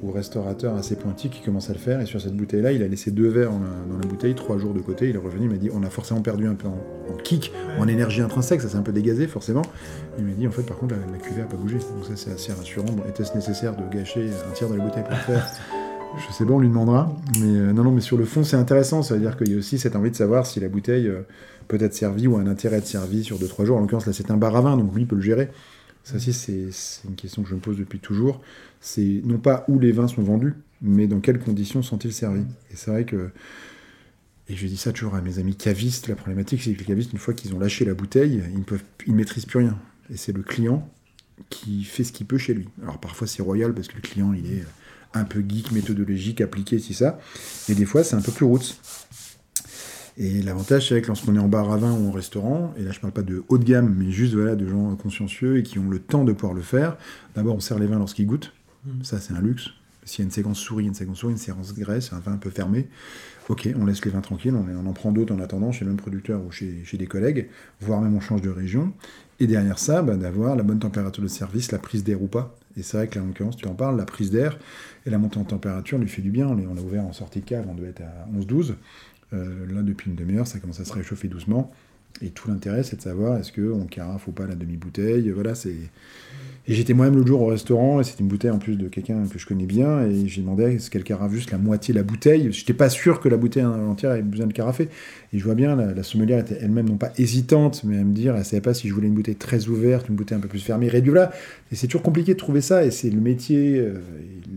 ou 0.03 0.11
restaurateurs 0.11 0.75
assez 0.75 0.95
pointis 0.95 1.29
qui 1.29 1.41
commencent 1.41 1.69
à 1.69 1.73
le 1.73 1.79
faire. 1.79 2.01
Et 2.01 2.05
sur 2.05 2.19
cette 2.19 2.35
bouteille-là, 2.35 2.73
il 2.73 2.83
a 2.83 2.87
laissé 2.87 3.11
deux 3.11 3.29
verres 3.29 3.51
dans 3.51 3.59
la, 3.59 3.69
dans 3.89 3.97
la 3.97 4.05
bouteille, 4.05 4.35
trois 4.35 4.57
jours 4.57 4.73
de 4.73 4.81
côté. 4.81 5.09
Il 5.09 5.15
est 5.15 5.19
revenu, 5.19 5.45
il 5.45 5.49
m'a 5.49 5.57
dit 5.57 5.69
on 5.73 5.83
a 5.83 5.89
forcément 5.89 6.21
perdu 6.21 6.47
un 6.47 6.55
peu 6.55 6.67
en, 6.67 6.77
en 7.11 7.15
kick, 7.23 7.53
en 7.79 7.87
énergie 7.87 8.21
intrinsèque, 8.21 8.61
ça 8.61 8.69
s'est 8.69 8.77
un 8.77 8.81
peu 8.81 8.91
dégazé 8.91 9.27
forcément. 9.27 9.63
Il 10.17 10.25
m'a 10.25 10.33
dit 10.33 10.47
en 10.47 10.51
fait, 10.51 10.63
par 10.63 10.77
contre, 10.77 10.95
la, 10.95 11.11
la 11.11 11.17
cuvée 11.17 11.41
n'a 11.41 11.47
pas 11.47 11.57
bougé. 11.57 11.77
Donc 11.77 12.05
ça, 12.05 12.13
c'est 12.15 12.31
assez 12.31 12.51
rassurant. 12.51 12.91
Bon, 12.91 13.03
Était-ce 13.07 13.33
nécessaire 13.33 13.75
de 13.75 13.95
gâcher 13.95 14.29
un 14.49 14.53
tiers 14.53 14.69
de 14.69 14.75
la 14.75 14.83
bouteille 14.83 15.03
pour 15.03 15.11
le 15.11 15.33
faire? 15.35 15.47
Je 16.15 16.33
sais 16.33 16.45
pas, 16.45 16.53
on 16.53 16.59
lui 16.59 16.67
demandera. 16.67 17.11
Mais 17.39 17.57
euh, 17.57 17.73
non, 17.73 17.83
non, 17.83 17.91
mais 17.91 18.01
sur 18.01 18.17
le 18.17 18.25
fond, 18.25 18.43
c'est 18.43 18.55
intéressant. 18.57 19.01
Ça 19.01 19.15
veut 19.15 19.19
dire 19.19 19.35
qu'il 19.37 19.51
y 19.51 19.55
a 19.55 19.57
aussi 19.57 19.79
cette 19.79 19.95
envie 19.95 20.11
de 20.11 20.15
savoir 20.15 20.45
si 20.45 20.59
la 20.59 20.69
bouteille 20.69 21.07
euh, 21.07 21.21
peut 21.67 21.77
être 21.81 21.93
servie 21.93 22.27
ou 22.27 22.35
a 22.35 22.39
un 22.39 22.47
intérêt 22.47 22.77
être 22.77 22.85
servie 22.85 23.23
sur 23.23 23.37
2-3 23.37 23.65
jours. 23.65 23.77
En 23.77 23.81
l'occurrence, 23.81 24.05
là, 24.05 24.13
c'est 24.13 24.29
un 24.29 24.37
bar 24.37 24.55
à 24.55 24.61
vin, 24.61 24.77
donc 24.77 24.93
lui 24.93 25.03
il 25.03 25.07
peut 25.07 25.15
le 25.15 25.21
gérer. 25.21 25.49
Ça 26.03 26.19
c'est 26.19 26.33
c'est 26.33 27.07
une 27.07 27.15
question 27.15 27.43
que 27.43 27.49
je 27.49 27.55
me 27.55 27.59
pose 27.59 27.77
depuis 27.77 27.99
toujours. 27.99 28.41
C'est 28.81 29.21
non 29.23 29.37
pas 29.37 29.63
où 29.67 29.79
les 29.79 29.91
vins 29.91 30.07
sont 30.07 30.21
vendus, 30.21 30.53
mais 30.81 31.07
dans 31.07 31.21
quelles 31.21 31.39
conditions 31.39 31.81
sont-ils 31.81 32.13
servis. 32.13 32.45
Et 32.71 32.75
c'est 32.75 32.91
vrai 32.91 33.05
que, 33.05 33.31
et 34.49 34.55
je 34.55 34.67
dis 34.67 34.77
ça 34.77 34.91
toujours 34.91 35.15
à 35.15 35.21
mes 35.21 35.39
amis 35.39 35.55
cavistes, 35.55 36.09
la 36.09 36.15
problématique, 36.15 36.61
c'est 36.61 36.73
que 36.73 36.79
les 36.79 36.85
cavistes, 36.85 37.13
une 37.13 37.19
fois 37.19 37.33
qu'ils 37.33 37.55
ont 37.55 37.59
lâché 37.59 37.85
la 37.85 37.93
bouteille, 37.93 38.43
ils 38.53 39.11
ne 39.11 39.17
maîtrisent 39.17 39.45
plus 39.45 39.59
rien. 39.59 39.79
Et 40.11 40.17
c'est 40.17 40.33
le 40.33 40.43
client 40.43 40.89
qui 41.49 41.83
fait 41.85 42.03
ce 42.03 42.11
qu'il 42.11 42.27
peut 42.27 42.37
chez 42.37 42.53
lui. 42.53 42.67
Alors 42.81 42.99
parfois 42.99 43.25
c'est 43.25 43.41
royal 43.41 43.73
parce 43.73 43.87
que 43.87 43.95
le 43.95 44.01
client 44.01 44.33
il 44.33 44.45
est 44.51 44.63
un 45.13 45.23
peu 45.23 45.43
geek, 45.47 45.71
méthodologique, 45.71 46.41
appliqué, 46.41 46.79
si 46.79 46.93
ça. 46.93 47.19
Et 47.69 47.75
des 47.75 47.85
fois 47.85 48.03
c'est 48.03 48.15
un 48.15 48.21
peu 48.21 48.31
plus 48.31 48.45
roots. 48.45 48.75
Et 50.17 50.41
l'avantage, 50.43 50.89
c'est 50.89 51.01
que 51.01 51.07
lorsqu'on 51.07 51.35
est 51.35 51.39
en 51.39 51.47
bar 51.47 51.71
à 51.71 51.77
vin 51.77 51.91
ou 51.91 52.07
en 52.07 52.11
restaurant, 52.11 52.73
et 52.77 52.83
là 52.83 52.91
je 52.91 52.99
parle 52.99 53.13
pas 53.13 53.23
de 53.23 53.43
haut 53.49 53.57
de 53.57 53.63
gamme, 53.63 53.93
mais 53.97 54.11
juste 54.11 54.33
voilà, 54.35 54.55
de 54.55 54.67
gens 54.67 54.95
consciencieux 54.95 55.57
et 55.57 55.63
qui 55.63 55.79
ont 55.79 55.89
le 55.89 55.99
temps 55.99 56.23
de 56.23 56.33
pouvoir 56.33 56.53
le 56.53 56.61
faire, 56.61 56.97
d'abord 57.35 57.55
on 57.55 57.59
sert 57.59 57.79
les 57.79 57.87
vins 57.87 57.97
lorsqu'ils 57.97 58.27
goûtent, 58.27 58.53
Mhm. 58.85 59.03
ça 59.03 59.19
c'est 59.19 59.33
un 59.33 59.41
luxe. 59.41 59.69
S'il 60.05 60.19
y 60.19 60.21
a 60.23 60.25
une 60.25 60.31
séquence 60.31 60.59
souris, 60.59 60.85
une 60.85 60.93
séquence 60.93 61.19
souris, 61.19 61.31
une 61.33 61.37
séquence 61.39 61.73
graisse, 61.73 62.11
un 62.11 62.19
vin 62.19 62.33
un 62.33 62.37
peu 62.37 62.49
fermé, 62.49 62.87
ok, 63.49 63.69
on 63.79 63.85
laisse 63.85 64.03
les 64.03 64.11
vins 64.11 64.19
tranquilles, 64.21 64.53
on, 64.53 64.65
on 64.67 64.85
en 64.87 64.93
prend 64.93 65.11
d'autres 65.13 65.33
en 65.33 65.39
attendant 65.39 65.71
chez 65.71 65.85
le 65.85 65.91
même 65.91 65.99
producteur 65.99 66.41
ou 66.45 66.51
chez, 66.51 66.81
chez 66.83 66.97
des 66.97 67.07
collègues, 67.07 67.47
voire 67.79 68.01
même 68.01 68.13
on 68.13 68.19
change 68.19 68.41
de 68.41 68.49
région. 68.49 68.91
Et 69.39 69.47
derrière 69.47 69.79
ça, 69.79 70.01
bah, 70.01 70.15
d'avoir 70.17 70.55
la 70.57 70.63
bonne 70.63 70.79
température 70.79 71.23
de 71.23 71.27
service, 71.29 71.71
la 71.71 71.79
prise 71.79 72.03
d'air 72.03 72.21
ou 72.21 72.27
pas. 72.27 72.55
Et 72.77 72.83
c'est 72.83 72.97
vrai 72.97 73.07
que 73.07 73.15
là, 73.17 73.23
en 73.23 73.27
l'occurrence, 73.27 73.55
tu 73.55 73.67
en 73.67 73.73
parles, 73.75 73.97
la 73.97 74.05
prise 74.05 74.29
d'air 74.29 74.57
et 75.05 75.09
la 75.09 75.17
montée 75.17 75.37
en 75.39 75.43
température 75.43 75.97
lui 75.97 76.07
fait 76.09 76.21
du 76.21 76.29
bien. 76.31 76.47
On 76.47 76.55
l'a- 76.55 76.63
on 76.69 76.73
l'a 76.75 76.81
ouvert 76.81 77.03
en 77.05 77.13
sortie 77.13 77.39
de 77.39 77.45
cave, 77.45 77.65
on 77.69 77.73
devait 77.73 77.89
être 77.89 78.01
à 78.01 78.27
11-12. 78.35 78.75
Euh, 79.33 79.65
là, 79.73 79.81
depuis 79.81 80.09
une 80.09 80.15
demi-heure, 80.15 80.47
ça 80.47 80.59
commence 80.59 80.79
à 80.79 80.85
se 80.85 80.93
réchauffer 80.93 81.27
doucement. 81.27 81.71
Et 82.21 82.29
tout 82.29 82.47
l'intérêt, 82.47 82.83
c'est 82.83 82.97
de 82.97 83.01
savoir 83.01 83.37
est-ce 83.39 83.51
qu'on 83.51 83.85
carafe 83.85 84.27
ou 84.27 84.31
pas 84.31 84.45
la 84.45 84.55
demi-bouteille? 84.55 85.31
Voilà, 85.31 85.55
c'est. 85.55 85.75
Et 86.65 86.75
j'étais 86.75 86.93
moi-même 86.93 87.15
l'autre 87.15 87.27
jour 87.27 87.41
au 87.41 87.47
restaurant, 87.47 87.99
et 87.99 88.05
c'était 88.05 88.21
une 88.21 88.29
bouteille 88.29 88.51
en 88.51 88.59
plus 88.59 88.77
de 88.77 88.87
quelqu'un 88.87 89.25
que 89.27 89.37
je 89.37 89.45
connais 89.45 89.65
bien, 89.65 90.05
et 90.05 90.27
j'ai 90.29 90.41
demandé 90.41 90.63
est-ce 90.63 90.89
qu'elle 90.89 91.03
carafe 91.03 91.33
juste 91.33 91.51
la 91.51 91.57
moitié 91.57 91.93
de 91.93 91.99
la 91.99 92.05
bouteille? 92.05 92.53
J'étais 92.53 92.73
pas 92.73 92.87
sûr 92.87 93.19
que 93.19 93.27
la 93.27 93.35
bouteille 93.35 93.65
entière 93.65 94.11
avait 94.11 94.21
besoin 94.21 94.47
de 94.47 94.53
carafer. 94.53 94.87
Et 95.33 95.39
je 95.39 95.43
vois 95.43 95.55
bien, 95.55 95.75
la, 95.75 95.93
la 95.93 96.03
sommelière 96.03 96.39
était 96.39 96.59
elle-même 96.61 96.87
non 96.87 96.95
pas 96.95 97.11
hésitante, 97.17 97.83
mais 97.83 97.97
à 97.97 98.03
me 98.05 98.13
dire, 98.13 98.37
elle 98.37 98.45
savait 98.45 98.61
pas 98.61 98.73
si 98.73 98.87
je 98.87 98.93
voulais 98.93 99.07
une 99.07 99.13
bouteille 99.15 99.35
très 99.35 99.67
ouverte, 99.67 100.07
une 100.07 100.15
bouteille 100.15 100.37
un 100.37 100.41
peu 100.41 100.47
plus 100.47 100.63
fermée, 100.63 100.87
réduite. 100.87 101.15
Voilà. 101.15 101.33
Et 101.71 101.75
c'est 101.75 101.87
toujours 101.87 102.03
compliqué 102.03 102.33
de 102.33 102.39
trouver 102.39 102.61
ça, 102.61 102.85
et 102.85 102.91
c'est 102.91 103.09
le 103.09 103.19
métier, 103.19 103.79
euh, 103.79 103.95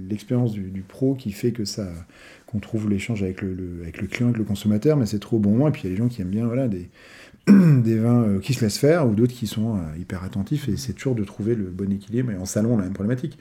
l'expérience 0.08 0.52
du, 0.52 0.60
du 0.60 0.82
pro 0.82 1.14
qui 1.14 1.32
fait 1.32 1.50
que 1.50 1.64
ça 1.64 1.88
qu'on 2.46 2.61
trouve 2.61 2.88
l'échange 2.88 3.22
avec 3.22 3.42
le, 3.42 3.52
le- 3.54 3.82
avec 3.82 4.00
le 4.00 4.06
client, 4.06 4.28
avec 4.28 4.38
le 4.38 4.44
consommateur, 4.44 4.96
mais 4.96 5.06
c'est 5.06 5.18
trop 5.18 5.38
bon. 5.38 5.66
Et 5.68 5.70
puis 5.72 5.82
il 5.82 5.85
y 5.85 5.88
a 5.88 5.90
des 5.90 5.96
gens 5.96 6.09
qui 6.09 6.22
aiment 6.22 6.30
bien 6.30 6.46
voilà, 6.46 6.68
des, 6.68 6.88
des 7.48 7.98
vins 7.98 8.22
euh, 8.22 8.38
qui 8.40 8.54
se 8.54 8.64
laissent 8.64 8.78
faire, 8.78 9.06
ou 9.09 9.14
d'autres 9.14 9.35
qui 9.35 9.46
sont 9.46 9.76
euh, 9.76 9.80
hyper 9.98 10.22
attentifs, 10.24 10.68
et 10.68 10.76
c'est 10.76 10.92
toujours 10.92 11.14
de 11.16 11.24
trouver 11.24 11.54
le 11.54 11.64
bon 11.64 11.90
équilibre. 11.92 12.30
Et 12.30 12.37
en 12.37 12.44
salon, 12.46 12.70
on 12.74 12.74
a 12.74 12.78
la 12.78 12.85
même 12.85 12.92
problématique. 12.94 13.38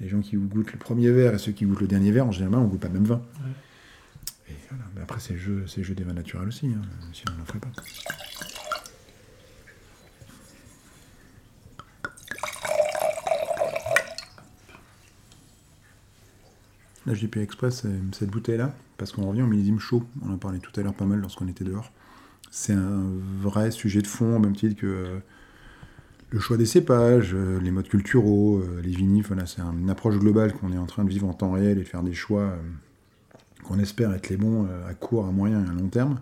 Les 0.00 0.08
gens 0.08 0.20
qui 0.20 0.36
goûtent 0.36 0.72
le 0.72 0.78
premier 0.78 1.10
verre 1.10 1.34
et 1.34 1.38
ceux 1.38 1.52
qui 1.52 1.64
goûtent 1.66 1.80
le 1.80 1.86
dernier 1.86 2.10
verre, 2.10 2.26
en 2.26 2.32
général, 2.32 2.58
on 2.60 2.66
goûte 2.66 2.80
pas 2.80 2.88
le 2.88 2.94
même 2.94 3.04
vin. 3.04 3.22
Et 4.48 4.52
voilà. 4.68 4.84
Mais 4.96 5.02
après, 5.02 5.20
c'est 5.20 5.34
le, 5.34 5.38
jeu, 5.38 5.64
jeu 5.66 5.94
des 5.94 6.02
vins 6.04 6.14
naturels 6.14 6.48
aussi, 6.48 6.66
hein, 6.66 6.82
si 7.12 7.22
on 7.32 7.38
n'en 7.38 7.44
ferait 7.44 7.60
pas. 7.60 7.70
Là, 17.06 17.12
JP 17.12 17.36
Express, 17.36 17.84
cette 18.12 18.30
bouteille-là, 18.30 18.74
parce 18.96 19.12
qu'on 19.12 19.28
revient 19.28 19.42
au 19.42 19.46
millésime 19.46 19.78
chaud. 19.78 20.04
On 20.24 20.32
en 20.32 20.38
parlait 20.38 20.58
tout 20.58 20.72
à 20.80 20.82
l'heure 20.82 20.94
pas 20.94 21.04
mal 21.04 21.20
lorsqu'on 21.20 21.48
était 21.48 21.64
dehors. 21.64 21.92
C'est 22.50 22.72
un 22.72 23.02
vrai 23.40 23.72
sujet 23.72 24.00
de 24.00 24.06
fond, 24.06 24.36
au 24.36 24.38
même 24.38 24.54
titre 24.54 24.80
que 24.80 24.86
euh, 24.86 25.18
le 26.30 26.38
choix 26.38 26.56
des 26.56 26.66
cépages, 26.66 27.32
euh, 27.34 27.58
les 27.60 27.72
modes 27.72 27.88
culturaux, 27.88 28.58
euh, 28.58 28.80
les 28.80 28.92
vinifs. 28.92 29.32
C'est 29.44 29.60
une 29.60 29.90
approche 29.90 30.18
globale 30.18 30.52
qu'on 30.52 30.72
est 30.72 30.78
en 30.78 30.86
train 30.86 31.04
de 31.04 31.10
vivre 31.10 31.28
en 31.28 31.34
temps 31.34 31.50
réel 31.50 31.78
et 31.78 31.84
faire 31.84 32.04
des 32.04 32.14
choix 32.14 32.56
qu'on 33.64 33.78
espère 33.80 34.14
être 34.14 34.28
les 34.28 34.36
bons 34.36 34.68
à 34.88 34.94
court, 34.94 35.26
à 35.26 35.32
moyen 35.32 35.64
et 35.64 35.68
à 35.68 35.72
long 35.72 35.88
terme. 35.88 36.20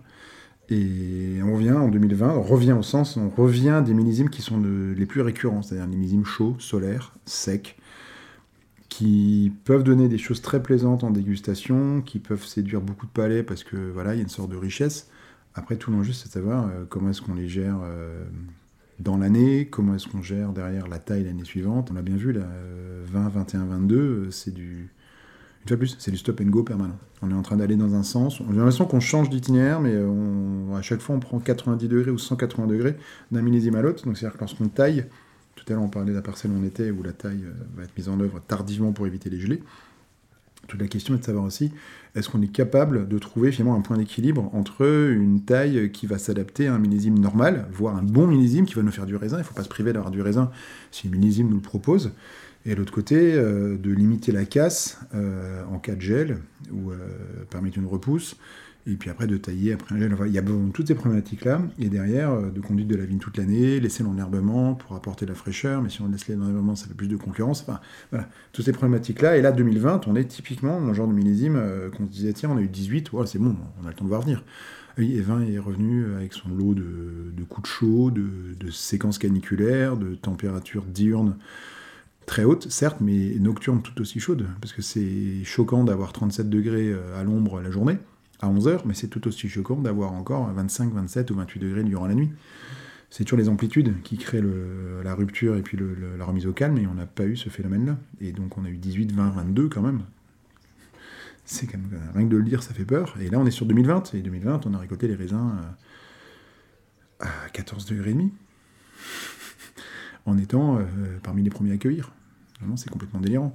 Et 0.70 1.40
on 1.44 1.54
revient 1.54 1.72
en 1.72 1.88
2020, 1.88 2.30
on 2.30 2.42
revient 2.42 2.72
au 2.72 2.82
sens, 2.82 3.18
on 3.18 3.28
revient 3.28 3.82
des 3.84 3.92
millésimes 3.92 4.30
qui 4.30 4.40
sont 4.40 4.62
les 4.96 5.06
plus 5.06 5.20
récurrents, 5.20 5.60
c'est-à-dire 5.60 5.86
les 5.86 5.96
millésimes 5.96 6.24
chauds, 6.24 6.56
solaires, 6.58 7.12
secs, 7.26 7.76
qui 8.92 9.50
peuvent 9.64 9.84
donner 9.84 10.06
des 10.06 10.18
choses 10.18 10.42
très 10.42 10.62
plaisantes 10.62 11.02
en 11.02 11.10
dégustation, 11.10 12.02
qui 12.02 12.18
peuvent 12.18 12.44
séduire 12.44 12.82
beaucoup 12.82 13.06
de 13.06 13.10
palais 13.10 13.42
parce 13.42 13.64
que 13.64 13.76
voilà, 13.90 14.12
il 14.14 14.18
y 14.18 14.20
a 14.20 14.22
une 14.22 14.28
sorte 14.28 14.50
de 14.50 14.56
richesse. 14.56 15.08
Après, 15.54 15.76
tout 15.76 15.90
l'enjeu, 15.90 16.12
c'est 16.12 16.28
de 16.28 16.32
savoir 16.32 16.66
euh, 16.66 16.84
comment 16.86 17.08
est-ce 17.08 17.22
qu'on 17.22 17.32
les 17.32 17.48
gère 17.48 17.78
euh, 17.82 18.22
dans 18.98 19.16
l'année, 19.16 19.66
comment 19.66 19.94
est-ce 19.94 20.08
qu'on 20.08 20.20
gère 20.20 20.52
derrière 20.52 20.88
la 20.88 20.98
taille 20.98 21.24
l'année 21.24 21.44
suivante. 21.44 21.88
On 21.90 21.94
l'a 21.94 22.02
bien 22.02 22.16
vu, 22.16 22.32
là, 22.32 22.42
euh, 22.42 23.02
20, 23.06 23.28
21, 23.30 23.64
22, 23.64 23.96
euh, 23.96 24.30
c'est 24.30 24.52
du. 24.52 24.90
Une 25.62 25.68
fois 25.68 25.78
plus, 25.78 25.96
c'est 25.98 26.10
du 26.10 26.18
stop 26.18 26.38
and 26.42 26.50
go 26.50 26.62
permanent. 26.62 26.98
On 27.22 27.30
est 27.30 27.34
en 27.34 27.40
train 27.40 27.56
d'aller 27.56 27.76
dans 27.76 27.94
un 27.94 28.02
sens. 28.02 28.42
A 28.42 28.52
l'impression 28.52 28.84
qu'on 28.84 29.00
change 29.00 29.30
d'itinéraire, 29.30 29.80
mais 29.80 29.94
euh, 29.94 30.74
à 30.74 30.82
chaque 30.82 31.00
fois, 31.00 31.16
on 31.16 31.20
prend 31.20 31.38
90 31.38 31.88
degrés 31.88 32.10
ou 32.10 32.18
180 32.18 32.66
degrés 32.66 32.96
d'un 33.30 33.40
millésime 33.40 33.76
à 33.76 33.80
l'autre. 33.80 34.04
Donc, 34.04 34.18
c'est-à-dire 34.18 34.36
que 34.36 34.40
lorsqu'on 34.40 34.68
taille, 34.68 35.06
tout 35.56 35.64
à 35.68 35.76
l'heure, 35.76 35.82
on 35.82 35.88
parlait 35.88 36.10
de 36.10 36.16
la 36.16 36.22
parcelle 36.22 36.50
où 36.50 36.58
on 36.60 36.64
était, 36.64 36.90
où 36.90 37.02
la 37.02 37.12
taille 37.12 37.44
euh, 37.44 37.52
va 37.76 37.84
être 37.84 37.96
mise 37.96 38.08
en 38.08 38.18
œuvre 38.20 38.40
tardivement 38.40 38.92
pour 38.92 39.06
éviter 39.06 39.30
les 39.30 39.38
gelées. 39.38 39.62
Toute 40.68 40.80
la 40.80 40.86
question 40.86 41.14
est 41.14 41.18
de 41.18 41.24
savoir 41.24 41.44
aussi, 41.44 41.72
est-ce 42.14 42.28
qu'on 42.28 42.40
est 42.40 42.52
capable 42.52 43.08
de 43.08 43.18
trouver 43.18 43.50
finalement 43.50 43.76
un 43.76 43.80
point 43.80 43.98
d'équilibre 43.98 44.48
entre 44.54 44.86
une 45.10 45.42
taille 45.42 45.90
qui 45.90 46.06
va 46.06 46.18
s'adapter 46.18 46.68
à 46.68 46.74
un 46.74 46.78
millésime 46.78 47.18
normal, 47.18 47.66
voire 47.72 47.96
un 47.96 48.02
bon 48.02 48.28
millésime 48.28 48.64
qui 48.64 48.74
va 48.74 48.82
nous 48.82 48.92
faire 48.92 49.06
du 49.06 49.16
raisin. 49.16 49.38
Il 49.38 49.40
ne 49.40 49.44
faut 49.44 49.54
pas 49.54 49.64
se 49.64 49.68
priver 49.68 49.92
d'avoir 49.92 50.12
du 50.12 50.22
raisin 50.22 50.52
si 50.92 51.08
le 51.08 51.18
millésime 51.18 51.48
nous 51.48 51.56
le 51.56 51.62
propose. 51.62 52.12
Et 52.64 52.76
l'autre 52.76 52.92
côté, 52.92 53.34
euh, 53.34 53.76
de 53.76 53.90
limiter 53.90 54.30
la 54.30 54.44
casse 54.44 55.00
euh, 55.14 55.64
en 55.64 55.80
cas 55.80 55.96
de 55.96 56.00
gel 56.00 56.38
ou 56.70 56.92
permettre 57.50 57.76
une 57.76 57.86
repousse. 57.86 58.36
Et 58.86 58.96
puis 58.96 59.10
après 59.10 59.28
de 59.28 59.36
tailler 59.36 59.72
après 59.74 59.94
un 59.94 59.98
gel. 59.98 60.16
Il 60.26 60.32
y 60.32 60.38
a 60.38 60.42
toutes 60.74 60.88
ces 60.88 60.94
problématiques-là. 60.94 61.62
Et 61.78 61.88
derrière, 61.88 62.32
euh, 62.32 62.50
de 62.50 62.60
conduite 62.60 62.88
de 62.88 62.96
la 62.96 63.04
vigne 63.04 63.18
toute 63.18 63.36
l'année, 63.36 63.78
laisser 63.78 64.02
l'enherbement 64.02 64.74
pour 64.74 64.96
apporter 64.96 65.24
la 65.24 65.34
fraîcheur. 65.34 65.82
Mais 65.82 65.88
si 65.88 66.02
on 66.02 66.08
laisse 66.08 66.28
l'enherbement, 66.28 66.74
ça 66.74 66.88
fait 66.88 66.94
plus 66.94 67.08
de 67.08 67.16
concurrence. 67.16 67.62
Enfin, 67.62 67.80
voilà, 68.10 68.28
toutes 68.52 68.64
ces 68.64 68.72
problématiques-là. 68.72 69.36
Et 69.36 69.42
là, 69.42 69.52
2020, 69.52 70.08
on 70.08 70.16
est 70.16 70.24
typiquement 70.24 70.80
dans 70.80 70.88
le 70.88 70.94
genre 70.94 71.08
de 71.08 71.12
millésime 71.12 71.56
euh, 71.56 71.90
qu'on 71.90 72.06
se 72.06 72.12
disait, 72.12 72.32
tiens, 72.32 72.50
on 72.50 72.56
a 72.56 72.60
eu 72.60 72.68
18, 72.68 73.10
voilà, 73.12 73.26
c'est 73.26 73.38
bon, 73.38 73.56
on 73.82 73.86
a 73.86 73.88
le 73.88 73.94
temps 73.94 74.04
de 74.04 74.10
voir 74.10 74.22
venir. 74.22 74.42
Et 74.98 75.20
20 75.20 75.42
est 75.42 75.58
revenu 75.58 76.14
avec 76.14 76.34
son 76.34 76.50
lot 76.50 76.74
de, 76.74 77.44
coups 77.48 77.62
de 77.62 77.72
chaud, 77.72 78.10
de, 78.10 78.70
séquences 78.70 79.18
caniculaires, 79.18 79.96
de 79.96 80.14
températures 80.14 80.84
diurnes 80.84 81.36
très 82.26 82.44
hautes, 82.44 82.70
certes, 82.70 82.98
mais 83.00 83.34
nocturnes 83.40 83.82
tout 83.82 83.98
aussi 84.00 84.20
chaudes. 84.20 84.46
Parce 84.60 84.72
que 84.72 84.82
c'est 84.82 85.44
choquant 85.44 85.84
d'avoir 85.84 86.12
37 86.12 86.48
degrés 86.48 86.92
euh, 86.92 87.18
à 87.18 87.24
l'ombre 87.24 87.60
la 87.60 87.70
journée, 87.70 87.98
à 88.42 88.48
11 88.48 88.68
heures, 88.68 88.86
mais 88.86 88.94
c'est 88.94 89.08
tout 89.08 89.26
aussi 89.26 89.48
choquant 89.48 89.76
d'avoir 89.76 90.12
encore 90.12 90.52
25, 90.52 90.92
27 90.92 91.30
ou 91.30 91.36
28 91.36 91.60
degrés 91.60 91.84
durant 91.84 92.06
la 92.06 92.14
nuit. 92.14 92.30
C'est 93.08 93.24
toujours 93.24 93.38
les 93.38 93.48
amplitudes 93.48 94.02
qui 94.02 94.18
créent 94.18 94.42
la 95.04 95.14
rupture 95.14 95.56
et 95.56 95.62
puis 95.62 95.78
la 96.18 96.24
remise 96.24 96.46
au 96.46 96.52
calme, 96.52 96.78
et 96.78 96.86
on 96.86 96.94
n'a 96.94 97.06
pas 97.06 97.24
eu 97.24 97.36
ce 97.36 97.48
phénomène-là. 97.48 97.98
Et 98.20 98.32
donc 98.32 98.58
on 98.58 98.64
a 98.64 98.68
eu 98.68 98.76
18, 98.76 99.12
20, 99.12 99.30
22 99.30 99.68
quand 99.68 99.82
même. 99.82 100.02
C'est 101.44 101.66
quand 101.66 101.78
même, 101.78 102.00
rien 102.14 102.24
que 102.26 102.32
de 102.32 102.36
le 102.36 102.44
dire, 102.44 102.62
ça 102.62 102.72
fait 102.72 102.84
peur. 102.84 103.14
Et 103.20 103.28
là, 103.28 103.38
on 103.38 103.46
est 103.46 103.50
sur 103.50 103.66
2020, 103.66 104.14
et 104.14 104.22
2020, 104.22 104.66
on 104.66 104.74
a 104.74 104.78
récolté 104.78 105.08
les 105.08 105.14
raisins 105.14 105.52
à 107.20 107.48
14 107.52 107.86
degrés 107.86 108.10
et 108.10 108.14
demi, 108.14 108.32
en 110.26 110.38
étant 110.38 110.78
euh, 110.78 110.84
parmi 111.22 111.42
les 111.42 111.50
premiers 111.50 111.72
à 111.72 111.76
cueillir. 111.76 112.12
C'est 112.76 112.90
complètement 112.90 113.20
délirant. 113.20 113.54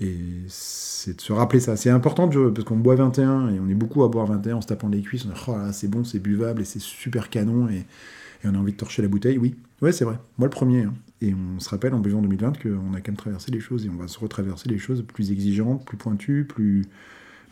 Et 0.00 0.16
c'est 0.48 1.16
de 1.16 1.20
se 1.20 1.32
rappeler 1.32 1.60
ça. 1.60 1.76
C'est 1.76 1.90
important, 1.90 2.28
parce 2.28 2.64
qu'on 2.64 2.76
boit 2.76 2.94
21, 2.96 3.50
et 3.50 3.60
on 3.60 3.68
est 3.68 3.74
beaucoup 3.74 4.04
à 4.04 4.08
boire 4.08 4.26
21 4.26 4.56
en 4.56 4.60
se 4.60 4.66
tapant 4.66 4.88
les 4.88 5.02
cuisses. 5.02 5.24
On 5.24 5.28
dit, 5.28 5.40
oh 5.48 5.52
là, 5.52 5.72
c'est 5.72 5.88
bon, 5.88 6.04
c'est 6.04 6.18
buvable, 6.18 6.62
et 6.62 6.64
c'est 6.64 6.80
super 6.80 7.30
canon, 7.30 7.68
et, 7.68 7.78
et 7.78 8.46
on 8.46 8.54
a 8.54 8.58
envie 8.58 8.72
de 8.72 8.76
torcher 8.76 9.02
la 9.02 9.08
bouteille. 9.08 9.38
Oui, 9.38 9.54
ouais, 9.82 9.92
c'est 9.92 10.04
vrai. 10.04 10.18
Moi, 10.38 10.46
le 10.46 10.50
premier. 10.50 10.82
hein. 10.82 10.94
Et 11.22 11.34
on 11.34 11.60
se 11.60 11.70
rappelle 11.70 11.94
en 11.94 11.98
buvant 12.00 12.20
2020 12.20 12.62
qu'on 12.62 12.92
a 12.94 13.00
quand 13.00 13.08
même 13.08 13.16
traversé 13.16 13.50
les 13.50 13.60
choses, 13.60 13.86
et 13.86 13.88
on 13.88 13.96
va 13.96 14.06
se 14.08 14.18
retraverser 14.18 14.68
les 14.68 14.78
choses 14.78 15.02
plus 15.02 15.32
exigeantes, 15.32 15.84
plus 15.86 15.96
pointues, 15.96 16.44
plus 16.46 16.84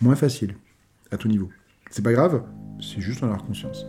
moins 0.02 0.16
faciles, 0.16 0.54
à 1.10 1.16
tout 1.16 1.28
niveau. 1.28 1.48
C'est 1.90 2.02
pas 2.02 2.12
grave, 2.12 2.42
c'est 2.80 3.00
juste 3.00 3.22
en 3.22 3.26
avoir 3.26 3.44
conscience. 3.44 3.86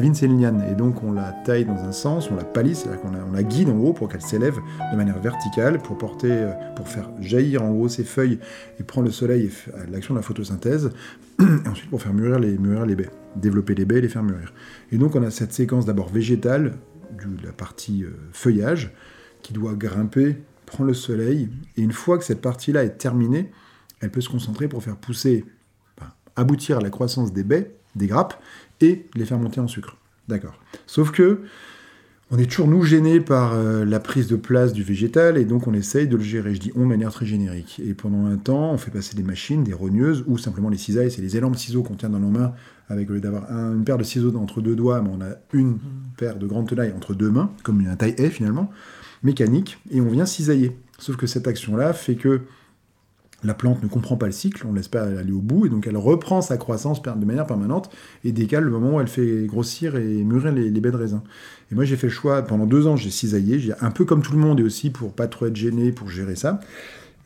La 0.00 0.14
c'est 0.14 0.24
une 0.24 0.40
liane, 0.40 0.64
et 0.70 0.74
donc 0.74 1.02
on 1.02 1.12
la 1.12 1.30
taille 1.44 1.66
dans 1.66 1.76
un 1.76 1.92
sens, 1.92 2.30
on 2.30 2.36
la 2.36 2.44
palisse, 2.44 2.80
c'est-à-dire 2.80 3.02
qu'on 3.02 3.10
la, 3.10 3.18
on 3.28 3.32
la 3.32 3.42
guide 3.42 3.68
en 3.68 3.76
gros 3.76 3.92
pour 3.92 4.08
qu'elle 4.08 4.22
s'élève 4.22 4.58
de 4.92 4.96
manière 4.96 5.18
verticale, 5.18 5.78
pour 5.78 5.98
porter, 5.98 6.30
euh, 6.30 6.52
pour 6.74 6.88
faire 6.88 7.10
jaillir 7.20 7.62
en 7.62 7.70
gros 7.72 7.86
ses 7.86 8.04
feuilles 8.04 8.38
et 8.78 8.82
prendre 8.82 9.06
le 9.06 9.12
soleil 9.12 9.50
et 9.50 9.90
l'action 9.90 10.14
de 10.14 10.18
la 10.18 10.22
photosynthèse, 10.22 10.90
et 11.40 11.68
ensuite 11.68 11.90
pour 11.90 12.00
faire 12.00 12.14
mûrir 12.14 12.38
les, 12.38 12.56
mûrir 12.56 12.86
les 12.86 12.96
baies, 12.96 13.10
développer 13.36 13.74
les 13.74 13.84
baies 13.84 13.98
et 13.98 14.00
les 14.00 14.08
faire 14.08 14.22
mûrir. 14.22 14.54
Et 14.90 14.96
donc 14.96 15.16
on 15.16 15.22
a 15.22 15.30
cette 15.30 15.52
séquence 15.52 15.84
d'abord 15.84 16.08
végétale, 16.08 16.76
de 17.10 17.46
la 17.46 17.52
partie 17.52 18.04
euh, 18.04 18.10
feuillage, 18.32 18.92
qui 19.42 19.52
doit 19.52 19.74
grimper, 19.74 20.38
prendre 20.64 20.88
le 20.88 20.94
soleil, 20.94 21.50
et 21.76 21.82
une 21.82 21.92
fois 21.92 22.16
que 22.16 22.24
cette 22.24 22.40
partie-là 22.40 22.84
est 22.84 22.96
terminée, 22.96 23.50
elle 24.00 24.10
peut 24.10 24.22
se 24.22 24.30
concentrer 24.30 24.66
pour 24.66 24.82
faire 24.82 24.96
pousser, 24.96 25.44
aboutir 26.36 26.78
à 26.78 26.80
la 26.80 26.88
croissance 26.88 27.34
des 27.34 27.44
baies, 27.44 27.74
des 27.96 28.06
grappes, 28.06 28.40
et 28.80 29.06
les 29.14 29.24
faire 29.24 29.38
monter 29.38 29.60
en 29.60 29.68
sucre. 29.68 29.96
D'accord. 30.28 30.58
Sauf 30.86 31.10
que 31.10 31.40
on 32.32 32.38
est 32.38 32.46
toujours 32.48 32.68
nous 32.68 32.84
gênés 32.84 33.18
par 33.18 33.54
euh, 33.54 33.84
la 33.84 33.98
prise 33.98 34.28
de 34.28 34.36
place 34.36 34.72
du 34.72 34.84
végétal 34.84 35.36
et 35.36 35.44
donc 35.44 35.66
on 35.66 35.74
essaye 35.74 36.06
de 36.06 36.16
le 36.16 36.22
gérer. 36.22 36.54
Je 36.54 36.60
dis 36.60 36.72
on 36.76 36.80
de 36.82 36.84
manière 36.84 37.10
très 37.10 37.26
générique. 37.26 37.80
Et 37.84 37.92
pendant 37.92 38.26
un 38.26 38.36
temps, 38.36 38.70
on 38.72 38.78
fait 38.78 38.92
passer 38.92 39.16
des 39.16 39.24
machines, 39.24 39.64
des 39.64 39.72
rogneuses 39.72 40.22
ou 40.28 40.38
simplement 40.38 40.68
les 40.68 40.78
cisailles. 40.78 41.10
C'est 41.10 41.22
les 41.22 41.36
énormes 41.36 41.56
ciseaux 41.56 41.82
qu'on 41.82 41.96
tient 41.96 42.08
dans 42.10 42.20
nos 42.20 42.30
mains 42.30 42.52
avec 42.88 43.10
au 43.10 43.14
lieu 43.14 43.20
d'avoir 43.20 43.50
un- 43.50 43.74
une 43.74 43.82
paire 43.82 43.98
de 43.98 44.04
ciseaux 44.04 44.32
entre 44.36 44.60
deux 44.60 44.76
doigts, 44.76 45.02
mais 45.02 45.10
on 45.12 45.20
a 45.20 45.30
une 45.52 45.78
paire 46.16 46.38
de 46.38 46.46
grandes 46.46 46.68
tenailles 46.68 46.92
entre 46.96 47.14
deux 47.14 47.30
mains, 47.30 47.50
comme 47.64 47.84
un 47.84 47.96
taille 47.96 48.14
haie 48.16 48.30
finalement, 48.30 48.70
mécanique, 49.24 49.78
et 49.90 50.00
on 50.00 50.08
vient 50.08 50.26
cisailler. 50.26 50.76
Sauf 50.98 51.16
que 51.16 51.26
cette 51.26 51.48
action-là 51.48 51.92
fait 51.92 52.14
que 52.14 52.42
la 53.42 53.54
plante 53.54 53.82
ne 53.82 53.88
comprend 53.88 54.16
pas 54.16 54.26
le 54.26 54.32
cycle, 54.32 54.66
on 54.66 54.72
ne 54.72 54.76
laisse 54.76 54.88
pas 54.88 55.02
aller 55.02 55.32
au 55.32 55.40
bout, 55.40 55.66
et 55.66 55.68
donc 55.68 55.86
elle 55.86 55.96
reprend 55.96 56.42
sa 56.42 56.56
croissance 56.56 57.02
de 57.02 57.24
manière 57.24 57.46
permanente 57.46 57.90
et 58.24 58.32
décale 58.32 58.64
le 58.64 58.70
moment 58.70 58.96
où 58.96 59.00
elle 59.00 59.08
fait 59.08 59.46
grossir 59.46 59.96
et 59.96 60.22
mûrir 60.24 60.52
les, 60.52 60.70
baies 60.80 60.90
de 60.90 60.96
raisin. 60.96 61.22
Et 61.70 61.74
moi 61.74 61.84
j'ai 61.84 61.96
fait 61.96 62.08
le 62.08 62.12
choix, 62.12 62.42
pendant 62.42 62.66
deux 62.66 62.86
ans 62.86 62.96
j'ai 62.96 63.10
cisaillé, 63.10 63.58
j'ai 63.58 63.72
un 63.80 63.90
peu 63.90 64.04
comme 64.04 64.22
tout 64.22 64.32
le 64.32 64.38
monde 64.38 64.60
et 64.60 64.62
aussi 64.62 64.90
pour 64.90 65.12
pas 65.12 65.26
trop 65.26 65.46
être 65.46 65.56
gêné, 65.56 65.92
pour 65.92 66.08
gérer 66.08 66.36
ça. 66.36 66.60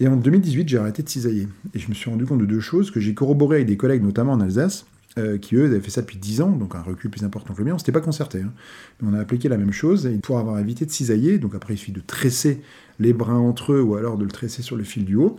Et 0.01 0.09
en 0.09 0.17
2018 0.17 0.69
j'ai 0.69 0.79
arrêté 0.79 1.03
de 1.03 1.09
cisailler. 1.09 1.49
Et 1.75 1.79
je 1.79 1.89
me 1.89 1.95
suis 1.95 2.11
rendu 2.11 2.27
compte 2.27 2.41
de 2.41 2.47
deux 2.47 2.61
choses 2.61 2.91
que 2.91 3.01
j'ai 3.01 3.15
corroboré 3.15 3.57
avec 3.57 3.69
des 3.69 3.77
collègues, 3.77 4.03
notamment 4.03 4.33
en 4.33 4.41
Alsace, 4.41 4.87
euh, 5.17 5.39
qui 5.39 5.55
eux 5.55 5.67
avaient 5.67 5.81
fait 5.81 5.93
ça 5.93 6.01
depuis 6.01 6.19
10 6.19 6.41
ans, 6.41 6.51
donc 6.51 6.75
un 6.75 6.83
recul 6.83 7.09
plus 7.09 7.23
important 7.23 7.55
que 7.55 7.59
le 7.61 7.67
mien. 7.67 7.75
On 7.75 7.79
s'était 7.79 7.93
pas 7.93 8.01
concerté, 8.01 8.41
hein. 8.41 8.53
on 9.01 9.15
a 9.15 9.21
appliqué 9.21 9.49
la 9.49 9.57
même 9.57 9.73
chose. 9.73 10.07
Et 10.07 10.19
pour 10.19 10.39
avoir 10.39 10.59
évité 10.59 10.85
de 10.87 10.91
cisailler, 10.91 11.39
donc 11.39 11.55
après 11.55 11.75
il 11.75 11.77
suffit 11.77 11.93
de 11.93 12.03
tresser 12.05 12.63
les 12.99 13.13
brins 13.13 13.39
entre 13.39 13.75
eux 13.75 13.81
ou 13.81 13.95
alors 13.95 14.19
de 14.19 14.25
le 14.25 14.31
tresser 14.31 14.63
sur 14.63 14.75
le 14.75 14.83
fil 14.83 15.05
du 15.05 15.15
haut, 15.15 15.39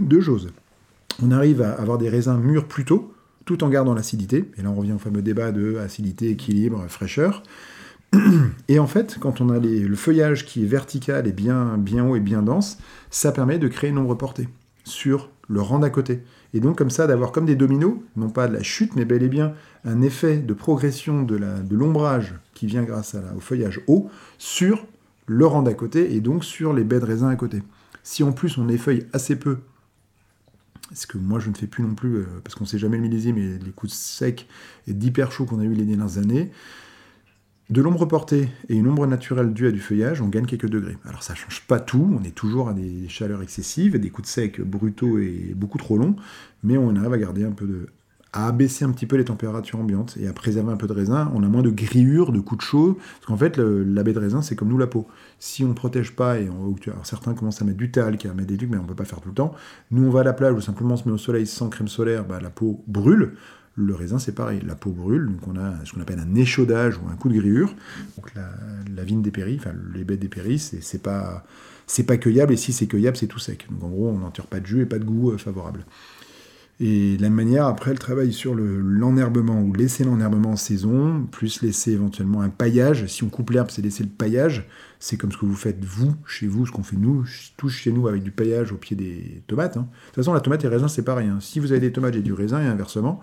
deux 0.00 0.20
choses. 0.20 0.52
On 1.22 1.30
arrive 1.30 1.62
à 1.62 1.72
avoir 1.72 1.98
des 1.98 2.08
raisins 2.08 2.38
mûrs 2.38 2.66
plus 2.66 2.84
tôt, 2.84 3.12
tout 3.44 3.64
en 3.64 3.68
gardant 3.68 3.94
l'acidité. 3.94 4.50
Et 4.56 4.62
là, 4.62 4.70
on 4.70 4.74
revient 4.74 4.92
au 4.92 4.98
fameux 4.98 5.22
débat 5.22 5.52
de 5.52 5.76
acidité, 5.76 6.30
équilibre, 6.30 6.84
fraîcheur. 6.88 7.42
Et 8.68 8.78
en 8.78 8.86
fait, 8.86 9.18
quand 9.20 9.40
on 9.40 9.50
a 9.50 9.58
le 9.58 9.94
feuillage 9.96 10.44
qui 10.44 10.62
est 10.62 10.66
vertical 10.66 11.26
et 11.26 11.32
bien, 11.32 11.78
haut 12.06 12.16
et 12.16 12.20
bien 12.20 12.42
dense, 12.42 12.78
ça 13.10 13.32
permet 13.32 13.58
de 13.58 13.68
créer 13.68 13.90
une 13.90 13.98
ombre 13.98 14.14
portée 14.14 14.48
sur 14.84 15.30
le 15.48 15.60
rang 15.60 15.78
d'à 15.78 15.90
côté. 15.90 16.22
Et 16.54 16.60
donc, 16.60 16.76
comme 16.76 16.90
ça, 16.90 17.06
d'avoir 17.06 17.32
comme 17.32 17.46
des 17.46 17.56
dominos, 17.56 17.94
non 18.16 18.28
pas 18.28 18.48
de 18.48 18.52
la 18.52 18.62
chute, 18.62 18.94
mais 18.96 19.04
bel 19.04 19.22
et 19.22 19.28
bien 19.28 19.54
un 19.84 20.02
effet 20.02 20.36
de 20.36 20.52
progression 20.52 21.22
de 21.22 21.74
l'ombrage 21.74 22.34
qui 22.54 22.66
vient 22.66 22.82
grâce 22.82 23.16
au 23.36 23.40
feuillage 23.40 23.80
haut 23.86 24.10
sur 24.38 24.86
le 25.26 25.46
rang 25.46 25.62
d'à 25.62 25.74
côté 25.74 26.14
et 26.14 26.20
donc 26.20 26.44
sur 26.44 26.72
les 26.72 26.84
baies 26.84 27.00
de 27.00 27.06
raisin 27.06 27.28
à 27.28 27.36
côté. 27.36 27.62
Si 28.02 28.22
en 28.22 28.32
plus 28.32 28.58
on 28.58 28.68
effeuille 28.68 29.06
assez 29.12 29.36
peu, 29.36 29.58
ce 30.94 31.06
que 31.06 31.18
moi 31.18 31.40
je 31.40 31.50
ne 31.50 31.54
fais 31.54 31.66
plus 31.66 31.82
non 31.82 31.94
plus, 31.94 32.16
euh, 32.16 32.26
parce 32.42 32.54
qu'on 32.54 32.64
ne 32.64 32.68
sait 32.68 32.78
jamais 32.78 32.96
le 32.96 33.02
millésime 33.02 33.38
et 33.38 33.58
les 33.58 33.70
coups 33.70 33.92
secs 33.92 34.46
et 34.86 34.92
d'hyper 34.92 35.32
chaud 35.32 35.44
qu'on 35.44 35.60
a 35.60 35.64
eu 35.64 35.74
les 35.74 35.84
dernières 35.84 36.18
années, 36.18 36.50
de 37.70 37.80
l'ombre 37.80 38.06
portée 38.06 38.48
et 38.68 38.74
une 38.74 38.88
ombre 38.88 39.06
naturelle 39.06 39.52
due 39.52 39.66
à 39.66 39.72
du 39.72 39.80
feuillage, 39.80 40.20
on 40.20 40.28
gagne 40.28 40.46
quelques 40.46 40.68
degrés. 40.68 40.98
Alors 41.06 41.22
ça 41.22 41.34
change 41.34 41.62
pas 41.66 41.80
tout, 41.80 42.16
on 42.18 42.22
est 42.24 42.34
toujours 42.34 42.68
à 42.68 42.74
des 42.74 43.08
chaleurs 43.08 43.42
excessives, 43.42 43.94
et 43.96 43.98
des 43.98 44.10
coups 44.10 44.28
de 44.28 44.32
sec 44.32 44.60
brutaux 44.60 45.18
et 45.18 45.54
beaucoup 45.56 45.78
trop 45.78 45.96
longs, 45.96 46.16
mais 46.62 46.76
on 46.76 46.94
arrive 46.96 47.12
à 47.12 47.18
garder 47.18 47.44
un 47.44 47.52
peu 47.52 47.66
de, 47.66 47.88
à 48.32 48.48
abaisser 48.48 48.84
un 48.84 48.90
petit 48.90 49.06
peu 49.06 49.16
les 49.16 49.24
températures 49.24 49.78
ambiantes 49.78 50.16
et 50.18 50.26
à 50.26 50.32
préserver 50.32 50.72
un 50.72 50.76
peu 50.76 50.86
de 50.86 50.92
raisin. 50.92 51.30
On 51.34 51.42
a 51.42 51.48
moins 51.48 51.62
de 51.62 51.70
grillures, 51.70 52.32
de 52.32 52.40
coups 52.40 52.58
de 52.58 52.62
chaud, 52.62 52.94
parce 52.94 53.26
qu'en 53.26 53.36
fait 53.36 53.58
la 53.58 54.02
baie 54.02 54.12
de 54.12 54.18
raisin 54.18 54.42
c'est 54.42 54.56
comme 54.56 54.68
nous 54.68 54.78
la 54.78 54.86
peau. 54.86 55.06
Si 55.38 55.64
on 55.64 55.68
ne 55.68 55.74
protège 55.74 56.16
pas 56.16 56.38
et 56.38 56.48
certains 57.02 57.34
commencent 57.34 57.60
à 57.60 57.64
mettre 57.64 57.78
du 57.78 57.90
talc, 57.90 58.24
à 58.26 58.34
mettre 58.34 58.48
des 58.48 58.56
trucs, 58.56 58.70
mais 58.70 58.78
on 58.78 58.84
peut 58.84 58.94
pas 58.94 59.04
faire 59.04 59.20
tout 59.20 59.28
le 59.28 59.34
temps. 59.34 59.54
Nous 59.90 60.04
on 60.06 60.10
va 60.10 60.20
à 60.20 60.24
la 60.24 60.32
plage 60.32 60.54
ou 60.54 60.60
simplement 60.60 60.94
on 60.94 60.96
se 60.96 61.08
met 61.08 61.14
au 61.14 61.18
soleil 61.18 61.46
sans 61.46 61.68
crème 61.68 61.88
solaire, 61.88 62.24
bah, 62.24 62.40
la 62.40 62.50
peau 62.50 62.82
brûle. 62.86 63.34
Le 63.74 63.94
raisin, 63.94 64.18
c'est 64.18 64.34
pareil, 64.34 64.60
la 64.66 64.74
peau 64.74 64.90
brûle, 64.90 65.26
donc 65.26 65.48
on 65.48 65.56
a 65.56 65.82
ce 65.86 65.94
qu'on 65.94 66.00
appelle 66.02 66.18
un 66.18 66.34
échaudage 66.34 66.98
ou 66.98 67.08
un 67.10 67.16
coup 67.16 67.30
de 67.30 67.38
grillure. 67.38 67.74
Donc 68.16 68.34
la, 68.34 68.50
la 68.94 69.02
vigne 69.02 69.22
dépérit, 69.22 69.56
enfin 69.58 69.72
les 69.94 70.04
baies 70.04 70.18
dépérit, 70.18 70.58
c'est 70.58 71.02
pas, 71.02 71.42
pas 72.06 72.16
cueillable, 72.18 72.52
et 72.52 72.58
si 72.58 72.74
c'est 72.74 72.86
cueillable, 72.86 73.16
c'est 73.16 73.28
tout 73.28 73.38
sec. 73.38 73.66
Donc 73.70 73.82
en 73.84 73.88
gros, 73.88 74.08
on 74.10 74.18
n'en 74.18 74.30
tire 74.30 74.46
pas 74.46 74.60
de 74.60 74.66
jus 74.66 74.82
et 74.82 74.86
pas 74.86 74.98
de 74.98 75.04
goût 75.04 75.30
euh, 75.30 75.38
favorable. 75.38 75.86
Et 76.80 77.16
de 77.16 77.22
la 77.22 77.28
même 77.30 77.46
manière, 77.46 77.66
après, 77.66 77.92
elle 77.92 77.98
travaille 77.98 78.32
sur 78.32 78.54
le- 78.54 78.80
l'enherbement, 78.80 79.60
ou 79.62 79.72
laisser 79.72 80.04
l'enherbement 80.04 80.52
en 80.52 80.56
saison, 80.56 81.26
plus 81.30 81.62
laisser 81.62 81.92
éventuellement 81.92 82.40
un 82.42 82.48
paillage. 82.48 83.06
Si 83.06 83.22
on 83.22 83.28
coupe 83.28 83.50
l'herbe, 83.50 83.70
c'est 83.70 83.82
laisser 83.82 84.02
le 84.02 84.08
paillage. 84.08 84.66
C'est 85.04 85.16
comme 85.16 85.32
ce 85.32 85.36
que 85.36 85.46
vous 85.46 85.56
faites 85.56 85.84
vous, 85.84 86.14
chez 86.28 86.46
vous, 86.46 86.64
ce 86.64 86.70
qu'on 86.70 86.84
fait 86.84 86.96
nous, 86.96 87.26
tous 87.56 87.68
chez 87.70 87.90
nous, 87.90 88.06
avec 88.06 88.22
du 88.22 88.30
paillage 88.30 88.70
au 88.70 88.76
pied 88.76 88.94
des 88.94 89.42
tomates. 89.48 89.76
hein. 89.76 89.88
De 89.90 90.06
toute 90.06 90.14
façon, 90.14 90.32
la 90.32 90.38
tomate 90.38 90.62
et 90.62 90.68
le 90.68 90.74
raisin, 90.74 90.86
c'est 90.86 91.02
pareil. 91.02 91.26
hein. 91.26 91.38
Si 91.40 91.58
vous 91.58 91.72
avez 91.72 91.80
des 91.80 91.90
tomates, 91.90 92.14
j'ai 92.14 92.22
du 92.22 92.32
raisin, 92.32 92.62
et 92.62 92.66
inversement. 92.66 93.20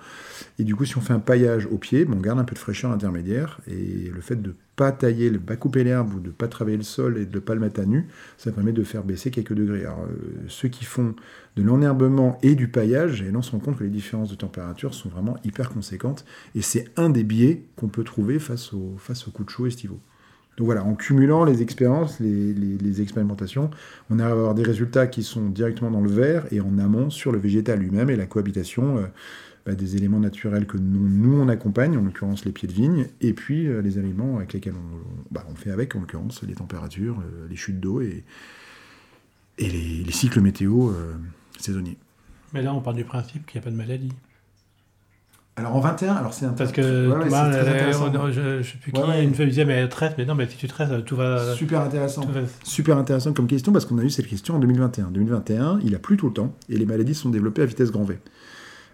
Et 0.59 0.65
du 0.65 0.75
coup, 0.75 0.83
si 0.83 0.97
on 0.97 1.01
fait 1.01 1.13
un 1.13 1.19
paillage 1.19 1.67
au 1.71 1.77
pied, 1.77 2.03
bon, 2.03 2.17
on 2.17 2.19
garde 2.19 2.37
un 2.37 2.43
peu 2.43 2.53
de 2.53 2.59
fraîcheur 2.59 2.91
intermédiaire. 2.91 3.61
Et 3.65 4.11
le 4.13 4.19
fait 4.19 4.35
de 4.35 4.55
pas 4.75 4.91
tailler, 4.91 5.31
de 5.31 5.37
pas 5.37 5.55
couper 5.55 5.85
l'herbe, 5.85 6.15
ou 6.15 6.19
de 6.19 6.31
pas 6.31 6.49
travailler 6.49 6.75
le 6.75 6.83
sol, 6.83 7.17
et 7.17 7.25
de 7.25 7.35
ne 7.35 7.39
pas 7.39 7.53
le 7.53 7.61
mettre 7.61 7.79
à 7.79 7.85
nu, 7.85 8.09
ça 8.37 8.51
permet 8.51 8.73
de 8.73 8.83
faire 8.83 9.05
baisser 9.05 9.31
quelques 9.31 9.53
degrés. 9.53 9.85
Alors, 9.85 10.03
euh, 10.03 10.43
ceux 10.49 10.67
qui 10.67 10.83
font 10.83 11.15
de 11.55 11.63
l'enherbement 11.63 12.39
et 12.43 12.55
du 12.55 12.67
paillage, 12.67 13.21
et 13.21 13.31
on 13.33 13.41
se 13.41 13.51
rend 13.51 13.59
compte 13.59 13.77
que 13.77 13.85
les 13.85 13.89
différences 13.89 14.29
de 14.31 14.35
température 14.35 14.93
sont 14.93 15.07
vraiment 15.07 15.37
hyper 15.45 15.69
conséquentes, 15.69 16.25
et 16.55 16.61
c'est 16.61 16.89
un 16.97 17.09
des 17.09 17.23
biais 17.23 17.63
qu'on 17.77 17.87
peut 17.87 18.03
trouver 18.03 18.37
face 18.37 18.73
aux, 18.73 18.95
face 18.97 19.29
aux 19.29 19.31
coups 19.31 19.45
de 19.47 19.51
chaud 19.53 19.65
estivaux. 19.65 20.01
Donc 20.59 20.65
voilà, 20.65 20.83
en 20.83 20.93
cumulant 20.93 21.45
les 21.45 21.61
expériences, 21.61 22.19
les, 22.19 23.01
expérimentations, 23.01 23.71
on 24.09 24.19
arrive 24.19 24.33
à 24.33 24.39
avoir 24.39 24.55
des 24.55 24.63
résultats 24.63 25.07
qui 25.07 25.23
sont 25.23 25.47
directement 25.47 25.89
dans 25.89 26.01
le 26.01 26.11
vert 26.11 26.45
et 26.51 26.59
en 26.59 26.77
amont 26.79 27.09
sur 27.09 27.31
le 27.31 27.39
végétal 27.39 27.79
lui-même 27.79 28.09
et 28.09 28.17
la 28.17 28.25
cohabitation 28.25 28.97
euh, 28.97 29.05
bah, 29.65 29.73
des 29.73 29.95
éléments 29.95 30.19
naturels 30.19 30.67
que 30.67 30.77
nous, 30.77 31.39
on 31.39 31.47
accompagne, 31.47 31.97
en 31.97 32.01
l'occurrence 32.01 32.43
les 32.43 32.51
pieds 32.51 32.67
de 32.67 32.73
vigne, 32.73 33.07
et 33.21 33.31
puis 33.31 33.67
euh, 33.67 33.81
les 33.81 33.97
aliments 33.99 34.35
avec 34.35 34.51
lesquels 34.51 34.73
bah, 35.31 35.45
on 35.49 35.55
fait 35.55 35.71
avec, 35.71 35.95
en 35.95 36.01
l'occurrence 36.01 36.43
les 36.43 36.55
températures, 36.55 37.19
euh, 37.21 37.47
les 37.49 37.55
chutes 37.55 37.79
d'eau 37.79 38.01
et, 38.01 38.25
les, 39.59 40.03
les 40.03 40.11
cycles 40.11 40.41
météo 40.41 40.91
saisonniers. 41.57 41.97
Mais 42.53 42.61
là, 42.61 42.73
on 42.73 42.81
part 42.81 42.93
du 42.93 43.05
principe 43.05 43.45
qu'il 43.45 43.59
n'y 43.59 43.63
a 43.63 43.65
pas 43.65 43.71
de 43.71 43.77
maladie. 43.77 44.11
Alors 45.59 45.75
en 45.75 45.79
21, 45.81 46.13
alors 46.13 46.33
c'est 46.33 46.45
un 46.45 46.53
Parce 46.53 46.71
que 46.71 46.81
Ouais, 47.09 47.25
Thomas, 47.25 47.49
très 47.49 47.67
intéressant. 47.69 48.11
on- 48.13 48.31
je, 48.31 48.61
je 48.61 48.71
sais 48.71 48.77
plus 48.77 48.91
qui, 48.91 49.01
ouais. 49.01 49.23
une 49.23 49.33
il 49.37 49.49
disait, 49.49 49.65
mais 49.65 49.73
elle 49.73 49.89
traite, 49.89 50.15
mais 50.17 50.25
non, 50.25 50.33
mais 50.35 50.47
si 50.47 50.57
tu 50.57 50.67
traites, 50.67 51.03
tout 51.05 51.15
va. 51.15 51.53
super 51.53 51.81
intéressant. 51.81 52.21
va- 52.25 52.41
Super 52.63 52.97
intéressant 52.97 53.33
comme 53.33 53.47
question 53.47 53.71
parce 53.73 53.85
qu'on 53.85 53.97
a 53.97 54.03
eu 54.03 54.09
cette 54.09 54.27
question 54.27 54.55
en 54.55 54.59
2021. 54.59 55.11
2021, 55.11 55.79
il 55.83 55.93
a 55.95 55.99
plu 55.99 56.17
tout 56.17 56.27
le 56.27 56.33
temps 56.33 56.55
et 56.69 56.77
les 56.77 56.85
maladies 56.85 57.13
sont 57.15 57.29
développées 57.29 57.61
à 57.61 57.65
vitesse 57.65 57.91
grand 57.91 58.03
V. 58.03 58.19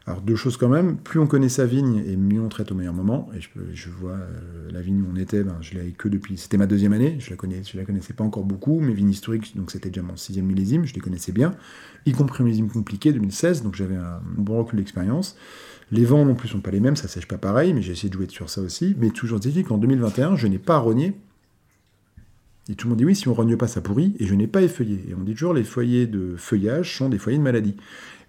Alors 0.07 0.21
deux 0.21 0.35
choses 0.35 0.55
quand 0.55 0.69
même, 0.69 0.97
plus 0.97 1.19
on 1.19 1.25
connaît 1.25 1.49
sa 1.49 1.65
vigne 1.65 2.03
et 2.05 2.15
mieux 2.15 2.39
on 2.39 2.47
traite 2.47 2.71
au 2.71 2.75
meilleur 2.75 2.93
moment. 2.93 3.27
Et 3.35 3.39
je, 3.73 3.89
vois 3.89 4.11
euh, 4.11 4.69
la 4.71 4.79
vigne 4.81 5.01
où 5.01 5.07
on 5.11 5.15
était, 5.15 5.43
ben, 5.43 5.57
je 5.61 5.73
l'avais 5.75 5.91
que 5.93 6.07
depuis, 6.07 6.37
c'était 6.37 6.57
ma 6.57 6.67
deuxième 6.67 6.93
année, 6.93 7.15
je 7.19 7.31
la 7.31 7.35
connais, 7.35 7.63
je 7.63 7.75
la 7.75 7.85
connaissais 7.85 8.13
pas 8.13 8.23
encore 8.23 8.43
beaucoup. 8.43 8.79
Mes 8.79 8.93
vignes 8.93 9.09
historiques, 9.09 9.57
donc 9.57 9.71
c'était 9.71 9.89
déjà 9.89 10.03
mon 10.03 10.15
sixième 10.15 10.45
millésime, 10.45 10.85
je 10.85 10.93
les 10.93 11.01
connaissais 11.01 11.31
bien, 11.31 11.55
y 12.05 12.11
compris 12.11 12.43
un 12.43 12.45
millésime 12.45 12.69
compliqué 12.69 13.13
2016, 13.13 13.63
donc 13.63 13.73
j'avais 13.73 13.95
un 13.95 14.21
bon 14.37 14.59
recul 14.59 14.77
d'expérience. 14.77 15.37
Les 15.91 16.05
vents 16.05 16.25
non 16.25 16.35
plus 16.35 16.49
sont 16.49 16.61
pas 16.61 16.71
les 16.71 16.79
mêmes, 16.79 16.95
ça 16.95 17.07
sèche 17.07 17.27
pas 17.27 17.37
pareil, 17.37 17.73
mais 17.73 17.81
j'ai 17.81 17.91
essayé 17.91 18.09
de 18.09 18.13
jouer 18.13 18.27
sur 18.27 18.49
ça 18.49 18.61
aussi. 18.61 18.95
Mais 18.99 19.09
toujours 19.11 19.39
dit 19.39 19.63
qu'en 19.63 19.77
2021, 19.77 20.35
je 20.35 20.47
n'ai 20.47 20.57
pas 20.57 20.77
rogné 20.77 21.13
et 22.69 22.75
tout 22.75 22.87
le 22.87 22.89
monde 22.89 22.97
dit 22.97 23.05
oui, 23.05 23.15
si 23.15 23.27
on 23.27 23.33
rogne 23.33 23.57
pas, 23.57 23.67
ça 23.67 23.81
pourrit, 23.81 24.15
et 24.19 24.25
je 24.25 24.33
n'ai 24.33 24.47
pas 24.47 24.61
effeuillé. 24.61 25.05
Et 25.09 25.13
on 25.13 25.23
dit 25.23 25.33
toujours 25.33 25.53
les 25.53 25.63
foyers 25.63 26.07
de 26.07 26.35
feuillage 26.35 26.97
sont 26.97 27.09
des 27.09 27.19
foyers 27.19 27.37
de 27.37 27.43
maladie. 27.43 27.75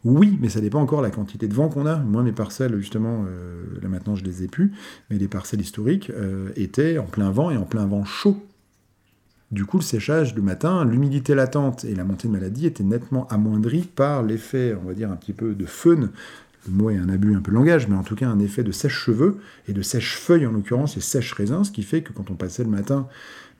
Oui, 0.04 0.38
mais 0.40 0.50
ça 0.50 0.60
dépend 0.60 0.80
encore 0.80 1.00
de 1.00 1.06
la 1.06 1.10
quantité 1.10 1.48
de 1.48 1.54
vent 1.54 1.68
qu'on 1.68 1.86
a. 1.86 1.96
Moi, 1.96 2.22
mes 2.22 2.32
parcelles, 2.32 2.76
justement, 2.76 3.24
euh, 3.26 3.64
là 3.82 3.88
maintenant 3.88 4.14
je 4.14 4.24
les 4.24 4.44
ai 4.44 4.46
plus, 4.46 4.72
mais 5.10 5.16
les 5.16 5.26
parcelles 5.26 5.62
historiques 5.62 6.10
euh, 6.10 6.50
étaient 6.54 6.98
en 6.98 7.06
plein 7.06 7.30
vent 7.30 7.50
et 7.50 7.56
en 7.56 7.64
plein 7.64 7.86
vent 7.86 8.04
chaud. 8.04 8.36
Du 9.52 9.64
coup, 9.64 9.78
le 9.78 9.82
séchage 9.82 10.34
le 10.34 10.42
matin, 10.42 10.84
l'humidité 10.84 11.34
latente 11.34 11.84
et 11.84 11.94
la 11.94 12.04
montée 12.04 12.28
de 12.28 12.32
maladie 12.32 12.66
étaient 12.66 12.84
nettement 12.84 13.26
amoindris 13.28 13.82
par 13.82 14.22
l'effet, 14.22 14.76
on 14.80 14.86
va 14.86 14.94
dire, 14.94 15.10
un 15.10 15.16
petit 15.16 15.32
peu 15.32 15.54
de 15.54 15.66
faune. 15.66 16.10
Le 16.66 16.72
mot 16.72 16.90
est 16.90 16.98
un 16.98 17.08
abus 17.08 17.34
un 17.34 17.40
peu 17.40 17.52
langage, 17.52 17.88
mais 17.88 17.96
en 17.96 18.02
tout 18.02 18.16
cas 18.16 18.28
un 18.28 18.38
effet 18.38 18.62
de 18.62 18.72
sèche-cheveux 18.72 19.38
et 19.68 19.72
de 19.72 19.82
sèche-feuilles 19.82 20.46
en 20.46 20.52
l'occurrence 20.52 20.96
et 20.96 21.00
sèche-raisin, 21.00 21.64
ce 21.64 21.70
qui 21.70 21.82
fait 21.82 22.02
que 22.02 22.12
quand 22.12 22.30
on 22.30 22.34
passait 22.34 22.64
le 22.64 22.70
matin, 22.70 23.08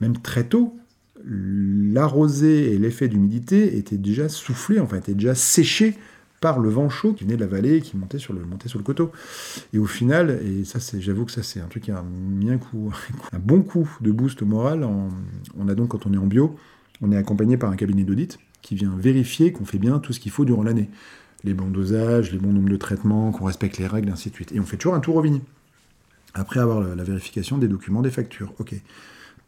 même 0.01 0.19
très 0.19 0.45
tôt, 0.45 0.77
la 1.25 2.07
rosée 2.07 2.73
et 2.73 2.79
l'effet 2.79 3.09
d'humidité 3.09 3.77
étaient 3.79 3.97
déjà 3.97 4.29
soufflés, 4.29 4.81
enfin 4.81 4.99
étaient 4.99 5.15
déjà 5.15 5.35
séchés 5.35 5.97
par 6.41 6.59
le 6.61 6.69
vent 6.69 6.91
chaud 6.91 7.15
qui 7.15 7.25
venait 7.25 7.37
de 7.37 7.41
la 7.41 7.47
vallée 7.47 7.77
et 7.77 7.81
qui 7.81 7.97
montait 7.97 8.19
sur 8.19 8.35
le, 8.35 8.45
montait 8.45 8.69
sur 8.69 8.79
le 8.79 8.85
coteau. 8.85 9.11
Et 9.73 9.79
au 9.79 9.87
final, 9.87 10.39
et 10.45 10.65
ça 10.65 10.81
c'est, 10.81 11.01
j'avoue 11.01 11.25
que 11.25 11.33
ça 11.33 11.43
c'est 11.43 11.61
un 11.61 11.67
truc 11.67 11.85
qui 11.85 11.91
a 11.91 12.03
mis 12.03 12.51
un 12.51 12.61
un 13.33 13.39
bon 13.39 13.63
coup 13.63 13.89
de 14.01 14.11
boost 14.11 14.43
moral. 14.43 14.87
on 15.57 15.69
a 15.69 15.75
donc 15.75 15.89
quand 15.89 16.07
on 16.07 16.13
est 16.13 16.19
en 16.19 16.27
bio, 16.27 16.57
on 17.01 17.13
est 17.13 17.17
accompagné 17.17 17.57
par 17.57 17.71
un 17.71 17.77
cabinet 17.77 18.05
d'audit 18.05 18.39
qui 18.63 18.75
vient 18.75 18.95
vérifier 18.97 19.53
qu'on 19.53 19.65
fait 19.65 19.79
bien 19.79 19.99
tout 19.99 20.13
ce 20.13 20.21
qu'il 20.21 20.33
faut 20.33 20.45
durant 20.45 20.63
l'année. 20.63 20.91
Les 21.47 21.55
bons 21.55 21.69
dosages, 21.69 22.33
les 22.33 22.39
bons 22.39 22.53
nombres 22.53 22.69
de 22.69 22.77
traitements, 22.77 23.33
qu'on 23.33 23.47
respecte 23.47 23.79
les 23.79 23.87
règles, 23.87 24.11
ainsi 24.11 24.29
de 24.29 24.35
suite. 24.35 24.53
Et 24.53 24.61
on 24.61 24.65
fait 24.65 24.77
toujours 24.77 24.95
un 24.95 25.01
tour 25.01 25.17
au 25.17 25.23
vignes. 25.23 25.41
Après 26.35 26.61
avoir 26.61 26.81
la, 26.81 27.05
vérification 27.05 27.57
des 27.57 27.69
documents, 27.69 28.03
des 28.03 28.11
factures. 28.11 28.53
Ok. 28.59 28.75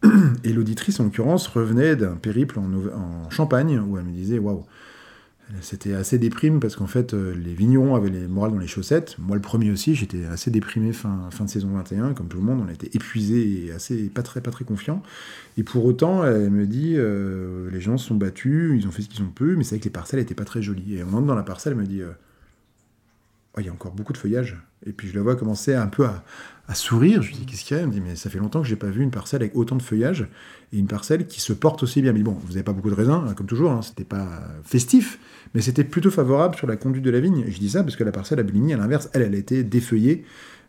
Et 0.44 0.52
l'auditrice, 0.54 1.00
en 1.00 1.04
l'occurrence, 1.04 1.46
revenait 1.48 1.96
d'un 1.96 2.14
périple 2.14 2.58
en 2.58 3.28
Champagne 3.28 3.78
où 3.78 3.98
elle 3.98 4.04
me 4.04 4.12
disait 4.12 4.38
Waouh, 4.38 4.64
c'était 5.62 5.94
assez 5.94 6.18
déprime 6.18 6.60
parce 6.60 6.76
qu'en 6.76 6.86
fait, 6.86 7.14
euh, 7.14 7.34
les 7.34 7.54
vignerons 7.54 7.94
avaient 7.94 8.10
les 8.10 8.28
morales 8.28 8.52
dans 8.52 8.58
les 8.58 8.66
chaussettes. 8.66 9.16
Moi, 9.18 9.34
le 9.34 9.40
premier 9.40 9.70
aussi, 9.70 9.94
j'étais 9.94 10.26
assez 10.26 10.50
déprimé 10.50 10.92
fin, 10.92 11.28
fin 11.30 11.44
de 11.44 11.50
saison 11.50 11.68
21, 11.68 12.12
comme 12.12 12.28
tout 12.28 12.36
le 12.36 12.42
monde. 12.42 12.62
On 12.66 12.70
était 12.70 12.90
épuisé 12.92 13.66
et 13.66 13.72
assez, 13.72 14.08
pas 14.08 14.22
très, 14.22 14.42
pas 14.42 14.50
très 14.50 14.64
confiant. 14.64 15.02
Et 15.56 15.62
pour 15.62 15.86
autant, 15.86 16.24
elle 16.24 16.50
me 16.50 16.66
dit 16.66 16.94
euh, 16.96 17.70
Les 17.70 17.80
gens 17.80 17.96
se 17.96 18.08
sont 18.08 18.14
battus, 18.14 18.78
ils 18.78 18.86
ont 18.86 18.90
fait 18.90 19.02
ce 19.02 19.08
qu'ils 19.08 19.24
ont 19.24 19.30
pu, 19.30 19.56
mais 19.56 19.64
c'est 19.64 19.76
vrai 19.76 19.80
que 19.80 19.84
les 19.84 19.90
parcelles 19.90 20.20
n'étaient 20.20 20.34
pas 20.34 20.44
très 20.44 20.60
jolies. 20.60 20.96
Et 20.96 21.02
on 21.02 21.14
entre 21.14 21.26
dans 21.26 21.34
la 21.34 21.42
parcelle, 21.42 21.72
elle 21.72 21.78
me 21.78 21.86
dit 21.86 22.02
euh, 22.02 22.10
Il 23.58 23.64
y 23.64 23.68
a 23.70 23.72
encore 23.72 23.92
beaucoup 23.92 24.12
de 24.12 24.18
feuillage. 24.18 24.58
Et 24.86 24.92
puis 24.92 25.08
je 25.08 25.14
la 25.16 25.22
vois 25.22 25.34
commencer 25.34 25.74
un 25.74 25.88
peu 25.88 26.04
à, 26.04 26.22
à 26.68 26.74
sourire. 26.74 27.22
Je 27.22 27.28
lui 27.30 27.38
dis 27.38 27.46
Qu'est-ce 27.46 27.64
qu'il 27.64 27.76
y 27.76 27.80
a? 27.80 27.82
Elle 27.82 27.88
me 27.88 27.92
dit 27.92 28.00
Mais 28.00 28.16
ça 28.16 28.28
fait 28.30 28.38
longtemps 28.38 28.60
que 28.60 28.68
j'ai 28.68 28.76
pas 28.76 28.90
vu 28.90 29.02
une 29.02 29.10
parcelle 29.10 29.42
avec 29.42 29.56
autant 29.56 29.76
de 29.76 29.82
feuillage 29.82 30.28
et 30.72 30.78
une 30.78 30.86
parcelle 30.86 31.26
qui 31.26 31.40
se 31.40 31.52
porte 31.52 31.82
aussi 31.82 32.02
bien. 32.02 32.12
Mais 32.12 32.22
bon, 32.22 32.32
vous 32.32 32.52
n'avez 32.52 32.62
pas 32.62 32.72
beaucoup 32.72 32.90
de 32.90 32.94
raisins, 32.94 33.24
hein, 33.26 33.34
comme 33.34 33.46
toujours, 33.46 33.72
hein, 33.72 33.82
c'était 33.82 34.04
pas 34.04 34.42
festif, 34.64 35.18
mais 35.54 35.60
c'était 35.60 35.84
plutôt 35.84 36.10
favorable 36.10 36.56
sur 36.56 36.66
la 36.66 36.76
conduite 36.76 37.04
de 37.04 37.10
la 37.10 37.20
vigne. 37.20 37.44
Et 37.46 37.50
je 37.50 37.58
dis 37.58 37.70
ça 37.70 37.82
parce 37.82 37.96
que 37.96 38.04
la 38.04 38.12
parcelle 38.12 38.40
à 38.40 38.42
Bligny, 38.42 38.74
à 38.74 38.76
l'inverse, 38.76 39.08
elle, 39.12 39.22
elle 39.22 39.34
a 39.34 39.38
été 39.38 39.62
défeuillée, 39.62 40.24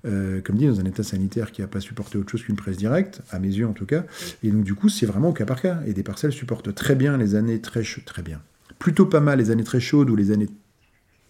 euh, 0.05 0.41
comme 0.41 0.55
dit, 0.55 0.67
dans 0.67 0.79
un 0.79 0.85
état 0.85 1.03
sanitaire 1.03 1.51
qui 1.51 1.61
n'a 1.61 1.67
pas 1.67 1.79
supporté 1.79 2.17
autre 2.17 2.31
chose 2.31 2.43
qu'une 2.43 2.55
presse 2.55 2.77
directe, 2.77 3.21
à 3.31 3.39
mes 3.39 3.49
yeux 3.49 3.67
en 3.67 3.73
tout 3.73 3.85
cas. 3.85 4.05
Et 4.43 4.51
donc 4.51 4.63
du 4.63 4.75
coup, 4.75 4.89
c'est 4.89 5.05
vraiment 5.05 5.29
au 5.29 5.33
cas 5.33 5.45
par 5.45 5.61
cas. 5.61 5.79
Et 5.85 5.93
des 5.93 6.03
parcelles 6.03 6.31
supportent 6.31 6.73
très 6.73 6.95
bien 6.95 7.17
les 7.17 7.35
années 7.35 7.59
très 7.59 7.83
chaudes, 7.83 8.05
très 8.05 8.21
bien. 8.21 8.41
Plutôt 8.77 9.05
pas 9.05 9.19
mal 9.19 9.39
les 9.39 9.51
années 9.51 9.63
très 9.63 9.79
chaudes 9.79 10.09
ou 10.09 10.15
les 10.15 10.31
années 10.31 10.47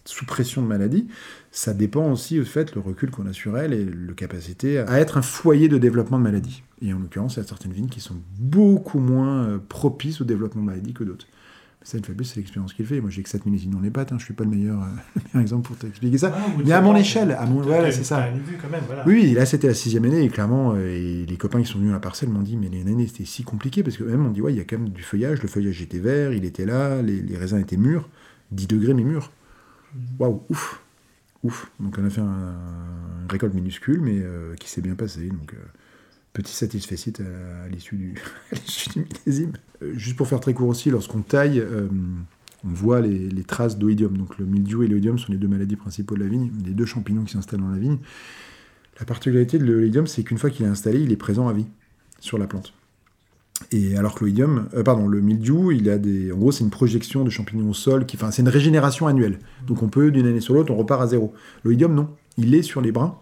sous 0.04 0.24
pression 0.24 0.62
de 0.62 0.66
maladie, 0.66 1.06
ça 1.50 1.74
dépend 1.74 2.10
aussi 2.10 2.40
au 2.40 2.44
fait 2.44 2.74
le 2.74 2.80
recul 2.80 3.10
qu'on 3.10 3.26
a 3.26 3.32
sur 3.32 3.58
elle 3.58 3.72
et 3.72 3.84
le 3.84 4.14
capacité 4.14 4.78
à 4.78 4.98
être 4.98 5.18
un 5.18 5.22
foyer 5.22 5.68
de 5.68 5.78
développement 5.78 6.18
de 6.18 6.24
maladie. 6.24 6.62
Et 6.82 6.92
en 6.94 6.98
l'occurrence, 6.98 7.34
il 7.34 7.40
y 7.40 7.42
a 7.42 7.46
certaines 7.46 7.72
vignes 7.72 7.88
qui 7.88 8.00
sont 8.00 8.16
beaucoup 8.38 8.98
moins 8.98 9.44
euh, 9.44 9.58
propices 9.58 10.20
au 10.20 10.24
développement 10.24 10.62
de 10.62 10.66
maladie 10.66 10.94
que 10.94 11.04
d'autres. 11.04 11.26
De 11.94 11.98
plus, 12.12 12.24
c'est 12.26 12.36
l'expérience 12.36 12.74
qu'il 12.74 12.84
fait. 12.84 13.00
Moi, 13.00 13.08
j'ai 13.10 13.22
que 13.22 13.28
7 13.30 13.46
millésimes 13.46 13.70
dans 13.72 13.80
les 13.80 13.90
pattes, 13.90 14.12
hein, 14.12 14.16
je 14.18 14.24
suis 14.26 14.34
pas 14.34 14.44
le 14.44 14.50
meilleur, 14.50 14.82
euh, 15.34 15.40
exemple 15.40 15.66
pour 15.66 15.76
t'expliquer 15.78 16.18
ça. 16.18 16.32
Ah, 16.36 16.46
Mais 16.64 16.72
à 16.72 16.82
mon 16.82 16.94
échelle, 16.94 17.32
à 17.32 17.46
mon- 17.46 17.62
voilà, 17.62 17.90
c'est 17.90 18.04
ça. 18.04 18.16
t'as 18.18 18.30
une 18.30 18.42
vue 18.42 18.58
quand 18.60 18.68
même, 18.68 18.82
voilà. 18.86 19.02
Oui, 19.06 19.32
là 19.32 19.46
c'était 19.46 19.66
la 19.66 19.74
sixième 19.74 20.04
année 20.04 20.22
et 20.22 20.28
clairement, 20.28 20.74
euh, 20.74 20.86
et 20.86 21.24
les 21.26 21.36
copains 21.38 21.60
qui 21.62 21.66
sont 21.66 21.78
venus 21.78 21.90
à 21.90 21.94
la 21.94 22.00
parcelle 22.00 22.28
m'ont 22.28 22.42
dit 22.42 22.56
mais 22.58 22.68
les 22.68 22.82
années 22.82 23.06
c'était 23.06 23.24
si 23.24 23.44
compliqué 23.44 23.82
parce 23.82 23.96
que 23.96 24.04
même 24.04 24.24
on 24.26 24.30
dit 24.30 24.42
ouais 24.42 24.52
il 24.52 24.58
y 24.58 24.60
a 24.60 24.64
quand 24.64 24.78
même 24.78 24.90
du 24.90 25.02
feuillage, 25.02 25.40
le 25.42 25.48
feuillage 25.48 25.80
était 25.80 25.98
vert, 25.98 26.32
il 26.34 26.44
était 26.44 26.66
là, 26.66 27.00
les, 27.00 27.22
les 27.22 27.36
raisins 27.38 27.58
étaient 27.58 27.78
mûrs, 27.78 28.08
10 28.52 28.66
degrés 28.66 28.92
mais 28.94 29.02
mûrs. 29.04 29.32
Waouh, 30.18 30.42
ouf, 30.50 30.82
ouf. 31.42 31.70
Donc 31.80 31.96
on 31.98 32.04
a 32.04 32.10
fait 32.10 32.20
un, 32.20 32.54
une 33.24 33.30
récolte 33.30 33.54
minuscule 33.54 34.00
mais 34.02 34.18
euh, 34.20 34.54
qui 34.56 34.68
s'est 34.68 34.82
bien 34.82 34.94
passée. 34.96 35.28
Donc 35.28 35.54
petit 36.32 36.52
satisfait 36.52 36.96
à, 37.20 37.64
à 37.64 37.68
l'issue 37.68 37.96
du, 37.96 38.14
millésime. 38.96 39.52
Euh, 39.82 39.92
juste 39.94 40.16
pour 40.16 40.28
faire 40.28 40.40
très 40.40 40.54
court 40.54 40.68
aussi, 40.68 40.90
lorsqu'on 40.90 41.22
taille, 41.22 41.60
euh, 41.60 41.88
on 42.64 42.68
voit 42.68 43.00
les, 43.00 43.42
traces 43.44 43.78
d'oïdium. 43.78 44.16
Donc 44.16 44.38
le 44.38 44.46
mildiou 44.46 44.82
et 44.82 44.88
l'oïdium 44.88 45.18
sont 45.18 45.32
les 45.32 45.38
deux 45.38 45.48
maladies 45.48 45.76
principaux 45.76 46.14
de 46.14 46.20
la 46.20 46.28
vigne, 46.28 46.50
les 46.64 46.72
deux 46.72 46.86
champignons 46.86 47.24
qui 47.24 47.32
s'installent 47.32 47.60
dans 47.60 47.68
la 47.68 47.78
vigne. 47.78 47.98
La 48.98 49.06
particularité 49.06 49.58
de 49.58 49.64
l'oïdium, 49.64 50.06
c'est 50.06 50.22
qu'une 50.22 50.38
fois 50.38 50.50
qu'il 50.50 50.66
est 50.66 50.68
installé, 50.68 51.00
il 51.00 51.10
est 51.10 51.16
présent 51.16 51.48
à 51.48 51.52
vie 51.52 51.66
sur 52.20 52.36
la 52.36 52.46
plante. 52.46 52.74
Et 53.72 53.96
alors 53.96 54.14
que 54.14 54.24
l'oïdium, 54.24 54.68
euh, 54.74 54.82
pardon, 54.82 55.06
le 55.06 55.20
mildiou, 55.20 55.70
il 55.70 55.88
a 55.90 55.98
des, 55.98 56.32
en 56.32 56.36
gros, 56.36 56.52
c'est 56.52 56.64
une 56.64 56.70
projection 56.70 57.24
de 57.24 57.30
champignons 57.30 57.68
au 57.70 57.74
sol, 57.74 58.06
qui, 58.06 58.16
enfin, 58.16 58.30
c'est 58.30 58.42
une 58.42 58.48
régénération 58.48 59.06
annuelle. 59.06 59.38
Donc 59.66 59.82
on 59.82 59.88
peut 59.88 60.10
d'une 60.10 60.26
année 60.26 60.40
sur 60.40 60.54
l'autre, 60.54 60.72
on 60.72 60.76
repart 60.76 61.02
à 61.02 61.06
zéro. 61.06 61.34
L'oïdium, 61.64 61.94
non, 61.94 62.08
il 62.36 62.54
est 62.54 62.62
sur 62.62 62.80
les 62.80 62.92
brins. 62.92 63.18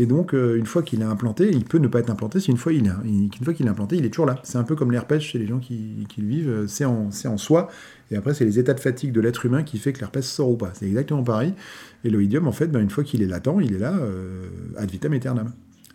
Et 0.00 0.06
donc, 0.06 0.32
euh, 0.32 0.56
une 0.56 0.64
fois 0.64 0.82
qu'il 0.82 1.02
est 1.02 1.04
implanté, 1.04 1.50
il 1.52 1.62
peut 1.62 1.76
ne 1.76 1.86
pas 1.86 2.00
être 2.00 2.08
implanté. 2.08 2.40
Si 2.40 2.50
une 2.50 2.56
fois 2.56 2.72
qu'il 2.72 2.86
est 2.86 3.68
implanté, 3.68 3.96
il 3.98 4.06
est 4.06 4.08
toujours 4.08 4.24
là. 4.24 4.40
C'est 4.44 4.56
un 4.56 4.64
peu 4.64 4.74
comme 4.74 4.92
l'herpès 4.92 5.20
chez 5.20 5.38
les 5.38 5.46
gens 5.46 5.58
qui, 5.58 6.06
le 6.16 6.26
vivent. 6.26 6.48
euh, 6.48 6.66
C'est 6.66 6.86
en, 6.86 7.10
c'est 7.10 7.28
en 7.28 7.36
soi. 7.36 7.68
Et 8.10 8.16
après, 8.16 8.32
c'est 8.32 8.46
les 8.46 8.58
états 8.58 8.72
de 8.72 8.80
fatigue 8.80 9.12
de 9.12 9.20
l'être 9.20 9.44
humain 9.44 9.62
qui 9.62 9.76
fait 9.76 9.92
que 9.92 10.00
l'herpès 10.00 10.26
sort 10.26 10.52
ou 10.52 10.56
pas. 10.56 10.70
C'est 10.72 10.86
exactement 10.86 11.22
pareil. 11.22 11.52
Et 12.04 12.08
l'oïdium, 12.08 12.48
en 12.48 12.52
fait, 12.52 12.68
ben, 12.68 12.80
une 12.80 12.88
fois 12.88 13.04
qu'il 13.04 13.22
est 13.22 13.26
latent, 13.26 13.58
il 13.62 13.74
est 13.74 13.78
là 13.78 13.94
euh, 13.98 14.48
ad 14.78 14.90
vitam 14.90 15.12
aeternam. 15.12 15.52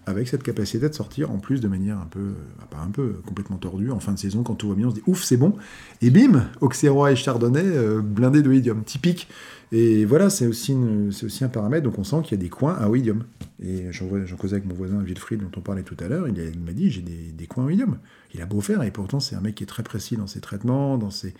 Avec 0.07 0.27
cette 0.27 0.43
capacité 0.43 0.87
de 0.87 0.93
sortir 0.93 1.31
en 1.31 1.39
plus 1.39 1.61
de 1.61 1.67
manière 1.67 1.97
un 1.97 2.05
peu, 2.05 2.19
euh, 2.19 2.65
pas 2.69 2.77
un 2.77 2.91
peu, 2.91 3.13
complètement 3.25 3.57
tordue, 3.57 3.89
en 3.89 3.99
fin 3.99 4.13
de 4.13 4.19
saison, 4.19 4.43
quand 4.43 4.53
tout 4.53 4.69
va 4.69 4.75
bien, 4.75 4.87
on 4.87 4.91
se 4.91 4.95
dit 4.95 5.03
ouf, 5.07 5.23
c'est 5.23 5.37
bon. 5.37 5.55
Et 6.01 6.11
bim, 6.11 6.47
Auxerrois 6.61 7.11
et 7.11 7.15
Chardonnay, 7.15 7.63
euh, 7.63 8.01
blindés 8.01 8.43
d'oïdium, 8.43 8.83
typique. 8.83 9.27
Et 9.71 10.05
voilà, 10.05 10.29
c'est 10.29 10.45
aussi, 10.45 10.75
aussi 11.23 11.43
un 11.43 11.49
paramètre, 11.49 11.83
donc 11.83 11.97
on 11.97 12.03
sent 12.03 12.17
qu'il 12.23 12.37
y 12.37 12.39
a 12.39 12.43
des 12.43 12.49
coins 12.49 12.75
à 12.75 12.87
oïdium. 12.87 13.23
Et 13.63 13.91
j'en 13.91 14.35
causais 14.37 14.57
avec 14.57 14.65
mon 14.65 14.75
voisin 14.75 15.01
Wilfried, 15.01 15.41
dont 15.41 15.51
on 15.57 15.61
parlait 15.61 15.83
tout 15.83 15.97
à 15.99 16.07
l'heure, 16.07 16.27
il, 16.27 16.59
m'a 16.59 16.71
dit 16.71 16.91
j'ai 16.91 17.01
des, 17.01 17.47
coins 17.47 17.63
à 17.63 17.67
oïdium. 17.67 17.97
Il 18.33 18.41
a 18.41 18.45
beau 18.45 18.61
faire, 18.61 18.83
et 18.83 18.91
pourtant 18.91 19.19
c'est 19.19 19.35
un 19.35 19.41
mec 19.41 19.55
qui 19.55 19.63
est 19.63 19.67
très 19.67 19.83
précis 19.83 20.17
dans 20.17 20.27
ses 20.27 20.39
traitements, 20.39 20.97
dans 20.97 21.09
ses 21.09 21.33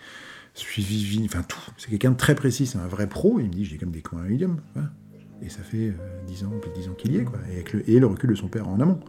suivis, 0.54 1.22
enfin 1.24 1.42
tout. 1.42 1.60
C'est 1.76 1.90
quelqu'un 1.90 2.10
de 2.10 2.16
très 2.16 2.34
précis, 2.34 2.66
c'est 2.66 2.78
un 2.78 2.88
vrai 2.88 3.08
pro. 3.08 3.38
Il 3.38 3.46
me 3.46 3.52
dit 3.52 3.64
j'ai 3.64 3.76
comme 3.76 3.92
des 3.92 4.02
coins 4.02 4.22
à 4.22 4.26
oïdium. 4.26 4.60
Voilà. 4.74 4.90
Et 5.42 5.48
ça 5.48 5.62
fait 5.62 5.88
euh, 5.88 5.92
10 6.26 6.44
ans, 6.44 6.52
plus 6.60 6.70
de 6.70 6.74
10 6.74 6.88
ans 6.88 6.94
qu'il 6.96 7.12
y 7.12 7.18
est, 7.18 7.24
quoi. 7.24 7.38
Et, 7.86 7.98
le, 7.98 8.06
recul 8.06 8.30
de 8.30 8.34
son 8.34 8.48
père 8.48 8.68
en 8.68 8.80
amont. 8.80 9.00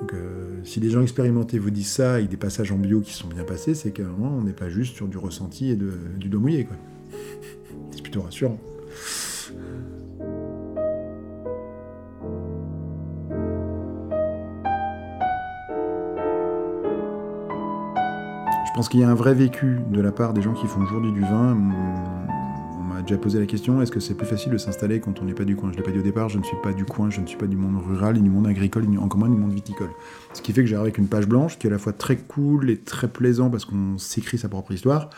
Donc, 0.00 0.12
euh, 0.14 0.60
si 0.64 0.80
des 0.80 0.90
gens 0.90 1.02
expérimentés 1.02 1.58
vous 1.58 1.70
disent 1.70 1.92
ça 1.92 2.14
avec 2.14 2.28
des 2.28 2.36
passages 2.36 2.72
en 2.72 2.76
bio 2.76 3.00
qui 3.00 3.12
sont 3.12 3.28
bien 3.28 3.44
passés, 3.44 3.74
c'est 3.74 3.92
qu'à 3.92 4.04
un 4.04 4.08
moment, 4.08 4.36
on 4.36 4.42
n'est 4.42 4.52
pas 4.52 4.68
juste 4.68 4.96
sur 4.96 5.08
du 5.08 5.18
ressenti 5.18 5.70
et 5.70 5.76
de- 5.76 5.92
du 6.18 6.28
doigt 6.28 6.40
mouillé, 6.40 6.64
quoi. 6.64 6.76
C'est 7.90 8.02
plutôt 8.02 8.22
rassurant. 8.22 8.58
pense 18.74 18.88
qu'il 18.88 19.00
y 19.00 19.04
a 19.04 19.08
un 19.08 19.14
vrai 19.14 19.34
vécu 19.34 19.78
de 19.88 20.00
la 20.00 20.10
part 20.10 20.34
des 20.34 20.42
gens 20.42 20.52
qui 20.52 20.66
font 20.66 20.82
aujourd'hui 20.82 21.12
du 21.12 21.20
vin. 21.20 21.56
Déjà 23.06 23.18
posé 23.18 23.38
la 23.38 23.44
question 23.44 23.82
est-ce 23.82 23.92
que 23.92 24.00
c'est 24.00 24.14
plus 24.14 24.24
facile 24.24 24.50
de 24.50 24.56
s'installer 24.56 24.98
quand 24.98 25.20
on 25.20 25.26
n'est 25.26 25.34
pas 25.34 25.44
du 25.44 25.56
coin? 25.56 25.68
Je 25.70 25.74
ne 25.74 25.76
l'ai 25.78 25.84
pas 25.84 25.90
dit 25.90 25.98
au 25.98 26.02
départ, 26.02 26.30
je 26.30 26.38
ne 26.38 26.42
suis 26.42 26.56
pas 26.62 26.72
du 26.72 26.86
coin, 26.86 27.10
je 27.10 27.20
ne 27.20 27.26
suis 27.26 27.36
pas 27.36 27.46
du 27.46 27.54
monde 27.54 27.76
rural, 27.86 28.14
ni 28.14 28.22
du 28.22 28.30
monde 28.30 28.46
agricole, 28.46 28.86
ni 28.86 28.96
encore 28.96 29.18
moins 29.18 29.28
du 29.28 29.36
monde 29.36 29.52
viticole. 29.52 29.90
Ce 30.32 30.40
qui 30.40 30.54
fait 30.54 30.62
que 30.62 30.68
j'arrive 30.68 30.84
avec 30.84 30.96
une 30.96 31.08
page 31.08 31.26
blanche 31.26 31.58
qui 31.58 31.66
est 31.66 31.70
à 31.70 31.72
la 31.74 31.78
fois 31.78 31.92
très 31.92 32.16
cool 32.16 32.70
et 32.70 32.78
très 32.78 33.08
plaisant 33.08 33.50
parce 33.50 33.66
qu'on 33.66 33.98
s'écrit 33.98 34.38
sa 34.38 34.48
propre 34.48 34.72
histoire. 34.72 35.10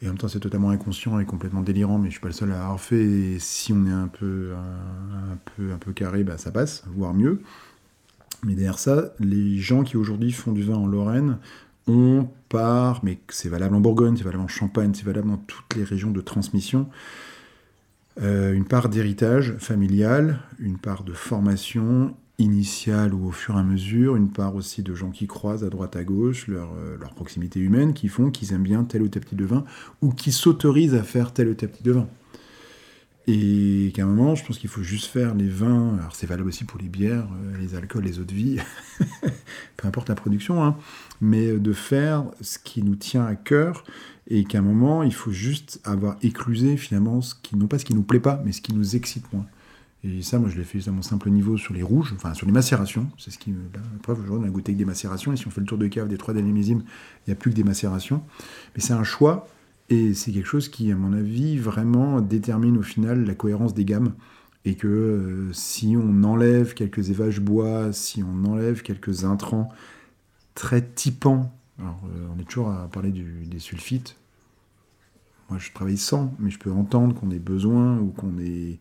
Et 0.00 0.06
en 0.06 0.10
même 0.10 0.18
temps, 0.18 0.28
c'est 0.28 0.40
totalement 0.40 0.70
inconscient 0.70 1.20
et 1.20 1.26
complètement 1.26 1.60
délirant, 1.60 1.98
mais 1.98 2.06
je 2.06 2.12
suis 2.12 2.20
pas 2.20 2.28
le 2.28 2.32
seul 2.32 2.52
à 2.52 2.62
avoir 2.62 2.80
fait. 2.80 3.04
Et 3.04 3.38
si 3.38 3.74
on 3.74 3.84
est 3.86 3.92
un 3.92 4.08
peu, 4.08 4.52
un, 4.54 5.36
peu, 5.56 5.72
un 5.74 5.78
peu 5.78 5.92
carré, 5.92 6.24
bah, 6.24 6.38
ça 6.38 6.50
passe, 6.50 6.84
voire 6.86 7.12
mieux. 7.12 7.42
Mais 8.44 8.54
derrière 8.54 8.78
ça, 8.78 9.12
les 9.18 9.58
gens 9.58 9.82
qui 9.82 9.98
aujourd'hui 9.98 10.32
font 10.32 10.52
du 10.52 10.62
vin 10.62 10.76
en 10.76 10.86
Lorraine 10.86 11.36
ont 11.86 12.28
part, 12.48 13.00
mais 13.02 13.18
c'est 13.28 13.48
valable 13.48 13.74
en 13.74 13.80
Bourgogne, 13.80 14.16
c'est 14.16 14.24
valable 14.24 14.44
en 14.44 14.48
Champagne, 14.48 14.92
c'est 14.94 15.04
valable 15.04 15.28
dans 15.28 15.36
toutes 15.36 15.76
les 15.76 15.84
régions 15.84 16.10
de 16.10 16.20
transmission, 16.20 16.88
euh, 18.20 18.52
une 18.52 18.64
part 18.64 18.88
d'héritage 18.88 19.54
familial, 19.58 20.40
une 20.58 20.78
part 20.78 21.04
de 21.04 21.12
formation 21.12 22.14
initiale 22.38 23.14
ou 23.14 23.28
au 23.28 23.30
fur 23.30 23.56
et 23.56 23.60
à 23.60 23.62
mesure, 23.62 24.16
une 24.16 24.30
part 24.30 24.54
aussi 24.54 24.82
de 24.82 24.94
gens 24.94 25.10
qui 25.10 25.26
croisent 25.26 25.64
à 25.64 25.70
droite 25.70 25.96
à 25.96 26.04
gauche 26.04 26.48
leur, 26.48 26.70
euh, 26.72 26.96
leur 26.98 27.14
proximité 27.14 27.60
humaine, 27.60 27.92
qui 27.92 28.08
font 28.08 28.30
qu'ils 28.30 28.52
aiment 28.52 28.62
bien 28.62 28.84
tel 28.84 29.02
ou 29.02 29.08
tel 29.08 29.24
type 29.24 29.38
de 29.38 29.44
vin, 29.44 29.64
ou 30.00 30.10
qui 30.10 30.32
s'autorisent 30.32 30.94
à 30.94 31.02
faire 31.02 31.32
tel 31.32 31.48
ou 31.48 31.54
tel 31.54 31.70
type 31.70 31.84
de 31.84 31.92
vin. 31.92 32.08
Et 33.32 33.92
qu'à 33.94 34.02
un 34.02 34.06
moment, 34.06 34.34
je 34.34 34.44
pense 34.44 34.58
qu'il 34.58 34.68
faut 34.68 34.82
juste 34.82 35.06
faire 35.06 35.36
les 35.36 35.46
vins, 35.46 35.96
alors 35.98 36.16
c'est 36.16 36.26
valable 36.26 36.48
aussi 36.48 36.64
pour 36.64 36.80
les 36.80 36.88
bières, 36.88 37.28
euh, 37.44 37.58
les 37.58 37.76
alcools, 37.76 38.02
les 38.02 38.18
eaux 38.18 38.24
de 38.24 38.34
vie, 38.34 38.58
peu 39.76 39.86
importe 39.86 40.08
la 40.08 40.16
production, 40.16 40.64
hein, 40.64 40.76
mais 41.20 41.52
de 41.52 41.72
faire 41.72 42.24
ce 42.40 42.58
qui 42.58 42.82
nous 42.82 42.96
tient 42.96 43.24
à 43.24 43.36
cœur, 43.36 43.84
et 44.26 44.42
qu'à 44.42 44.58
un 44.58 44.62
moment, 44.62 45.04
il 45.04 45.14
faut 45.14 45.30
juste 45.30 45.80
avoir 45.84 46.16
éclusé 46.22 46.76
finalement, 46.76 47.20
ce 47.20 47.36
qui, 47.40 47.54
non 47.54 47.68
pas 47.68 47.78
ce 47.78 47.84
qui 47.84 47.94
nous 47.94 48.02
plaît 48.02 48.18
pas, 48.18 48.42
mais 48.44 48.50
ce 48.50 48.60
qui 48.62 48.74
nous 48.74 48.96
excite 48.96 49.32
moins. 49.32 49.46
Et 50.02 50.22
ça, 50.22 50.40
moi, 50.40 50.48
je 50.48 50.56
l'ai 50.56 50.64
fait 50.64 50.88
à 50.88 50.90
mon 50.90 51.02
simple 51.02 51.30
niveau 51.30 51.56
sur 51.56 51.72
les 51.72 51.82
rouges, 51.82 52.12
enfin 52.16 52.34
sur 52.34 52.46
les 52.46 52.52
macérations. 52.52 53.08
C'est 53.16 53.30
ce 53.30 53.38
qui, 53.38 53.52
la 53.52 53.80
preuve, 54.02 54.20
aujourd'hui, 54.24 54.46
on 54.46 54.48
a 54.48 54.50
goûté 54.50 54.70
avec 54.70 54.78
des 54.78 54.86
macérations. 54.86 55.32
Et 55.32 55.36
si 55.36 55.46
on 55.46 55.50
fait 55.50 55.60
le 55.60 55.66
tour 55.66 55.78
de 55.78 55.86
cave 55.86 56.08
des 56.08 56.16
trois 56.16 56.32
derniers 56.32 56.58
il 56.58 56.82
n'y 57.28 57.32
a 57.32 57.36
plus 57.36 57.50
que 57.50 57.56
des 57.56 57.64
macérations. 57.64 58.22
Mais 58.74 58.80
c'est 58.80 58.94
un 58.94 59.04
choix 59.04 59.46
et 59.90 60.14
c'est 60.14 60.30
quelque 60.30 60.46
chose 60.46 60.68
qui, 60.68 60.92
à 60.92 60.96
mon 60.96 61.12
avis, 61.12 61.58
vraiment 61.58 62.20
détermine 62.20 62.78
au 62.78 62.82
final 62.82 63.24
la 63.24 63.34
cohérence 63.34 63.74
des 63.74 63.84
gammes. 63.84 64.14
Et 64.64 64.76
que 64.76 64.86
euh, 64.86 65.52
si 65.52 65.96
on 65.96 66.22
enlève 66.22 66.74
quelques 66.74 67.10
évages 67.10 67.40
bois, 67.40 67.92
si 67.92 68.22
on 68.22 68.44
enlève 68.44 68.82
quelques 68.82 69.24
intrants 69.24 69.70
très 70.54 70.86
typants, 70.86 71.52
alors 71.78 72.00
euh, 72.14 72.26
on 72.36 72.38
est 72.38 72.44
toujours 72.44 72.70
à 72.70 72.88
parler 72.88 73.10
des 73.10 73.58
sulfites. 73.58 74.16
Moi, 75.48 75.58
je 75.58 75.72
travaille 75.72 75.96
sans, 75.96 76.34
mais 76.38 76.50
je 76.50 76.58
peux 76.58 76.70
entendre 76.70 77.18
qu'on 77.18 77.30
ait 77.30 77.40
besoin 77.40 77.98
ou 77.98 78.08
qu'on 78.08 78.38
ait 78.38 78.78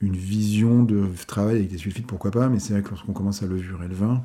une 0.00 0.16
vision 0.16 0.84
de 0.84 1.08
travail 1.26 1.56
avec 1.56 1.70
des 1.70 1.78
sulfites, 1.78 2.06
pourquoi 2.06 2.30
pas, 2.30 2.48
mais 2.48 2.60
c'est 2.60 2.74
vrai 2.74 2.82
que 2.82 2.90
lorsqu'on 2.90 3.14
commence 3.14 3.42
à 3.42 3.46
levurer 3.46 3.88
le 3.88 3.94
vin, 3.94 4.22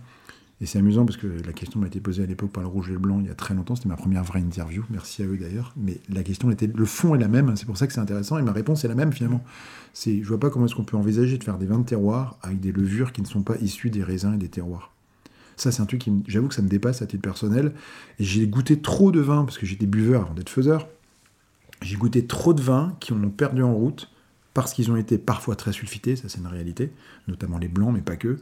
et 0.62 0.68
c'est 0.68 0.78
amusant 0.78 1.06
parce 1.06 1.18
que 1.18 1.28
la 1.28 1.54
question 1.54 1.80
m'a 1.80 1.88
été 1.88 2.00
posée 2.00 2.22
à 2.22 2.28
l'époque 2.28 2.52
par 2.52 2.62
le 2.62 2.70
rouge 2.70 2.90
et 2.90 2.94
le 2.94 3.00
blanc 3.00 3.20
il 3.20 3.26
y 3.26 3.32
a 3.32 3.36
très 3.36 3.56
longtemps, 3.56 3.76
c'était 3.76 3.90
ma 3.90 3.96
première 3.96 4.24
vraie 4.24 4.40
interview, 4.40 4.86
merci 4.92 5.24
à 5.24 5.26
eux 5.26 5.36
d'ailleurs, 5.36 5.74
mais 5.76 6.00
la 6.08 6.22
question 6.22 6.52
était, 6.52 6.68
le 6.68 6.86
fond 6.86 7.16
est 7.16 7.20
la 7.20 7.28
même, 7.28 7.56
c'est 7.58 7.66
pour 7.66 7.78
ça 7.78 7.88
que 7.88 7.94
c'est 7.94 8.00
intéressant, 8.00 8.38
et 8.38 8.44
ma 8.44 8.52
réponse 8.52 8.86
est 8.86 8.88
la 8.88 8.96
même 8.96 9.12
finalement. 9.12 9.44
C'est, 9.94 10.22
je 10.22 10.28
vois 10.28 10.40
pas 10.40 10.52
comment 10.52 10.66
est-ce 10.66 10.76
qu'on 10.76 10.84
peut 10.84 10.98
envisager 10.98 11.38
de 11.38 11.44
faire 11.44 11.58
des 11.58 11.66
vins 11.66 11.80
de 11.80 11.86
terroir 11.86 12.38
avec 12.44 12.60
des 12.60 12.72
levures 12.72 13.12
qui 13.12 13.22
ne 13.22 13.28
sont 13.28 13.42
pas 13.42 13.58
issues 13.58 13.90
des 13.90 14.04
raisins 14.04 14.36
et 14.36 14.38
des 14.38 14.50
terroirs. 14.50 14.94
Ça, 15.58 15.72
c'est 15.72 15.82
un 15.82 15.86
truc 15.86 16.02
qui, 16.02 16.24
j'avoue 16.28 16.48
que 16.48 16.56
ça 16.56 16.62
me 16.62 16.70
dépasse 16.70 17.02
à 17.02 17.08
titre 17.08 17.24
personnel, 17.24 17.74
et 18.20 18.24
j'ai 18.24 18.46
goûté 18.46 18.80
trop 18.80 19.12
de 19.12 19.20
vins, 19.20 19.44
parce 19.46 19.58
que 19.58 19.66
j'étais 19.66 19.88
buveur 19.88 20.22
avant 20.22 20.34
d'être 20.36 20.50
faiseur, 20.50 20.88
j'ai 21.82 21.96
goûté 21.96 22.28
trop 22.28 22.54
de 22.54 22.62
vins 22.62 22.96
qui 23.00 23.14
ont 23.14 23.30
perdu 23.32 23.64
en 23.64 23.74
route, 23.74 24.12
parce 24.54 24.74
qu'ils 24.74 24.92
ont 24.92 24.96
été 24.96 25.18
parfois 25.18 25.56
très 25.56 25.72
sulfités, 25.72 26.16
ça 26.16 26.30
c'est 26.30 26.40
une 26.40 26.48
réalité, 26.48 26.92
notamment 27.28 27.58
les 27.58 27.68
blancs, 27.68 27.92
mais 27.94 28.02
pas 28.02 28.16
que, 28.16 28.38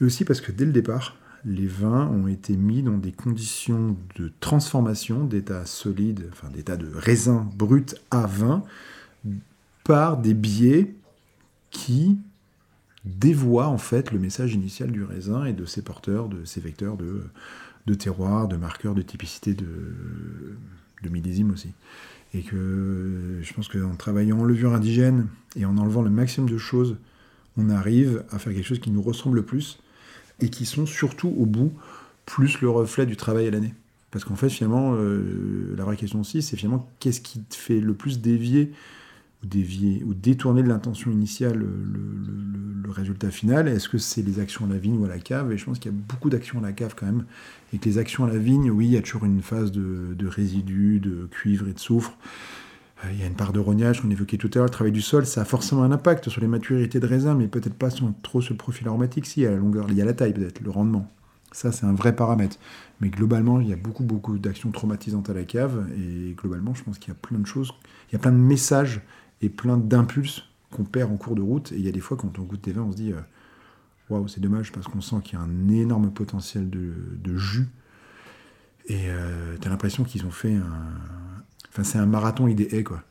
et 0.00 0.04
aussi 0.04 0.24
parce 0.24 0.42
que 0.42 0.52
dès 0.52 0.66
le 0.66 0.72
départ, 0.72 1.16
les 1.44 1.66
vins 1.66 2.06
ont 2.08 2.26
été 2.26 2.56
mis 2.56 2.82
dans 2.82 2.98
des 2.98 3.12
conditions 3.12 3.96
de 4.16 4.32
transformation 4.40 5.24
d'état 5.24 5.66
solide, 5.66 6.28
enfin 6.32 6.48
d'état 6.50 6.76
de 6.76 6.90
raisin 6.94 7.48
brut 7.56 7.96
à 8.10 8.26
vin, 8.26 8.62
par 9.84 10.18
des 10.18 10.34
biais 10.34 10.94
qui 11.70 12.18
dévoient 13.04 13.68
en 13.68 13.78
fait 13.78 14.10
le 14.12 14.18
message 14.18 14.54
initial 14.54 14.90
du 14.90 15.02
raisin 15.04 15.44
et 15.44 15.52
de 15.52 15.64
ses 15.64 15.82
porteurs, 15.82 16.28
de 16.28 16.44
ses 16.44 16.60
vecteurs 16.60 16.96
de, 16.96 17.94
terroir, 17.94 18.48
de 18.48 18.56
marqueurs, 18.56 18.94
de 18.94 19.02
typicité, 19.02 19.54
de, 19.54 19.66
de 21.02 21.08
millésime 21.08 21.50
aussi. 21.52 21.72
Et 22.34 22.42
que 22.42 23.38
je 23.40 23.54
pense 23.54 23.68
qu'en 23.68 23.94
travaillant 23.94 24.40
en 24.40 24.44
levure 24.44 24.74
indigène 24.74 25.28
et 25.56 25.64
en 25.64 25.78
enlevant 25.78 26.02
le 26.02 26.10
maximum 26.10 26.50
de 26.50 26.58
choses, 26.58 26.96
on 27.56 27.70
arrive 27.70 28.24
à 28.30 28.38
faire 28.38 28.52
quelque 28.52 28.66
chose 28.66 28.80
qui 28.80 28.90
nous 28.90 29.00
ressemble 29.02 29.36
le 29.36 29.42
plus 29.42 29.78
et 30.40 30.48
qui 30.48 30.66
sont 30.66 30.86
surtout 30.86 31.34
au 31.36 31.46
bout 31.46 31.72
plus 32.26 32.60
le 32.60 32.70
reflet 32.70 33.06
du 33.06 33.16
travail 33.16 33.48
à 33.48 33.50
l'année. 33.50 33.74
Parce 34.10 34.24
qu'en 34.24 34.36
fait, 34.36 34.48
finalement, 34.48 34.94
euh, 34.94 35.74
la 35.76 35.84
vraie 35.84 35.96
question 35.96 36.20
aussi, 36.20 36.42
c'est 36.42 36.56
finalement 36.56 36.88
qu'est-ce 37.00 37.20
qui 37.20 37.40
te 37.40 37.54
fait 37.54 37.80
le 37.80 37.94
plus 37.94 38.20
dévier 38.20 38.72
ou 39.42 39.46
dévier 39.46 40.02
ou 40.06 40.14
détourner 40.14 40.62
de 40.62 40.68
l'intention 40.68 41.10
initiale 41.10 41.58
le, 41.58 42.90
résultat 42.90 43.30
final? 43.30 43.68
Est-ce 43.68 43.88
que 43.88 43.98
c'est 43.98 44.22
les 44.22 44.40
actions 44.40 44.64
à 44.64 44.68
la 44.68 44.78
vigne 44.78 44.98
ou 44.98 45.04
à 45.04 45.08
la 45.08 45.18
cave? 45.18 45.52
Et 45.52 45.58
je 45.58 45.64
pense 45.64 45.78
qu'il 45.78 45.92
y 45.92 45.94
a 45.94 45.98
beaucoup 46.08 46.30
d'actions 46.30 46.58
à 46.58 46.62
la 46.62 46.72
cave 46.72 46.94
quand 46.96 47.06
même. 47.06 47.24
Et 47.72 47.78
que 47.78 47.84
les 47.84 47.98
actions 47.98 48.24
à 48.24 48.28
la 48.28 48.38
vigne, 48.38 48.70
oui, 48.70 48.86
il 48.86 48.92
y 48.92 48.96
a 48.96 49.02
toujours 49.02 49.26
une 49.26 49.42
phase 49.42 49.70
de, 49.72 50.14
de 50.14 50.26
résidus, 50.26 50.98
de 50.98 51.28
cuivre 51.30 51.68
et 51.68 51.74
de 51.74 51.78
soufre. 51.78 52.16
Euh, 53.04 53.12
il 53.12 53.20
y 53.20 53.22
a 53.22 53.26
une 53.26 53.34
part 53.34 53.52
de 53.52 53.60
rognage 53.60 54.02
qu'on 54.02 54.10
évoquait 54.10 54.36
tout 54.36 54.50
à 54.54 54.56
l'heure, 54.56 54.64
le 54.64 54.70
travail 54.70 54.92
du 54.92 55.02
sol, 55.02 55.26
ça 55.26 55.42
a 55.42 55.44
forcément 55.44 55.82
un 55.82 55.92
impact 55.92 56.28
sur 56.28 56.40
les 56.40 56.48
maturités 56.48 57.00
de 57.00 57.06
raisin, 57.06 57.34
mais 57.34 57.48
peut-être 57.48 57.74
pas 57.74 57.90
sur, 57.90 58.10
trop 58.22 58.40
sur 58.40 58.56
profil 58.56 58.88
aromatique, 58.88 59.26
si, 59.26 59.46
à 59.46 59.50
la 59.50 59.56
longueur, 59.56 59.86
il 59.88 59.96
y 59.96 60.02
a 60.02 60.04
la 60.04 60.14
taille 60.14 60.32
peut-être, 60.32 60.60
le 60.60 60.70
rendement. 60.70 61.10
Ça, 61.52 61.72
c'est 61.72 61.86
un 61.86 61.94
vrai 61.94 62.14
paramètre. 62.14 62.58
Mais 63.00 63.08
globalement, 63.08 63.60
il 63.60 63.68
y 63.68 63.72
a 63.72 63.76
beaucoup, 63.76 64.04
beaucoup 64.04 64.38
d'actions 64.38 64.70
traumatisantes 64.70 65.30
à 65.30 65.34
la 65.34 65.44
cave, 65.44 65.86
et 65.96 66.34
globalement, 66.34 66.74
je 66.74 66.82
pense 66.82 66.98
qu'il 66.98 67.08
y 67.08 67.16
a 67.16 67.20
plein 67.20 67.38
de 67.38 67.46
choses, 67.46 67.72
il 68.10 68.14
y 68.14 68.16
a 68.16 68.18
plein 68.18 68.32
de 68.32 68.36
messages 68.36 69.00
et 69.40 69.48
plein 69.48 69.76
d'impulses 69.76 70.44
qu'on 70.70 70.84
perd 70.84 71.10
en 71.12 71.16
cours 71.16 71.36
de 71.36 71.42
route, 71.42 71.72
et 71.72 71.76
il 71.76 71.84
y 71.84 71.88
a 71.88 71.92
des 71.92 72.00
fois, 72.00 72.16
quand 72.16 72.38
on 72.38 72.42
goûte 72.42 72.64
des 72.64 72.72
vins, 72.72 72.82
on 72.82 72.92
se 72.92 72.96
dit, 72.96 73.12
euh, 73.12 73.20
waouh, 74.10 74.26
c'est 74.28 74.40
dommage, 74.40 74.72
parce 74.72 74.88
qu'on 74.88 75.00
sent 75.00 75.16
qu'il 75.22 75.38
y 75.38 75.42
a 75.42 75.44
un 75.44 75.68
énorme 75.68 76.10
potentiel 76.10 76.68
de, 76.68 77.36
jus, 77.36 77.68
et 78.86 79.08
euh, 79.08 79.56
tu 79.60 79.68
as 79.68 79.70
l'impression 79.70 80.02
qu'ils 80.02 80.26
ont 80.26 80.30
fait 80.30 80.54
un, 80.54 81.27
Enfin, 81.78 81.84
c'est 81.88 81.98
un 81.98 82.06
marathon 82.06 82.48
et 82.48 82.54
des 82.54 82.68
haies, 82.72 82.82
quoi. 82.82 83.02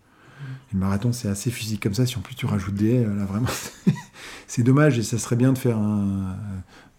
Le 0.74 0.80
marathon, 0.80 1.14
c'est 1.14 1.30
assez 1.30 1.50
physique 1.50 1.82
comme 1.82 1.94
ça. 1.94 2.06
Si 2.06 2.18
en 2.18 2.22
plus 2.22 2.36
tu 2.36 2.46
rajoutes 2.46 2.76
des 2.76 2.96
haies, 2.96 3.04
là, 3.06 3.24
vraiment, 3.24 3.48
c'est 4.48 4.64
dommage. 4.64 5.00
Et 5.00 5.04
ça 5.04 5.18
serait 5.18 5.38
bien 5.38 5.54
de 5.54 5.58
faire, 5.58 5.78
un, 5.78 6.36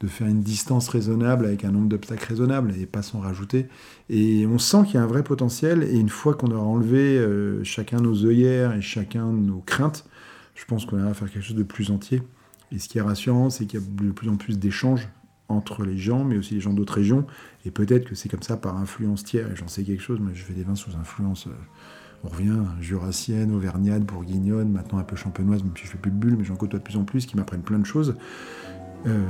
de 0.00 0.06
faire 0.06 0.26
une 0.26 0.42
distance 0.42 0.88
raisonnable 0.88 1.44
avec 1.44 1.66
un 1.66 1.70
nombre 1.70 1.88
d'obstacles 1.88 2.26
raisonnable 2.26 2.72
et 2.80 2.86
pas 2.86 3.02
s'en 3.02 3.20
rajouter. 3.20 3.68
Et 4.08 4.46
on 4.46 4.58
sent 4.58 4.84
qu'il 4.86 4.94
y 4.94 4.96
a 4.96 5.02
un 5.02 5.06
vrai 5.06 5.22
potentiel. 5.22 5.82
Et 5.82 5.98
une 5.98 6.08
fois 6.08 6.32
qu'on 6.32 6.50
aura 6.50 6.64
enlevé 6.64 7.18
euh, 7.18 7.62
chacun 7.64 7.98
nos 7.98 8.24
œillères 8.24 8.74
et 8.74 8.80
chacun 8.80 9.26
nos 9.26 9.58
craintes, 9.58 10.06
je 10.54 10.64
pense 10.64 10.86
qu'on 10.86 10.96
va 10.96 11.12
faire 11.12 11.30
quelque 11.30 11.44
chose 11.44 11.56
de 11.56 11.62
plus 11.62 11.90
entier. 11.90 12.22
Et 12.72 12.78
ce 12.78 12.88
qui 12.88 12.96
est 12.96 13.02
rassurant, 13.02 13.50
c'est 13.50 13.66
qu'il 13.66 13.80
y 13.80 13.82
a 13.82 13.86
de 13.86 14.10
plus 14.12 14.30
en 14.30 14.36
plus 14.36 14.58
d'échanges 14.58 15.08
entre 15.48 15.84
les 15.84 15.96
gens, 15.96 16.24
mais 16.24 16.36
aussi 16.36 16.54
les 16.54 16.60
gens 16.60 16.72
d'autres 16.72 16.94
régions. 16.94 17.26
Et 17.64 17.70
peut-être 17.70 18.08
que 18.08 18.14
c'est 18.14 18.28
comme 18.28 18.42
ça 18.42 18.56
par 18.56 18.76
influence 18.76 19.24
tiers, 19.24 19.50
et 19.50 19.56
j'en 19.56 19.68
sais 19.68 19.82
quelque 19.82 20.02
chose, 20.02 20.18
mais 20.20 20.34
je 20.34 20.44
fais 20.44 20.52
des 20.52 20.62
vins 20.62 20.74
sous 20.74 20.96
influence, 20.96 21.46
euh, 21.46 21.52
on 22.24 22.28
revient, 22.28 22.62
jurassienne, 22.80 23.54
auvergnate, 23.54 24.02
bourguignonne, 24.02 24.70
maintenant 24.70 24.98
un 24.98 25.04
peu 25.04 25.16
champenoise, 25.16 25.62
même 25.62 25.72
si 25.76 25.84
je 25.84 25.90
fais 25.90 25.98
plus 25.98 26.10
de 26.10 26.16
bulles, 26.16 26.36
mais 26.36 26.44
j'en 26.44 26.56
côtoie 26.56 26.78
de 26.78 26.84
plus 26.84 26.96
en 26.96 27.04
plus, 27.04 27.26
qui 27.26 27.36
m'apprennent 27.36 27.62
plein 27.62 27.78
de 27.78 27.86
choses. 27.86 28.16
Euh, 29.06 29.22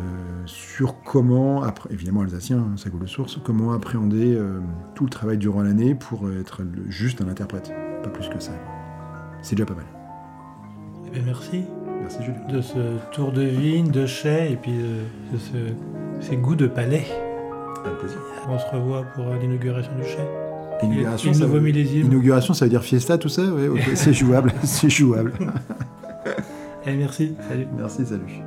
sur 0.47 1.03
comment, 1.03 1.63
évidemment 1.91 2.23
alsacien, 2.23 2.59
hein, 2.59 2.77
ça 2.77 2.89
coule 2.89 3.01
de 3.01 3.07
source, 3.07 3.39
comment 3.45 3.73
appréhender 3.73 4.35
euh, 4.35 4.61
tout 4.95 5.05
le 5.05 5.11
travail 5.11 5.37
durant 5.37 5.63
l'année 5.63 5.95
pour 5.95 6.31
être 6.31 6.63
juste 6.89 7.21
un 7.21 7.29
interprète, 7.29 7.71
pas 8.03 8.09
plus 8.09 8.29
que 8.29 8.41
ça. 8.41 8.53
C'est 9.43 9.55
déjà 9.57 9.67
pas 9.67 9.75
mal. 9.75 9.87
Eh 11.07 11.11
bien, 11.11 11.23
merci. 11.27 11.65
Merci 12.01 12.19
Julie. 12.23 12.39
De 12.53 12.61
ce 12.61 12.79
tour 13.13 13.33
de 13.33 13.43
vigne, 13.43 13.91
de 13.91 14.07
chai, 14.07 14.53
et 14.53 14.57
puis 14.57 14.73
de 14.73 15.39
ce 15.39 15.73
c'est 16.21 16.37
goût 16.37 16.57
de 16.57 16.67
palais. 16.67 17.05
On 18.49 18.59
se 18.59 18.67
revoit 18.75 19.05
pour 19.15 19.27
l'inauguration 19.35 19.93
du 19.97 20.05
chai. 20.05 20.19
Inauguration, 20.83 21.35
ça, 21.35 21.47
veut... 21.47 21.69
inauguration, 21.69 22.55
ça 22.55 22.65
veut 22.65 22.71
dire 22.71 22.83
fiesta, 22.83 23.19
tout 23.19 23.29
ça 23.29 23.43
Oui, 23.43 23.81
c'est 23.95 24.13
jouable, 24.13 24.53
c'est 24.63 24.91
jouable. 24.91 25.33
Allez, 26.87 26.97
merci, 26.97 27.35
salut. 27.49 27.67
Merci, 27.77 28.07
salut. 28.07 28.43